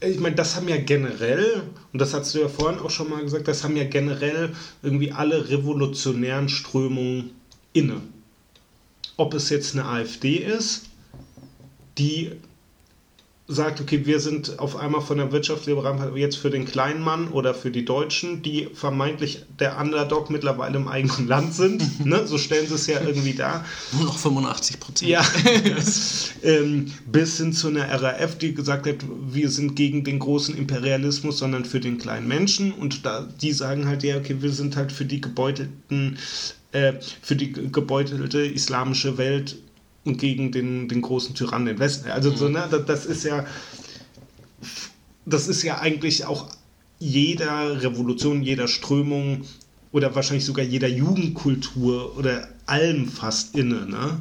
[0.00, 1.62] ich meine, das haben ja generell,
[1.92, 5.12] und das hast du ja vorhin auch schon mal gesagt, das haben ja generell irgendwie
[5.12, 7.30] alle revolutionären Strömungen
[7.72, 8.00] inne.
[9.16, 10.86] Ob es jetzt eine AfD ist,
[11.98, 12.32] die
[13.46, 17.28] sagt, okay, wir sind auf einmal von der wirtschaftsliberalen Partei jetzt für den kleinen Mann
[17.28, 21.82] oder für die Deutschen, die vermeintlich der Underdog mittlerweile im eigenen Land sind.
[22.06, 22.26] ne?
[22.26, 23.66] So stellen sie es ja irgendwie dar.
[23.92, 25.10] Nur noch 85 Prozent.
[25.10, 25.22] Ja,
[26.42, 31.36] ähm, bis hin zu einer RAF, die gesagt hat, wir sind gegen den großen Imperialismus,
[31.36, 32.72] sondern für den kleinen Menschen.
[32.72, 36.16] Und da, die sagen halt, ja, okay, wir sind halt für die gebeutelten,
[36.72, 39.56] äh, für die ge- gebeutelte islamische Welt
[40.04, 42.10] und gegen den, den großen Tyrannen den Westen.
[42.10, 43.46] Also so, ne, das, das ist ja,
[45.26, 46.48] das ist ja eigentlich auch
[46.98, 49.44] jeder Revolution, jeder Strömung
[49.92, 54.20] oder wahrscheinlich sogar jeder Jugendkultur oder allem fast inne, ne?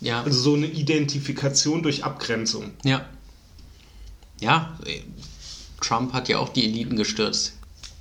[0.00, 0.22] Ja.
[0.22, 2.72] Also so eine Identifikation durch Abgrenzung.
[2.84, 3.06] Ja.
[4.40, 5.00] Ja, äh,
[5.80, 7.54] Trump hat ja auch die Eliten gestürzt.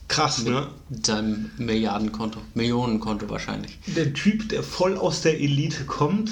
[0.08, 0.68] Krass, ne?
[0.90, 2.40] Mit seinem Milliardenkonto.
[2.54, 3.80] Millionenkonto wahrscheinlich.
[3.88, 6.32] Der Typ, der voll aus der Elite kommt.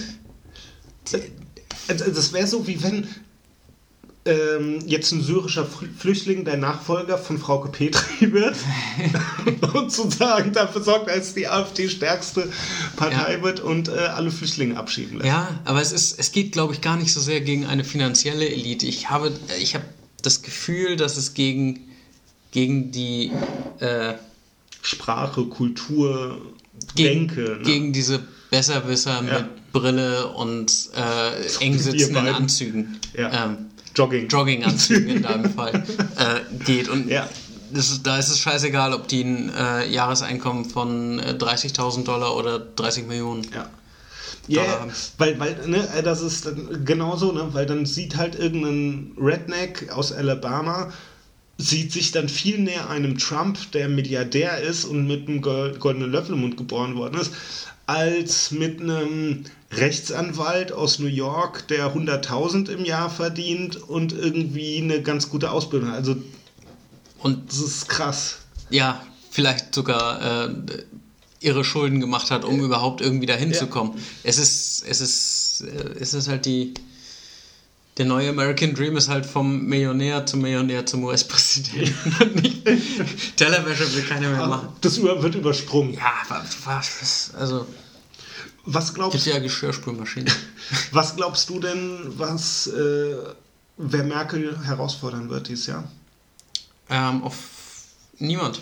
[1.87, 3.07] Also das wäre so, wie wenn
[4.25, 8.55] ähm, jetzt ein syrischer Fl- Flüchtling der Nachfolger von Frauke Petri wird
[9.73, 12.49] und sozusagen dafür sorgt, dass die AfD stärkste
[12.95, 13.43] Partei Ja.
[13.43, 15.27] wird und äh, alle Flüchtlinge abschieben lässt.
[15.27, 18.47] Ja, aber es ist, es geht, glaube ich, gar nicht so sehr gegen eine finanzielle
[18.47, 18.85] Elite.
[18.85, 19.83] Ich habe, ich habe
[20.21, 21.81] das Gefühl, dass es gegen,
[22.51, 23.29] gegen die
[23.79, 24.13] äh,
[24.81, 26.41] Sprache, Kultur,
[26.95, 27.41] gegen, Denke.
[27.57, 27.63] Ne?
[27.63, 28.25] gegen diese
[28.57, 29.39] Besserwisser Ja.
[29.39, 32.27] mit Brille und äh, eng sitzenden.
[32.27, 32.99] Anzügen.
[33.17, 33.45] Ja.
[33.45, 33.57] Ähm,
[33.95, 34.27] Jogging.
[34.29, 35.73] Jogginganzügen in deinem Fall
[36.17, 36.87] äh, geht.
[36.87, 37.27] Und Ja.
[37.73, 42.59] ist, da ist es scheißegal, ob die ein äh, Jahreseinkommen von äh, 30.000 Dollar oder
[42.59, 43.43] 30 Millionen.
[43.51, 43.69] Ja.
[44.47, 44.91] Ja, Dollar haben.
[45.17, 49.91] weil, weil, ne, äh, das ist dann genauso, ne, weil dann sieht halt irgendein Redneck
[49.91, 50.91] aus Alabama,
[51.57, 56.11] sieht sich dann viel näher einem Trump, der Milliardär ist und mit einem gol- goldenen
[56.11, 57.31] Löffel im Mund geboren worden ist,
[57.85, 65.01] als mit einem Rechtsanwalt aus New York, der 100.000 im Jahr verdient und irgendwie eine
[65.01, 65.97] ganz gute Ausbildung hat.
[65.97, 66.15] Also,
[67.19, 68.37] Und das ist krass.
[68.69, 70.55] ja, vielleicht sogar äh,
[71.39, 73.57] ihre Schulden gemacht hat, um überhaupt irgendwie dahin Ja.
[73.57, 73.99] zu kommen.
[74.23, 76.73] Es ist, es ist, äh, es ist halt die.
[77.97, 81.93] Der neue American Dream ist halt vom Millionär zum Millionär zum US-Präsidenten.
[83.35, 84.69] Tellerwäsche will keiner mehr machen.
[84.81, 85.93] Das wird übersprungen.
[85.93, 86.11] Ja,
[86.65, 87.67] was, also,
[88.65, 90.31] Was glaubst gibt ja Geschirrspülmaschinen.
[90.91, 93.15] Was glaubst du denn, was äh,
[93.77, 95.83] wer Merkel herausfordern wird dieses Jahr?
[96.89, 97.35] ähm, auf
[98.17, 98.61] niemand.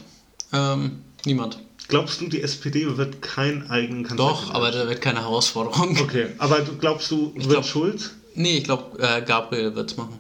[0.52, 1.60] Ähm, niemand.
[1.88, 4.28] Glaubst du, die SPD wird keinen eigenen Kanzler?
[4.30, 5.98] Doch, aber da wird keine Herausforderung.
[6.00, 8.12] Okay, aber glaubst du, wird glaub- Schulz?
[8.36, 10.20] Nee, ich glaube, äh, Gabriel wird's machen.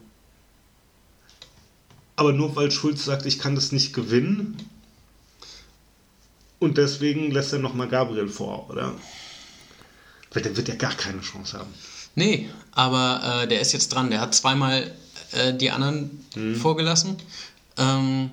[2.15, 4.57] Aber nur weil Schulz sagt, ich kann das nicht gewinnen.
[6.59, 8.93] Und deswegen lässt er nochmal Gabriel vor, oder?
[10.31, 11.73] Weil der wird ja gar keine Chance haben.
[12.15, 14.11] Nee, aber äh, der ist jetzt dran.
[14.11, 14.93] Der hat zweimal
[15.31, 16.25] äh, die anderen
[16.59, 17.17] vorgelassen.
[17.77, 18.31] Ähm,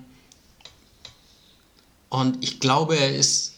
[2.09, 3.55] und ich glaube, er ist.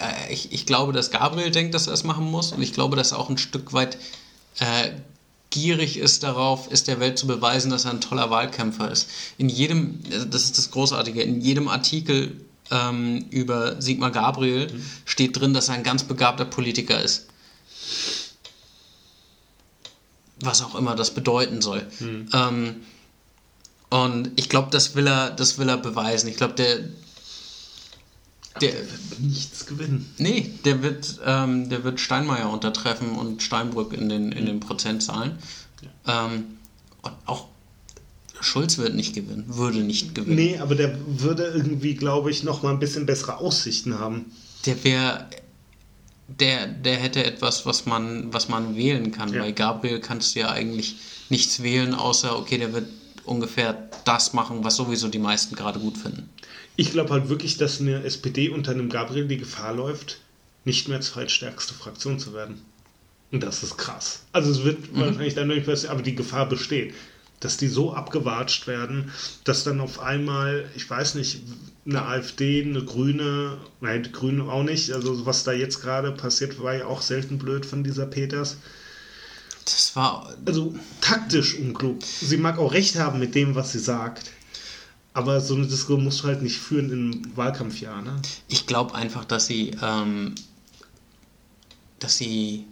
[0.00, 2.52] Äh, ich, ich glaube, dass Gabriel denkt, dass er es machen muss.
[2.52, 3.98] Und ich glaube, dass er auch ein Stück weit
[4.58, 4.90] äh,
[5.50, 9.08] gierig ist darauf, ist der Welt zu beweisen, dass er ein toller Wahlkämpfer ist.
[9.38, 12.40] In jedem, also das ist das Großartige, in jedem Artikel
[12.70, 14.68] ähm, über Sigmar Gabriel
[15.04, 17.26] steht drin, dass er ein ganz begabter Politiker ist.
[20.40, 21.86] Was auch immer das bedeuten soll.
[22.32, 22.76] Ähm,
[23.90, 26.28] und ich glaube, das will er, das will er beweisen.
[26.28, 26.80] Ich glaube, der,
[28.60, 30.12] der, wird nichts gewinnen.
[30.18, 35.38] nee, der wird, ähm, der wird Steinmeier untertreffen und Steinbrück in den, in den Prozentzahlen.
[36.06, 36.58] Ähm,
[37.02, 37.48] und auch
[38.40, 40.36] Schulz wird nicht gewinnen, würde nicht gewinnen.
[40.36, 44.32] Nee, aber der würde irgendwie, glaube ich, nochmal ein bisschen bessere Aussichten haben.
[44.66, 45.26] Der wäre
[46.28, 49.32] der, der hätte etwas, was man, was man wählen kann.
[49.32, 49.42] Ja.
[49.42, 50.96] Bei Gabriel kannst du ja eigentlich
[51.28, 52.88] nichts wählen, außer, okay, der wird
[53.24, 56.28] ungefähr das machen, was sowieso die meisten gerade gut finden.
[56.76, 60.20] Ich glaube halt wirklich, dass eine SPD unter einem Gabriel die Gefahr läuft,
[60.64, 62.62] nicht mehr zweitstärkste Fraktion zu werden.
[63.30, 64.22] Und das ist krass.
[64.32, 66.94] Also es wird wahrscheinlich dann nicht passieren, aber die Gefahr besteht,
[67.40, 69.12] dass die so abgewatscht werden,
[69.44, 71.42] dass dann auf einmal, ich weiß nicht,
[71.86, 76.62] eine AfD, eine Grüne, nein, die Grüne auch nicht, also was da jetzt gerade passiert,
[76.62, 78.56] war ja auch selten blöd von dieser Peters.
[79.64, 82.02] Das war, Also taktisch unklug.
[82.02, 84.30] Sie mag auch recht haben mit dem, was sie sagt.
[85.14, 88.16] Aber so eine Diskussion musst du halt nicht führen im Wahlkampfjahr, ne?
[88.48, 90.34] ich glaube einfach, dass sie, ähm,
[92.00, 92.64] dass sie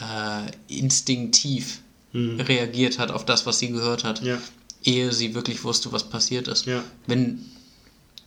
[0.00, 1.80] äh, instinktiv
[2.14, 4.26] reagiert hat auf das, was sie gehört hat, Mhm.
[4.28, 4.38] Ja.
[4.84, 6.66] ehe sie wirklich wusste, was passiert ist.
[6.66, 6.82] Ja.
[7.06, 7.46] Wenn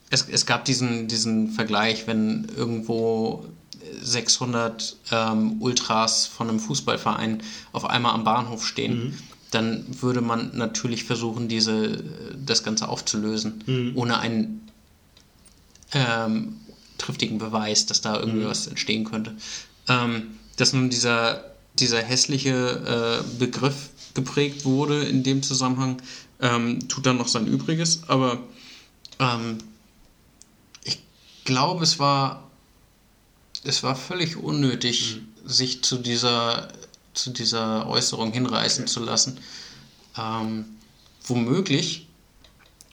[0.10, 3.46] es, es gab diesen, diesen Vergleich, wenn irgendwo
[4.02, 7.44] 600 ähm, Ultras von einem Fußballverein
[7.74, 9.14] auf einmal am Bahnhof stehen, Mhm.
[9.52, 12.04] Dann würde man natürlich versuchen, diese,
[12.46, 13.92] das Ganze aufzulösen, Mhm.
[13.96, 14.62] ohne einen
[15.94, 16.58] ähm,
[16.98, 18.50] triftigen Beweis, dass da irgendwie Mhm.
[18.50, 19.36] was entstehen könnte.
[19.88, 21.44] Ähm, dass nun dieser,
[21.80, 26.02] dieser hässliche äh, Begriff geprägt wurde in dem Zusammenhang,
[26.42, 28.40] ähm, tut dann noch sein Übriges, aber
[29.20, 29.58] ähm,
[30.84, 31.00] ich
[31.46, 32.50] glaube, es war,
[33.64, 36.70] es war völlig unnötig, sich zu dieser,
[37.16, 39.40] zu dieser Äußerung hinreißen zu lassen.
[40.18, 40.66] Ähm,
[41.26, 42.08] womöglich,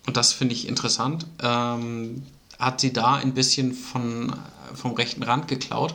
[0.07, 2.23] und das finde ich interessant, ähm,
[2.59, 4.32] hat sie da ein bisschen von,
[4.74, 5.94] vom rechten Rand geklaut,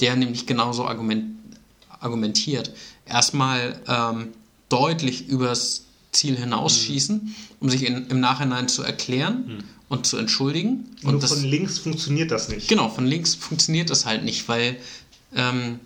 [0.00, 1.36] der nämlich genauso argument,
[2.00, 2.72] argumentiert.
[3.06, 4.28] Erstmal ähm,
[4.68, 10.88] deutlich übers Ziel hinausschießen, um sich in, im Nachhinein zu erklären und zu entschuldigen.
[11.02, 12.68] Nur Und das, von links funktioniert das nicht.
[12.68, 14.78] Genau, von links funktioniert das halt nicht, weil,
[15.34, 15.80] ähm,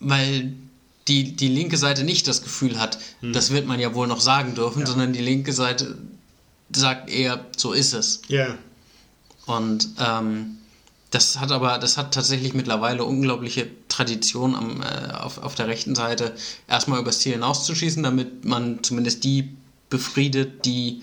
[0.00, 0.52] weil
[1.08, 4.54] die, die linke Seite nicht das Gefühl hat, das wird man ja wohl noch sagen
[4.54, 5.96] dürfen, sondern die linke Seite
[6.74, 8.22] sagt eher, so ist es.
[8.28, 8.56] Ja.
[9.46, 10.56] Und ähm,
[11.10, 15.94] das hat aber, das hat tatsächlich mittlerweile unglaubliche Tradition am, äh, auf, auf der rechten
[15.94, 16.34] Seite,
[16.68, 19.56] erstmal übers Ziel hinauszuschießen, damit man zumindest die
[19.88, 21.02] befriedet, die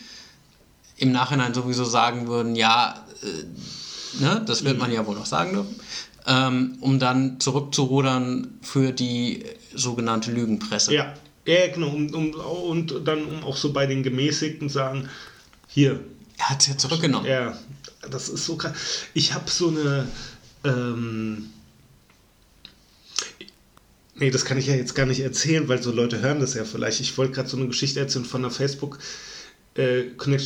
[0.98, 5.54] im Nachhinein sowieso sagen würden, ja, äh, ne, das wird man ja wohl noch sagen
[5.54, 5.80] dürfen,
[6.28, 9.44] ähm, um dann zurückzurudern für die
[9.74, 10.94] sogenannte Lügenpresse.
[10.94, 11.14] Ja.
[11.46, 11.90] Ja, genau.
[11.90, 12.34] Um, um,
[12.70, 15.10] und dann um auch so bei den Gemäßigten sagen,
[15.68, 16.00] hier,
[16.38, 17.26] Er hat es ja zurückgenommen.
[17.26, 17.58] Ja,
[18.10, 18.74] das ist so krass.
[19.14, 20.08] Ich habe so eine.
[20.64, 21.50] Ähm,
[24.16, 26.64] nee, das kann ich ja jetzt gar nicht erzählen, weil so Leute hören das ja
[26.64, 27.02] vielleicht.
[27.02, 29.00] Ich wollte gerade so eine Geschichte erzählen von einer Facebook.
[29.76, 30.04] äh,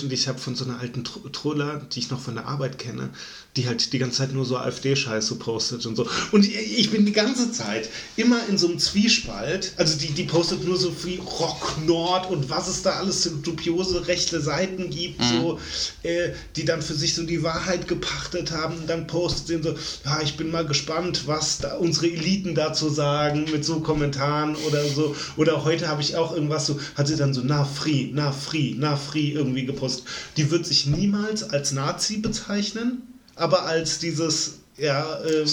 [0.10, 2.80] die ich habe von so einer alten Tr- Troller, die ich noch von der Arbeit
[2.80, 3.10] kenne,
[3.58, 6.08] die halt die ganze Zeit nur so AfD-Scheiße postet und so.
[6.32, 9.74] Und ich, bin die ganze Zeit immer in so einem Zwiespalt.
[9.78, 13.32] Also die, die postet nur so viel Rock Nord und was es da alles für
[13.32, 15.60] dubiose rechte Seiten gibt, so,
[16.04, 18.78] äh, die dann für sich so die Wahrheit gepachtet haben.
[18.78, 19.76] Und dann postet sie so,
[20.06, 24.86] ja, ich bin mal gespannt, was da unsere Eliten dazu sagen, mit so Kommentaren oder
[24.86, 25.16] so.
[25.36, 28.76] Oder heute habe ich auch irgendwas so, hat sie dann so, na free, na free,
[28.78, 30.06] na free irgendwie gepostet.
[30.38, 33.02] Die wird sich niemals als Nazi bezeichnen,
[33.38, 35.46] aber als dieses ja, äh,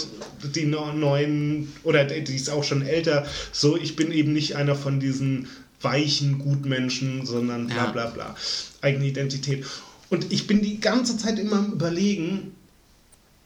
[0.55, 5.01] die neuen, oder die ist auch schon älter, so, ich bin eben nicht einer von
[5.01, 5.49] diesen
[5.81, 8.37] weichen Gutmenschen, sondern bla bla bla.
[8.81, 9.65] Eigene Identität.
[10.11, 12.55] Und ich bin die ganze Zeit immer am überlegen,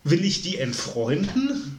[0.05, 1.77] will ich die entfreunden?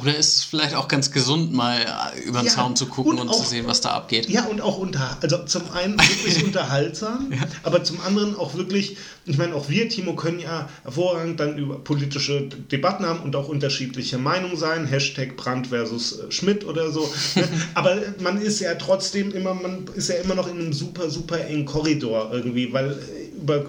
[0.00, 3.12] Oder ist es vielleicht auch ganz gesund, mal äh, über den Ja, Zaun zu gucken
[3.18, 4.28] und und, zu auch- sehen, was da abgeht?
[4.28, 7.32] Ja, und auch unter, also zum einen wirklich unterhaltsam,
[7.62, 8.96] aber zum anderen auch wirklich,
[9.26, 13.48] ich meine, auch wir, Timo, können ja hervorragend dann über politische Debatten haben und auch
[13.48, 17.08] unterschiedliche Meinungen sein, Hashtag Brandt versus äh, Schmidt oder so.
[17.34, 17.48] ne?
[17.74, 21.40] aber man ist ja trotzdem immer, man ist ja immer noch in einem super, super
[21.44, 23.64] engen Korridor irgendwie, weil äh, über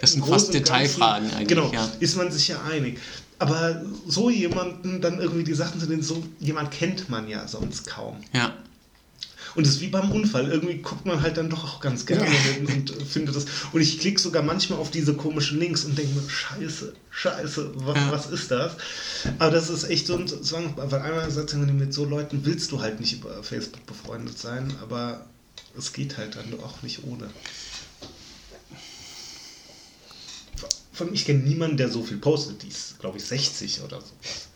[0.00, 1.88] Das sind fast Detailfragen Ganzen, eigentlich, Genau, ja.
[2.00, 2.98] ist man sich ja einig.
[3.38, 7.86] Aber so jemanden dann irgendwie die Sachen zu nennen, so jemand kennt man ja sonst
[7.86, 8.16] kaum.
[8.32, 8.54] Ja.
[9.54, 10.50] Und es ist wie beim Unfall.
[10.50, 13.46] Irgendwie guckt man halt dann doch auch ganz gerne hin und findet das.
[13.72, 17.96] Und ich klicke sogar manchmal auf diese komischen Links und denke mir, scheiße, scheiße, was,
[17.96, 18.12] Ja.
[18.12, 18.72] was ist das?
[19.38, 23.00] Aber das ist echt so ein Zwang, weil man, mit so Leuten willst du halt
[23.00, 25.24] nicht über Facebook befreundet sein, aber
[25.76, 27.30] es geht halt dann auch nicht ohne.
[30.96, 32.62] Von ich kenne niemanden, der so viel postet.
[32.62, 34.48] Die ist, glaube ich, 60 oder sowas.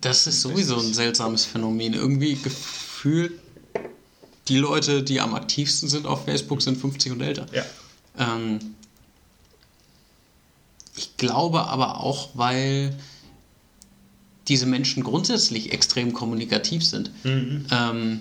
[0.00, 1.94] Das ist sowieso ein seltsames Phänomen.
[1.94, 3.32] Irgendwie gefühlt,
[4.48, 7.46] die Leute, die am aktivsten sind auf Facebook, sind 50 und älter.
[7.52, 7.64] Ja.
[8.18, 8.58] Ähm,
[10.96, 12.98] ich glaube aber auch, weil
[14.48, 17.12] diese Menschen grundsätzlich extrem kommunikativ sind.
[17.70, 18.20] Ähm,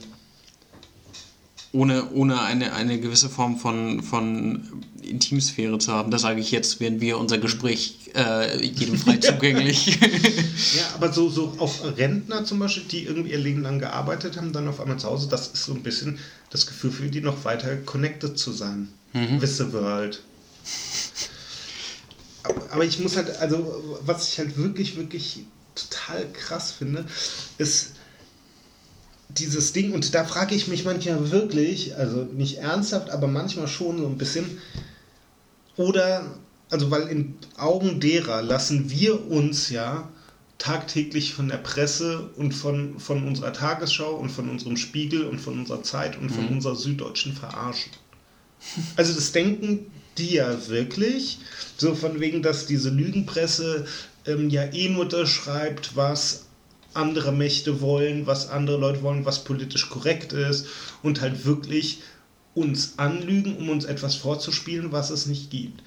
[1.75, 6.09] ohne, ohne eine, eine gewisse Form von, von Intimsphäre zu haben.
[6.09, 9.99] Das sage ich jetzt, während wir unser Gespräch äh, jedem frei zugänglich.
[10.75, 14.53] Ja, aber so, so auch Rentner zum Beispiel, die irgendwie ihr Leben lang gearbeitet haben,
[14.53, 16.17] dann auf einmal zu Hause, das ist so ein bisschen
[16.49, 18.89] das Gefühl für die noch weiter connected zu sein.
[19.13, 20.21] With the world.
[22.69, 27.05] Aber ich muss halt, also was ich halt wirklich, wirklich total krass finde,
[27.57, 27.94] ist
[29.37, 33.97] dieses Ding, und da frage ich mich manchmal wirklich, also nicht ernsthaft, aber manchmal schon
[33.97, 34.59] so ein bisschen,
[35.77, 36.25] oder,
[36.69, 40.09] also weil in Augen derer lassen wir uns ja
[40.57, 45.59] tagtäglich von der Presse und von, von unserer Tagesschau und von unserem Spiegel und von
[45.59, 47.91] unserer Zeit und von unserer Süddeutschen verarschen.
[48.95, 51.39] Also das denken die ja wirklich,
[51.77, 53.85] so von wegen, dass diese Lügenpresse
[54.25, 56.44] ähm, ja eh nur das schreibt, was
[56.95, 60.67] andere Mächte wollen, was andere Leute wollen, was politisch korrekt ist
[61.03, 62.01] und halt wirklich
[62.53, 65.83] uns anlügen, um uns etwas vorzuspielen, was es nicht gibt.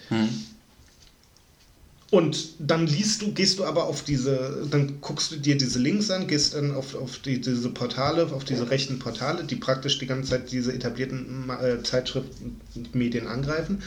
[2.11, 6.11] Und dann liest du, gehst du aber auf diese, dann guckst du dir diese Links
[6.11, 10.07] an, gehst dann auf, auf die, diese Portale, auf diese rechten Portale, die praktisch die
[10.07, 13.83] ganze Zeit diese etablierten äh, Zeitschriften und Medien angreifen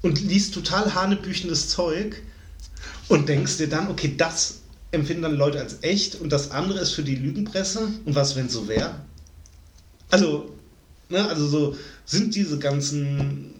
[0.00, 2.22] und liest total hanebüchendes Zeug
[3.08, 4.59] und denkst dir dann, okay, das
[4.92, 8.48] empfinden dann Leute als echt und das andere ist für die Lügenpresse und was, wenn
[8.48, 8.94] so wäre?
[10.10, 10.50] Also,
[11.08, 11.76] ne, also so
[12.06, 13.54] sind diese ganzen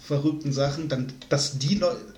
[0.00, 2.12] verrückten Sachen, dann, dass die Leute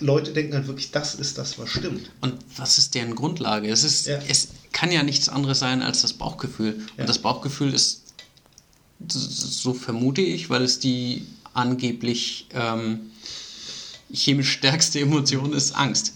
[0.00, 2.10] Leute denken halt wirklich, das ist das, was stimmt.
[2.20, 3.68] Und was ist deren Grundlage?
[3.68, 4.20] Es, ist, Ja.
[4.28, 6.78] es kann ja nichts anderes sein als das Bauchgefühl.
[6.96, 7.02] Ja.
[7.02, 8.02] Und das Bauchgefühl ist,
[9.08, 13.10] so vermute ich, weil es die angeblich ähm,
[14.12, 16.12] chemisch stärkste Emotion ist, Angst.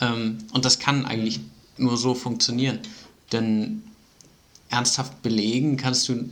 [0.00, 1.40] Ähm, und das kann eigentlich
[1.76, 2.78] nur so funktionieren.
[3.32, 3.82] Denn
[4.68, 6.28] ernsthaft belegen kannst du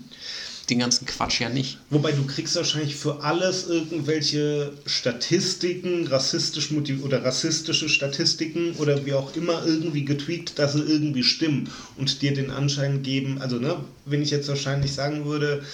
[0.70, 1.78] den ganzen Quatsch ja nicht.
[1.90, 9.12] Wobei du kriegst wahrscheinlich für alles irgendwelche Statistiken, rassistisch motiv oder rassistische Statistiken oder wie
[9.12, 11.68] auch immer irgendwie getweakt, dass sie irgendwie stimmen
[11.98, 13.40] und dir den Anschein geben.
[13.40, 13.76] Also, ne,
[14.06, 15.64] wenn ich jetzt wahrscheinlich sagen würde,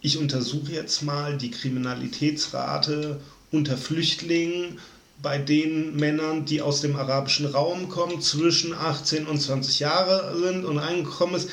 [0.00, 3.20] ich untersuche jetzt mal die Kriminalitätsrate
[3.52, 4.78] unter Flüchtlingen
[5.22, 10.64] bei den Männern, die aus dem arabischen Raum kommen, zwischen 18 und 20 Jahre sind
[10.64, 11.48] und eingekommen ist.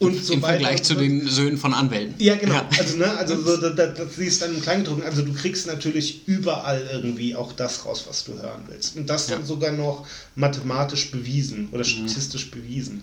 [0.00, 2.14] Und so Im weiter Vergleich zu den Söhnen von Anwälten.
[2.18, 2.60] ja, genau.
[2.78, 5.04] Also, ne, also so, das, das, das siehst dann im Kleingedruckten.
[5.04, 8.96] Also du kriegst natürlich überall irgendwie auch das raus, was du hören willst.
[8.96, 9.46] Und das dann Ja.
[9.46, 10.06] sogar noch
[10.36, 13.02] mathematisch bewiesen oder statistisch bewiesen.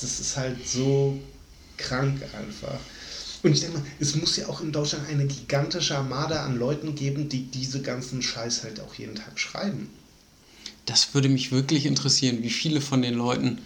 [0.00, 1.18] Das ist halt so
[1.78, 2.78] krank einfach.
[3.42, 6.94] Und ich denke mal, es muss ja auch in Deutschland eine gigantische Armada an Leuten
[6.94, 9.88] geben, die diese ganzen Scheiß halt auch jeden Tag schreiben.
[10.86, 13.58] Das würde mich wirklich interessieren, wie viele von den Leuten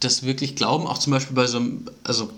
[0.00, 0.86] das wirklich glauben.
[0.86, 2.30] Auch zum Beispiel bei so einem, also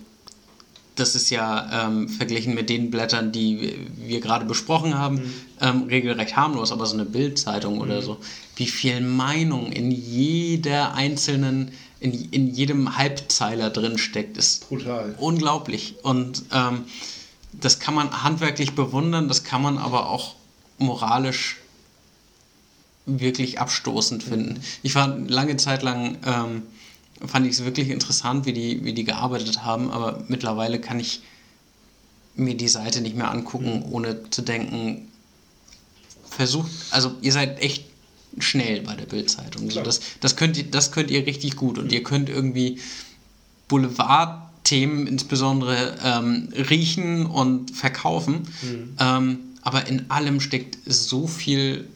[0.94, 5.20] das ist ja ähm, verglichen mit den Blättern, die wir- gerade besprochen haben,
[5.60, 8.18] ähm, regelrecht harmlos, aber so eine Bildzeitung oder so,
[8.56, 11.70] wie viel Meinung in jeder einzelnen,
[12.00, 15.14] in, in jedem Halbzeiler drin steckt, ist Brutal.
[15.18, 15.96] unglaublich.
[16.02, 16.84] Und ähm,
[17.52, 20.34] das kann man handwerklich bewundern, das kann man aber auch
[20.78, 21.56] moralisch
[23.06, 24.60] wirklich abstoßend finden.
[24.82, 26.62] Ich war lange Zeit lang, ähm,
[27.26, 31.22] fand ich es wirklich interessant, wie die, wie die gearbeitet haben, aber mittlerweile kann ich
[32.36, 35.10] mir die Seite nicht mehr angucken, ohne zu denken,
[36.30, 37.87] versucht, also ihr seid echt
[38.38, 39.70] schnell bei der Bildzeitung.
[39.70, 42.78] So, das, das, könnt ihr, das könnt ihr richtig gut und ihr könnt irgendwie
[43.68, 48.48] Boulevardthemen insbesondere ähm, riechen und verkaufen.
[48.98, 51.88] Ähm, aber in allem steckt so viel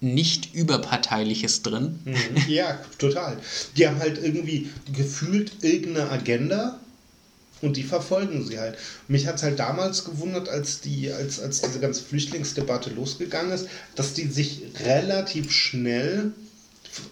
[0.00, 2.00] nicht überparteiliches drin.
[2.04, 2.14] Mhm.
[2.48, 3.38] Ja, total.
[3.76, 6.78] Die haben halt irgendwie gefühlt irgendeine Agenda
[7.64, 8.76] und die verfolgen sie halt.
[9.08, 13.68] Mich hat es halt damals gewundert, als, die, als, als diese ganze Flüchtlingsdebatte losgegangen ist,
[13.94, 16.32] dass die sich relativ schnell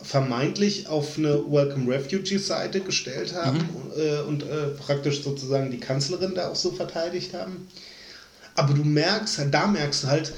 [0.02, 3.58] vermeintlich auf eine Welcome Refugees Seite gestellt haben
[3.96, 7.68] äh, und äh, praktisch sozusagen die Kanzlerin da auch so verteidigt haben.
[8.54, 10.32] Aber du merkst da merkst du halt,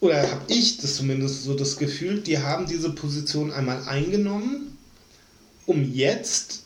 [0.00, 4.78] oder habe ich das zumindest so das Gefühl, die haben diese Position einmal eingenommen,
[5.66, 6.62] um jetzt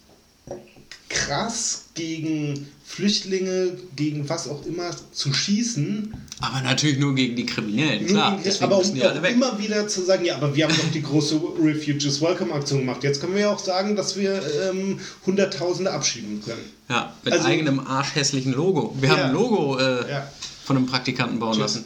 [1.13, 6.13] krass gegen Flüchtlinge, gegen was auch immer zu schießen.
[6.41, 8.39] Aber natürlich nur gegen die Kriminellen, klar.
[8.45, 12.21] Deswegen aber um immer wieder zu sagen, ja, aber wir haben doch die große Refugees
[12.21, 13.03] Welcome Aktion gemacht.
[13.05, 16.65] Jetzt können wir ja auch sagen, dass wir ähm, Hunderttausende abschieben können.
[16.89, 18.95] Ja, mit Also- eigenem arschhässlichen Logo.
[19.01, 19.17] Wir Ja.
[19.17, 20.31] haben ein Logo äh, Ja.
[20.65, 21.61] von einem Praktikanten bauen Tschüss.
[21.63, 21.85] lassen.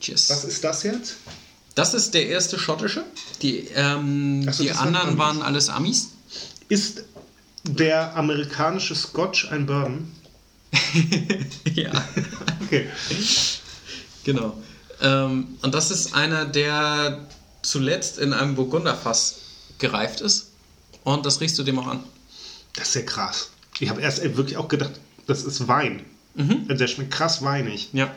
[0.00, 0.30] Tschüss.
[0.30, 1.16] Was ist das jetzt?
[1.74, 3.04] Das ist der erste schottische.
[3.42, 6.10] Die, ähm, so, die anderen waren alles Amis.
[6.68, 7.04] Ist
[7.64, 10.10] der amerikanische Scotch ein Bourbon?
[11.74, 11.92] ja.
[12.64, 12.86] Okay.
[14.24, 14.56] Genau.
[15.00, 17.26] Ähm, und das ist einer, der
[17.62, 19.36] zuletzt in einem Burgunderfass
[19.78, 20.50] gereift ist.
[21.04, 22.04] Und das riechst du dem auch an.
[22.74, 23.50] Das ist ja krass.
[23.80, 24.92] Ich habe erst wirklich auch gedacht,
[25.26, 26.04] das ist Wein.
[26.68, 27.90] Also der schmeckt krass weinig.
[27.92, 28.14] Ja.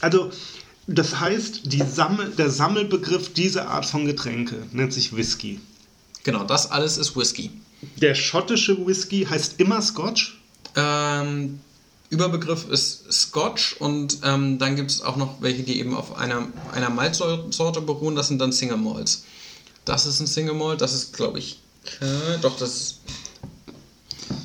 [0.00, 0.30] Also,
[0.86, 5.60] das heißt, Sammel, der Sammelbegriff dieser Art von Getränke nennt sich Whisky.
[6.22, 7.50] Genau, das alles ist Whisky.
[7.96, 10.40] Der schottische Whisky heißt immer Scotch.
[10.74, 11.60] Ähm,
[12.10, 16.48] Überbegriff ist Scotch und ähm, dann gibt es auch noch welche, die eben auf einer,
[16.72, 18.14] einer Malzsorte beruhen.
[18.14, 19.24] Das sind dann Single Malts.
[19.84, 21.60] Das ist ein Single Malt, das ist, glaube ich,
[22.00, 23.00] äh, doch, das ist.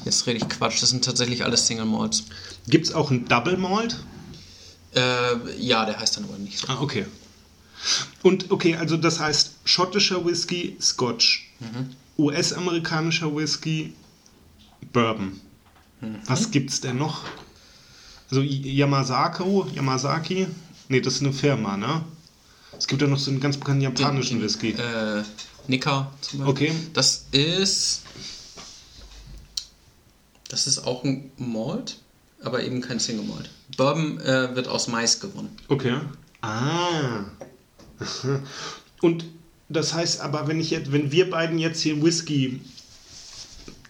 [0.06, 2.24] Jetzt rede ich Quatsch, das sind tatsächlich alles Single Malts.
[2.68, 3.98] Gibt es auch einen Double Malt?
[4.96, 6.68] Äh, ja, der heißt dann aber nicht so.
[6.68, 7.06] Ah, okay.
[8.22, 11.52] Und okay, also das heißt schottischer Whisky, Scotch.
[12.22, 13.94] US-amerikanischer Whisky,
[14.94, 15.40] Bourbon.
[16.26, 17.24] Was gibt's denn noch?
[18.30, 20.48] Also Yamasako, Yamasaki?
[20.90, 22.04] Nee, das ist eine Firma, ne?
[22.78, 24.72] Es gibt ja noch so einen ganz bekannten japanischen Whisky.
[24.72, 25.24] Äh,
[25.68, 26.70] Nika zum Beispiel.
[26.70, 26.76] Okay.
[26.94, 28.02] Das ist.
[30.50, 32.00] Das ist auch ein Malt,
[32.44, 33.50] aber eben kein Single Malt.
[33.78, 35.56] Bourbon äh, wird aus Mais gewonnen.
[35.68, 35.98] Okay.
[36.42, 37.26] Ah.
[39.02, 39.26] Und
[39.72, 42.62] das heißt aber, wenn ich jetzt, wenn wir beiden jetzt hier Whisky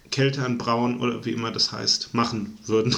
[0.10, 2.96] Keltern, Braun oder wie immer das heißt, machen würden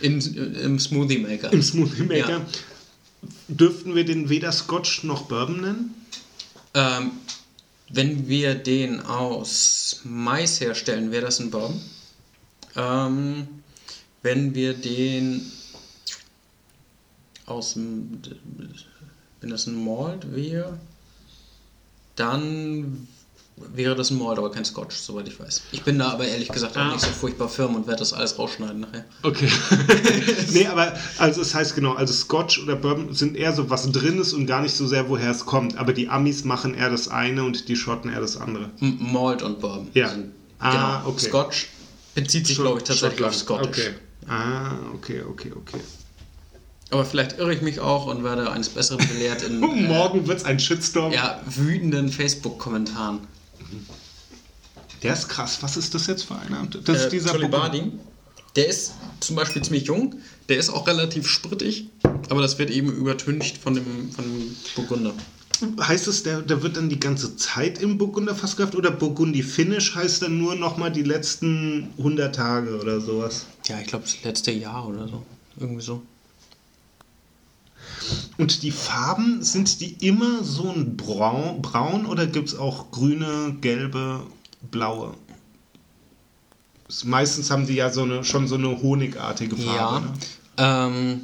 [0.00, 1.52] In, Im Smoothie Maker.
[1.52, 2.46] im Smoothie Maker, Ja.
[3.48, 5.94] dürften wir den weder Scotch noch Bourbon nennen?
[6.74, 7.10] Ähm,
[7.90, 11.80] wenn wir den aus Mais herstellen, wäre das ein Bourbon.
[12.76, 13.48] Ähm,
[14.22, 15.42] wenn wir den
[17.46, 18.20] aus dem,
[19.40, 20.78] wenn das ein Malt wäre,
[22.18, 23.06] dann
[23.74, 25.62] wäre das ein Malt, aber kein Scotch, soweit ich weiß.
[25.72, 26.92] Ich bin da aber ehrlich gesagt auch Ah.
[26.92, 29.04] nicht so furchtbar firm und werde das alles rausschneiden nachher.
[29.24, 29.48] Okay.
[30.52, 34.20] nee, aber also es heißt genau, also Scotch oder Bourbon sind eher so was drin
[34.20, 35.76] ist und gar nicht so sehr, woher es kommt.
[35.76, 38.70] Aber die Amis machen eher das eine und die Schotten eher das andere.
[38.80, 39.88] M Malt und Bourbon.
[39.94, 40.08] Ja.
[40.10, 41.10] sind- Ah, genau.
[41.14, 41.26] okay.
[41.28, 41.68] Scotch
[42.14, 43.64] bezieht sich, glaube ich, tatsächlich auf Schottland.
[43.74, 43.86] Scottish.
[43.88, 43.94] Okay.
[44.28, 45.80] Ah, okay, okay, okay.
[46.90, 50.44] Aber vielleicht irre ich mich auch und werde eines Besseren belehrt in äh, morgen wird's
[50.44, 51.12] ein Shitstorm.
[51.12, 53.20] ja, wütenden Facebook-Kommentaren.
[55.02, 55.58] Der ist krass.
[55.60, 56.66] Was ist das jetzt für einer?
[56.84, 57.92] Das Äh, ist dieser Cholibardi,
[58.56, 60.16] der ist zum Beispiel ziemlich jung,
[60.48, 61.86] der ist auch relativ sprittig,
[62.30, 65.12] aber das wird eben übertüncht von dem, von dem Burgunder.
[65.80, 69.42] Heißt es, der, der wird dann die ganze Zeit im Burgunder fast gehabt oder Burgundi
[69.42, 73.46] Finish heißt dann nur nochmal die letzten 100 Tage oder sowas?
[73.66, 75.22] Ja, ich glaube das letzte Jahr oder so.
[75.58, 76.02] Irgendwie so.
[78.38, 83.56] Und die Farben, sind die immer so ein Braun, braun oder gibt es auch grüne,
[83.60, 84.22] gelbe,
[84.70, 85.14] blaue?
[87.04, 90.06] Meistens haben die ja so eine, schon so eine honigartige Farbe.
[90.06, 90.12] Ne?
[90.58, 90.86] Ja.
[90.86, 91.20] Ähm,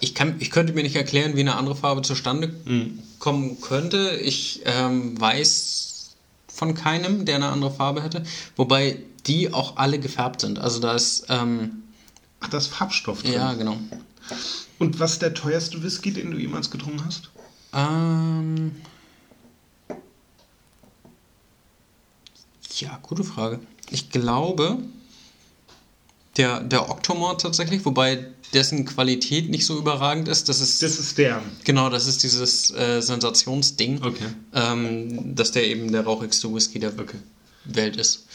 [0.00, 2.98] ich, kann, ich könnte mir nicht erklären, wie eine andere Farbe zustande Mhm.
[3.18, 4.18] kommen könnte.
[4.22, 6.10] Ich ähm, weiß
[6.52, 8.22] von keinem, der eine andere Farbe hätte.
[8.56, 10.58] Wobei die auch alle gefärbt sind.
[10.58, 11.84] Also da ist, ähm,
[12.40, 13.32] Ach, da ist Farbstoff drin.
[13.34, 13.76] ja, genau.
[14.82, 17.30] Und was ist der teuerste Whisky, den du jemals getrunken hast?
[17.72, 18.72] Ähm,
[22.78, 23.60] ja, gute Frage.
[23.90, 24.78] Ich glaube,
[26.36, 30.48] der, der Octomore tatsächlich, wobei dessen Qualität nicht so überragend ist.
[30.48, 31.40] Das ist, Das ist der.
[31.62, 34.26] genau, das ist dieses äh, Sensationsding, Okay.
[34.52, 37.18] ähm, dass der eben der rauchigste Whisky der Okay.
[37.66, 38.26] Welt ist.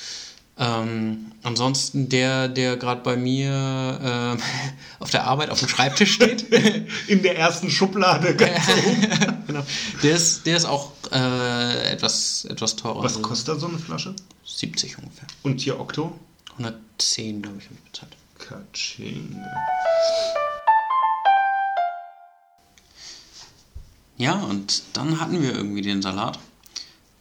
[0.60, 4.40] Ähm, ansonsten der, der gerade bei mir ähm,
[5.00, 6.44] auf der Arbeit auf dem Schreibtisch steht.
[7.08, 8.36] In der ersten Schublade.
[9.48, 9.64] genau.
[10.02, 13.04] Der ist, der ist auch äh, etwas, etwas teurer.
[13.04, 14.16] Was Also kostet so eine Flasche?
[14.46, 15.28] 70 ungefähr.
[15.44, 16.18] Und hier Okto?
[16.54, 18.16] 110, glaube ich, habe ich bezahlt.
[18.40, 19.36] Katsching.
[24.18, 26.40] Ja, und dann hatten wir irgendwie den Salat.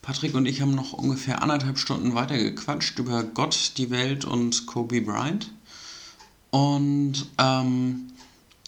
[0.06, 4.64] Patrick und ich haben noch ungefähr anderthalb Stunden weiter gequatscht über Gott, die Welt und
[4.66, 5.50] Kobe Bryant.
[6.50, 8.12] Und ähm,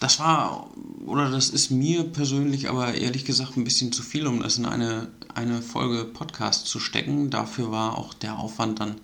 [0.01, 0.69] das war,
[1.07, 4.67] oder das ist mir persönlich aber ehrlich gesagt ein bisschen zu viel, um das in
[4.67, 7.31] eine, eine Folge Podcast zu stecken.
[7.31, 8.97] Dafür war auch der Aufwand dann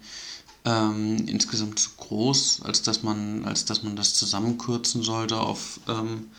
[0.64, 6.30] ähm, insgesamt zu groß, als dass man, als dass man das zusammenkürzen sollte auf, ähm,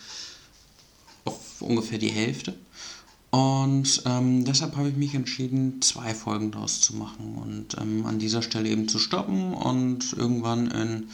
[1.24, 2.54] auf ungefähr die Hälfte.
[3.36, 8.18] Und ähm, deshalb habe ich mich entschieden, zwei Folgen daraus zu machen und ähm, an
[8.18, 11.10] dieser Stelle eben zu stoppen und irgendwann in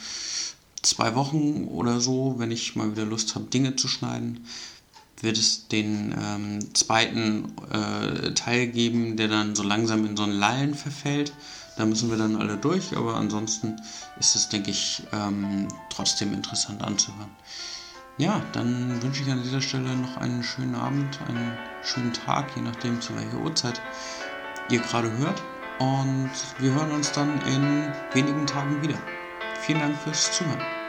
[0.82, 4.46] zwei Wochen oder so, wenn ich mal wieder Lust habe, Dinge zu schneiden,
[5.20, 10.30] wird es den ähm, zweiten äh, Teil geben, der dann so langsam in so ein
[10.30, 11.32] Lallen verfällt.
[11.76, 13.80] Da müssen wir dann alle durch, aber ansonsten
[14.20, 17.30] ist es, denke ich, ähm, trotzdem interessant anzuhören.
[18.18, 22.62] Ja, dann wünsche ich an dieser Stelle noch einen schönen Abend, einen schönen Tag, je
[22.62, 23.80] nachdem zu welcher Uhrzeit
[24.70, 25.42] ihr gerade hört.
[25.78, 28.98] Und wir hören uns dann in wenigen Tagen wieder.
[29.62, 30.81] Vielen Dank fürs Zuhören.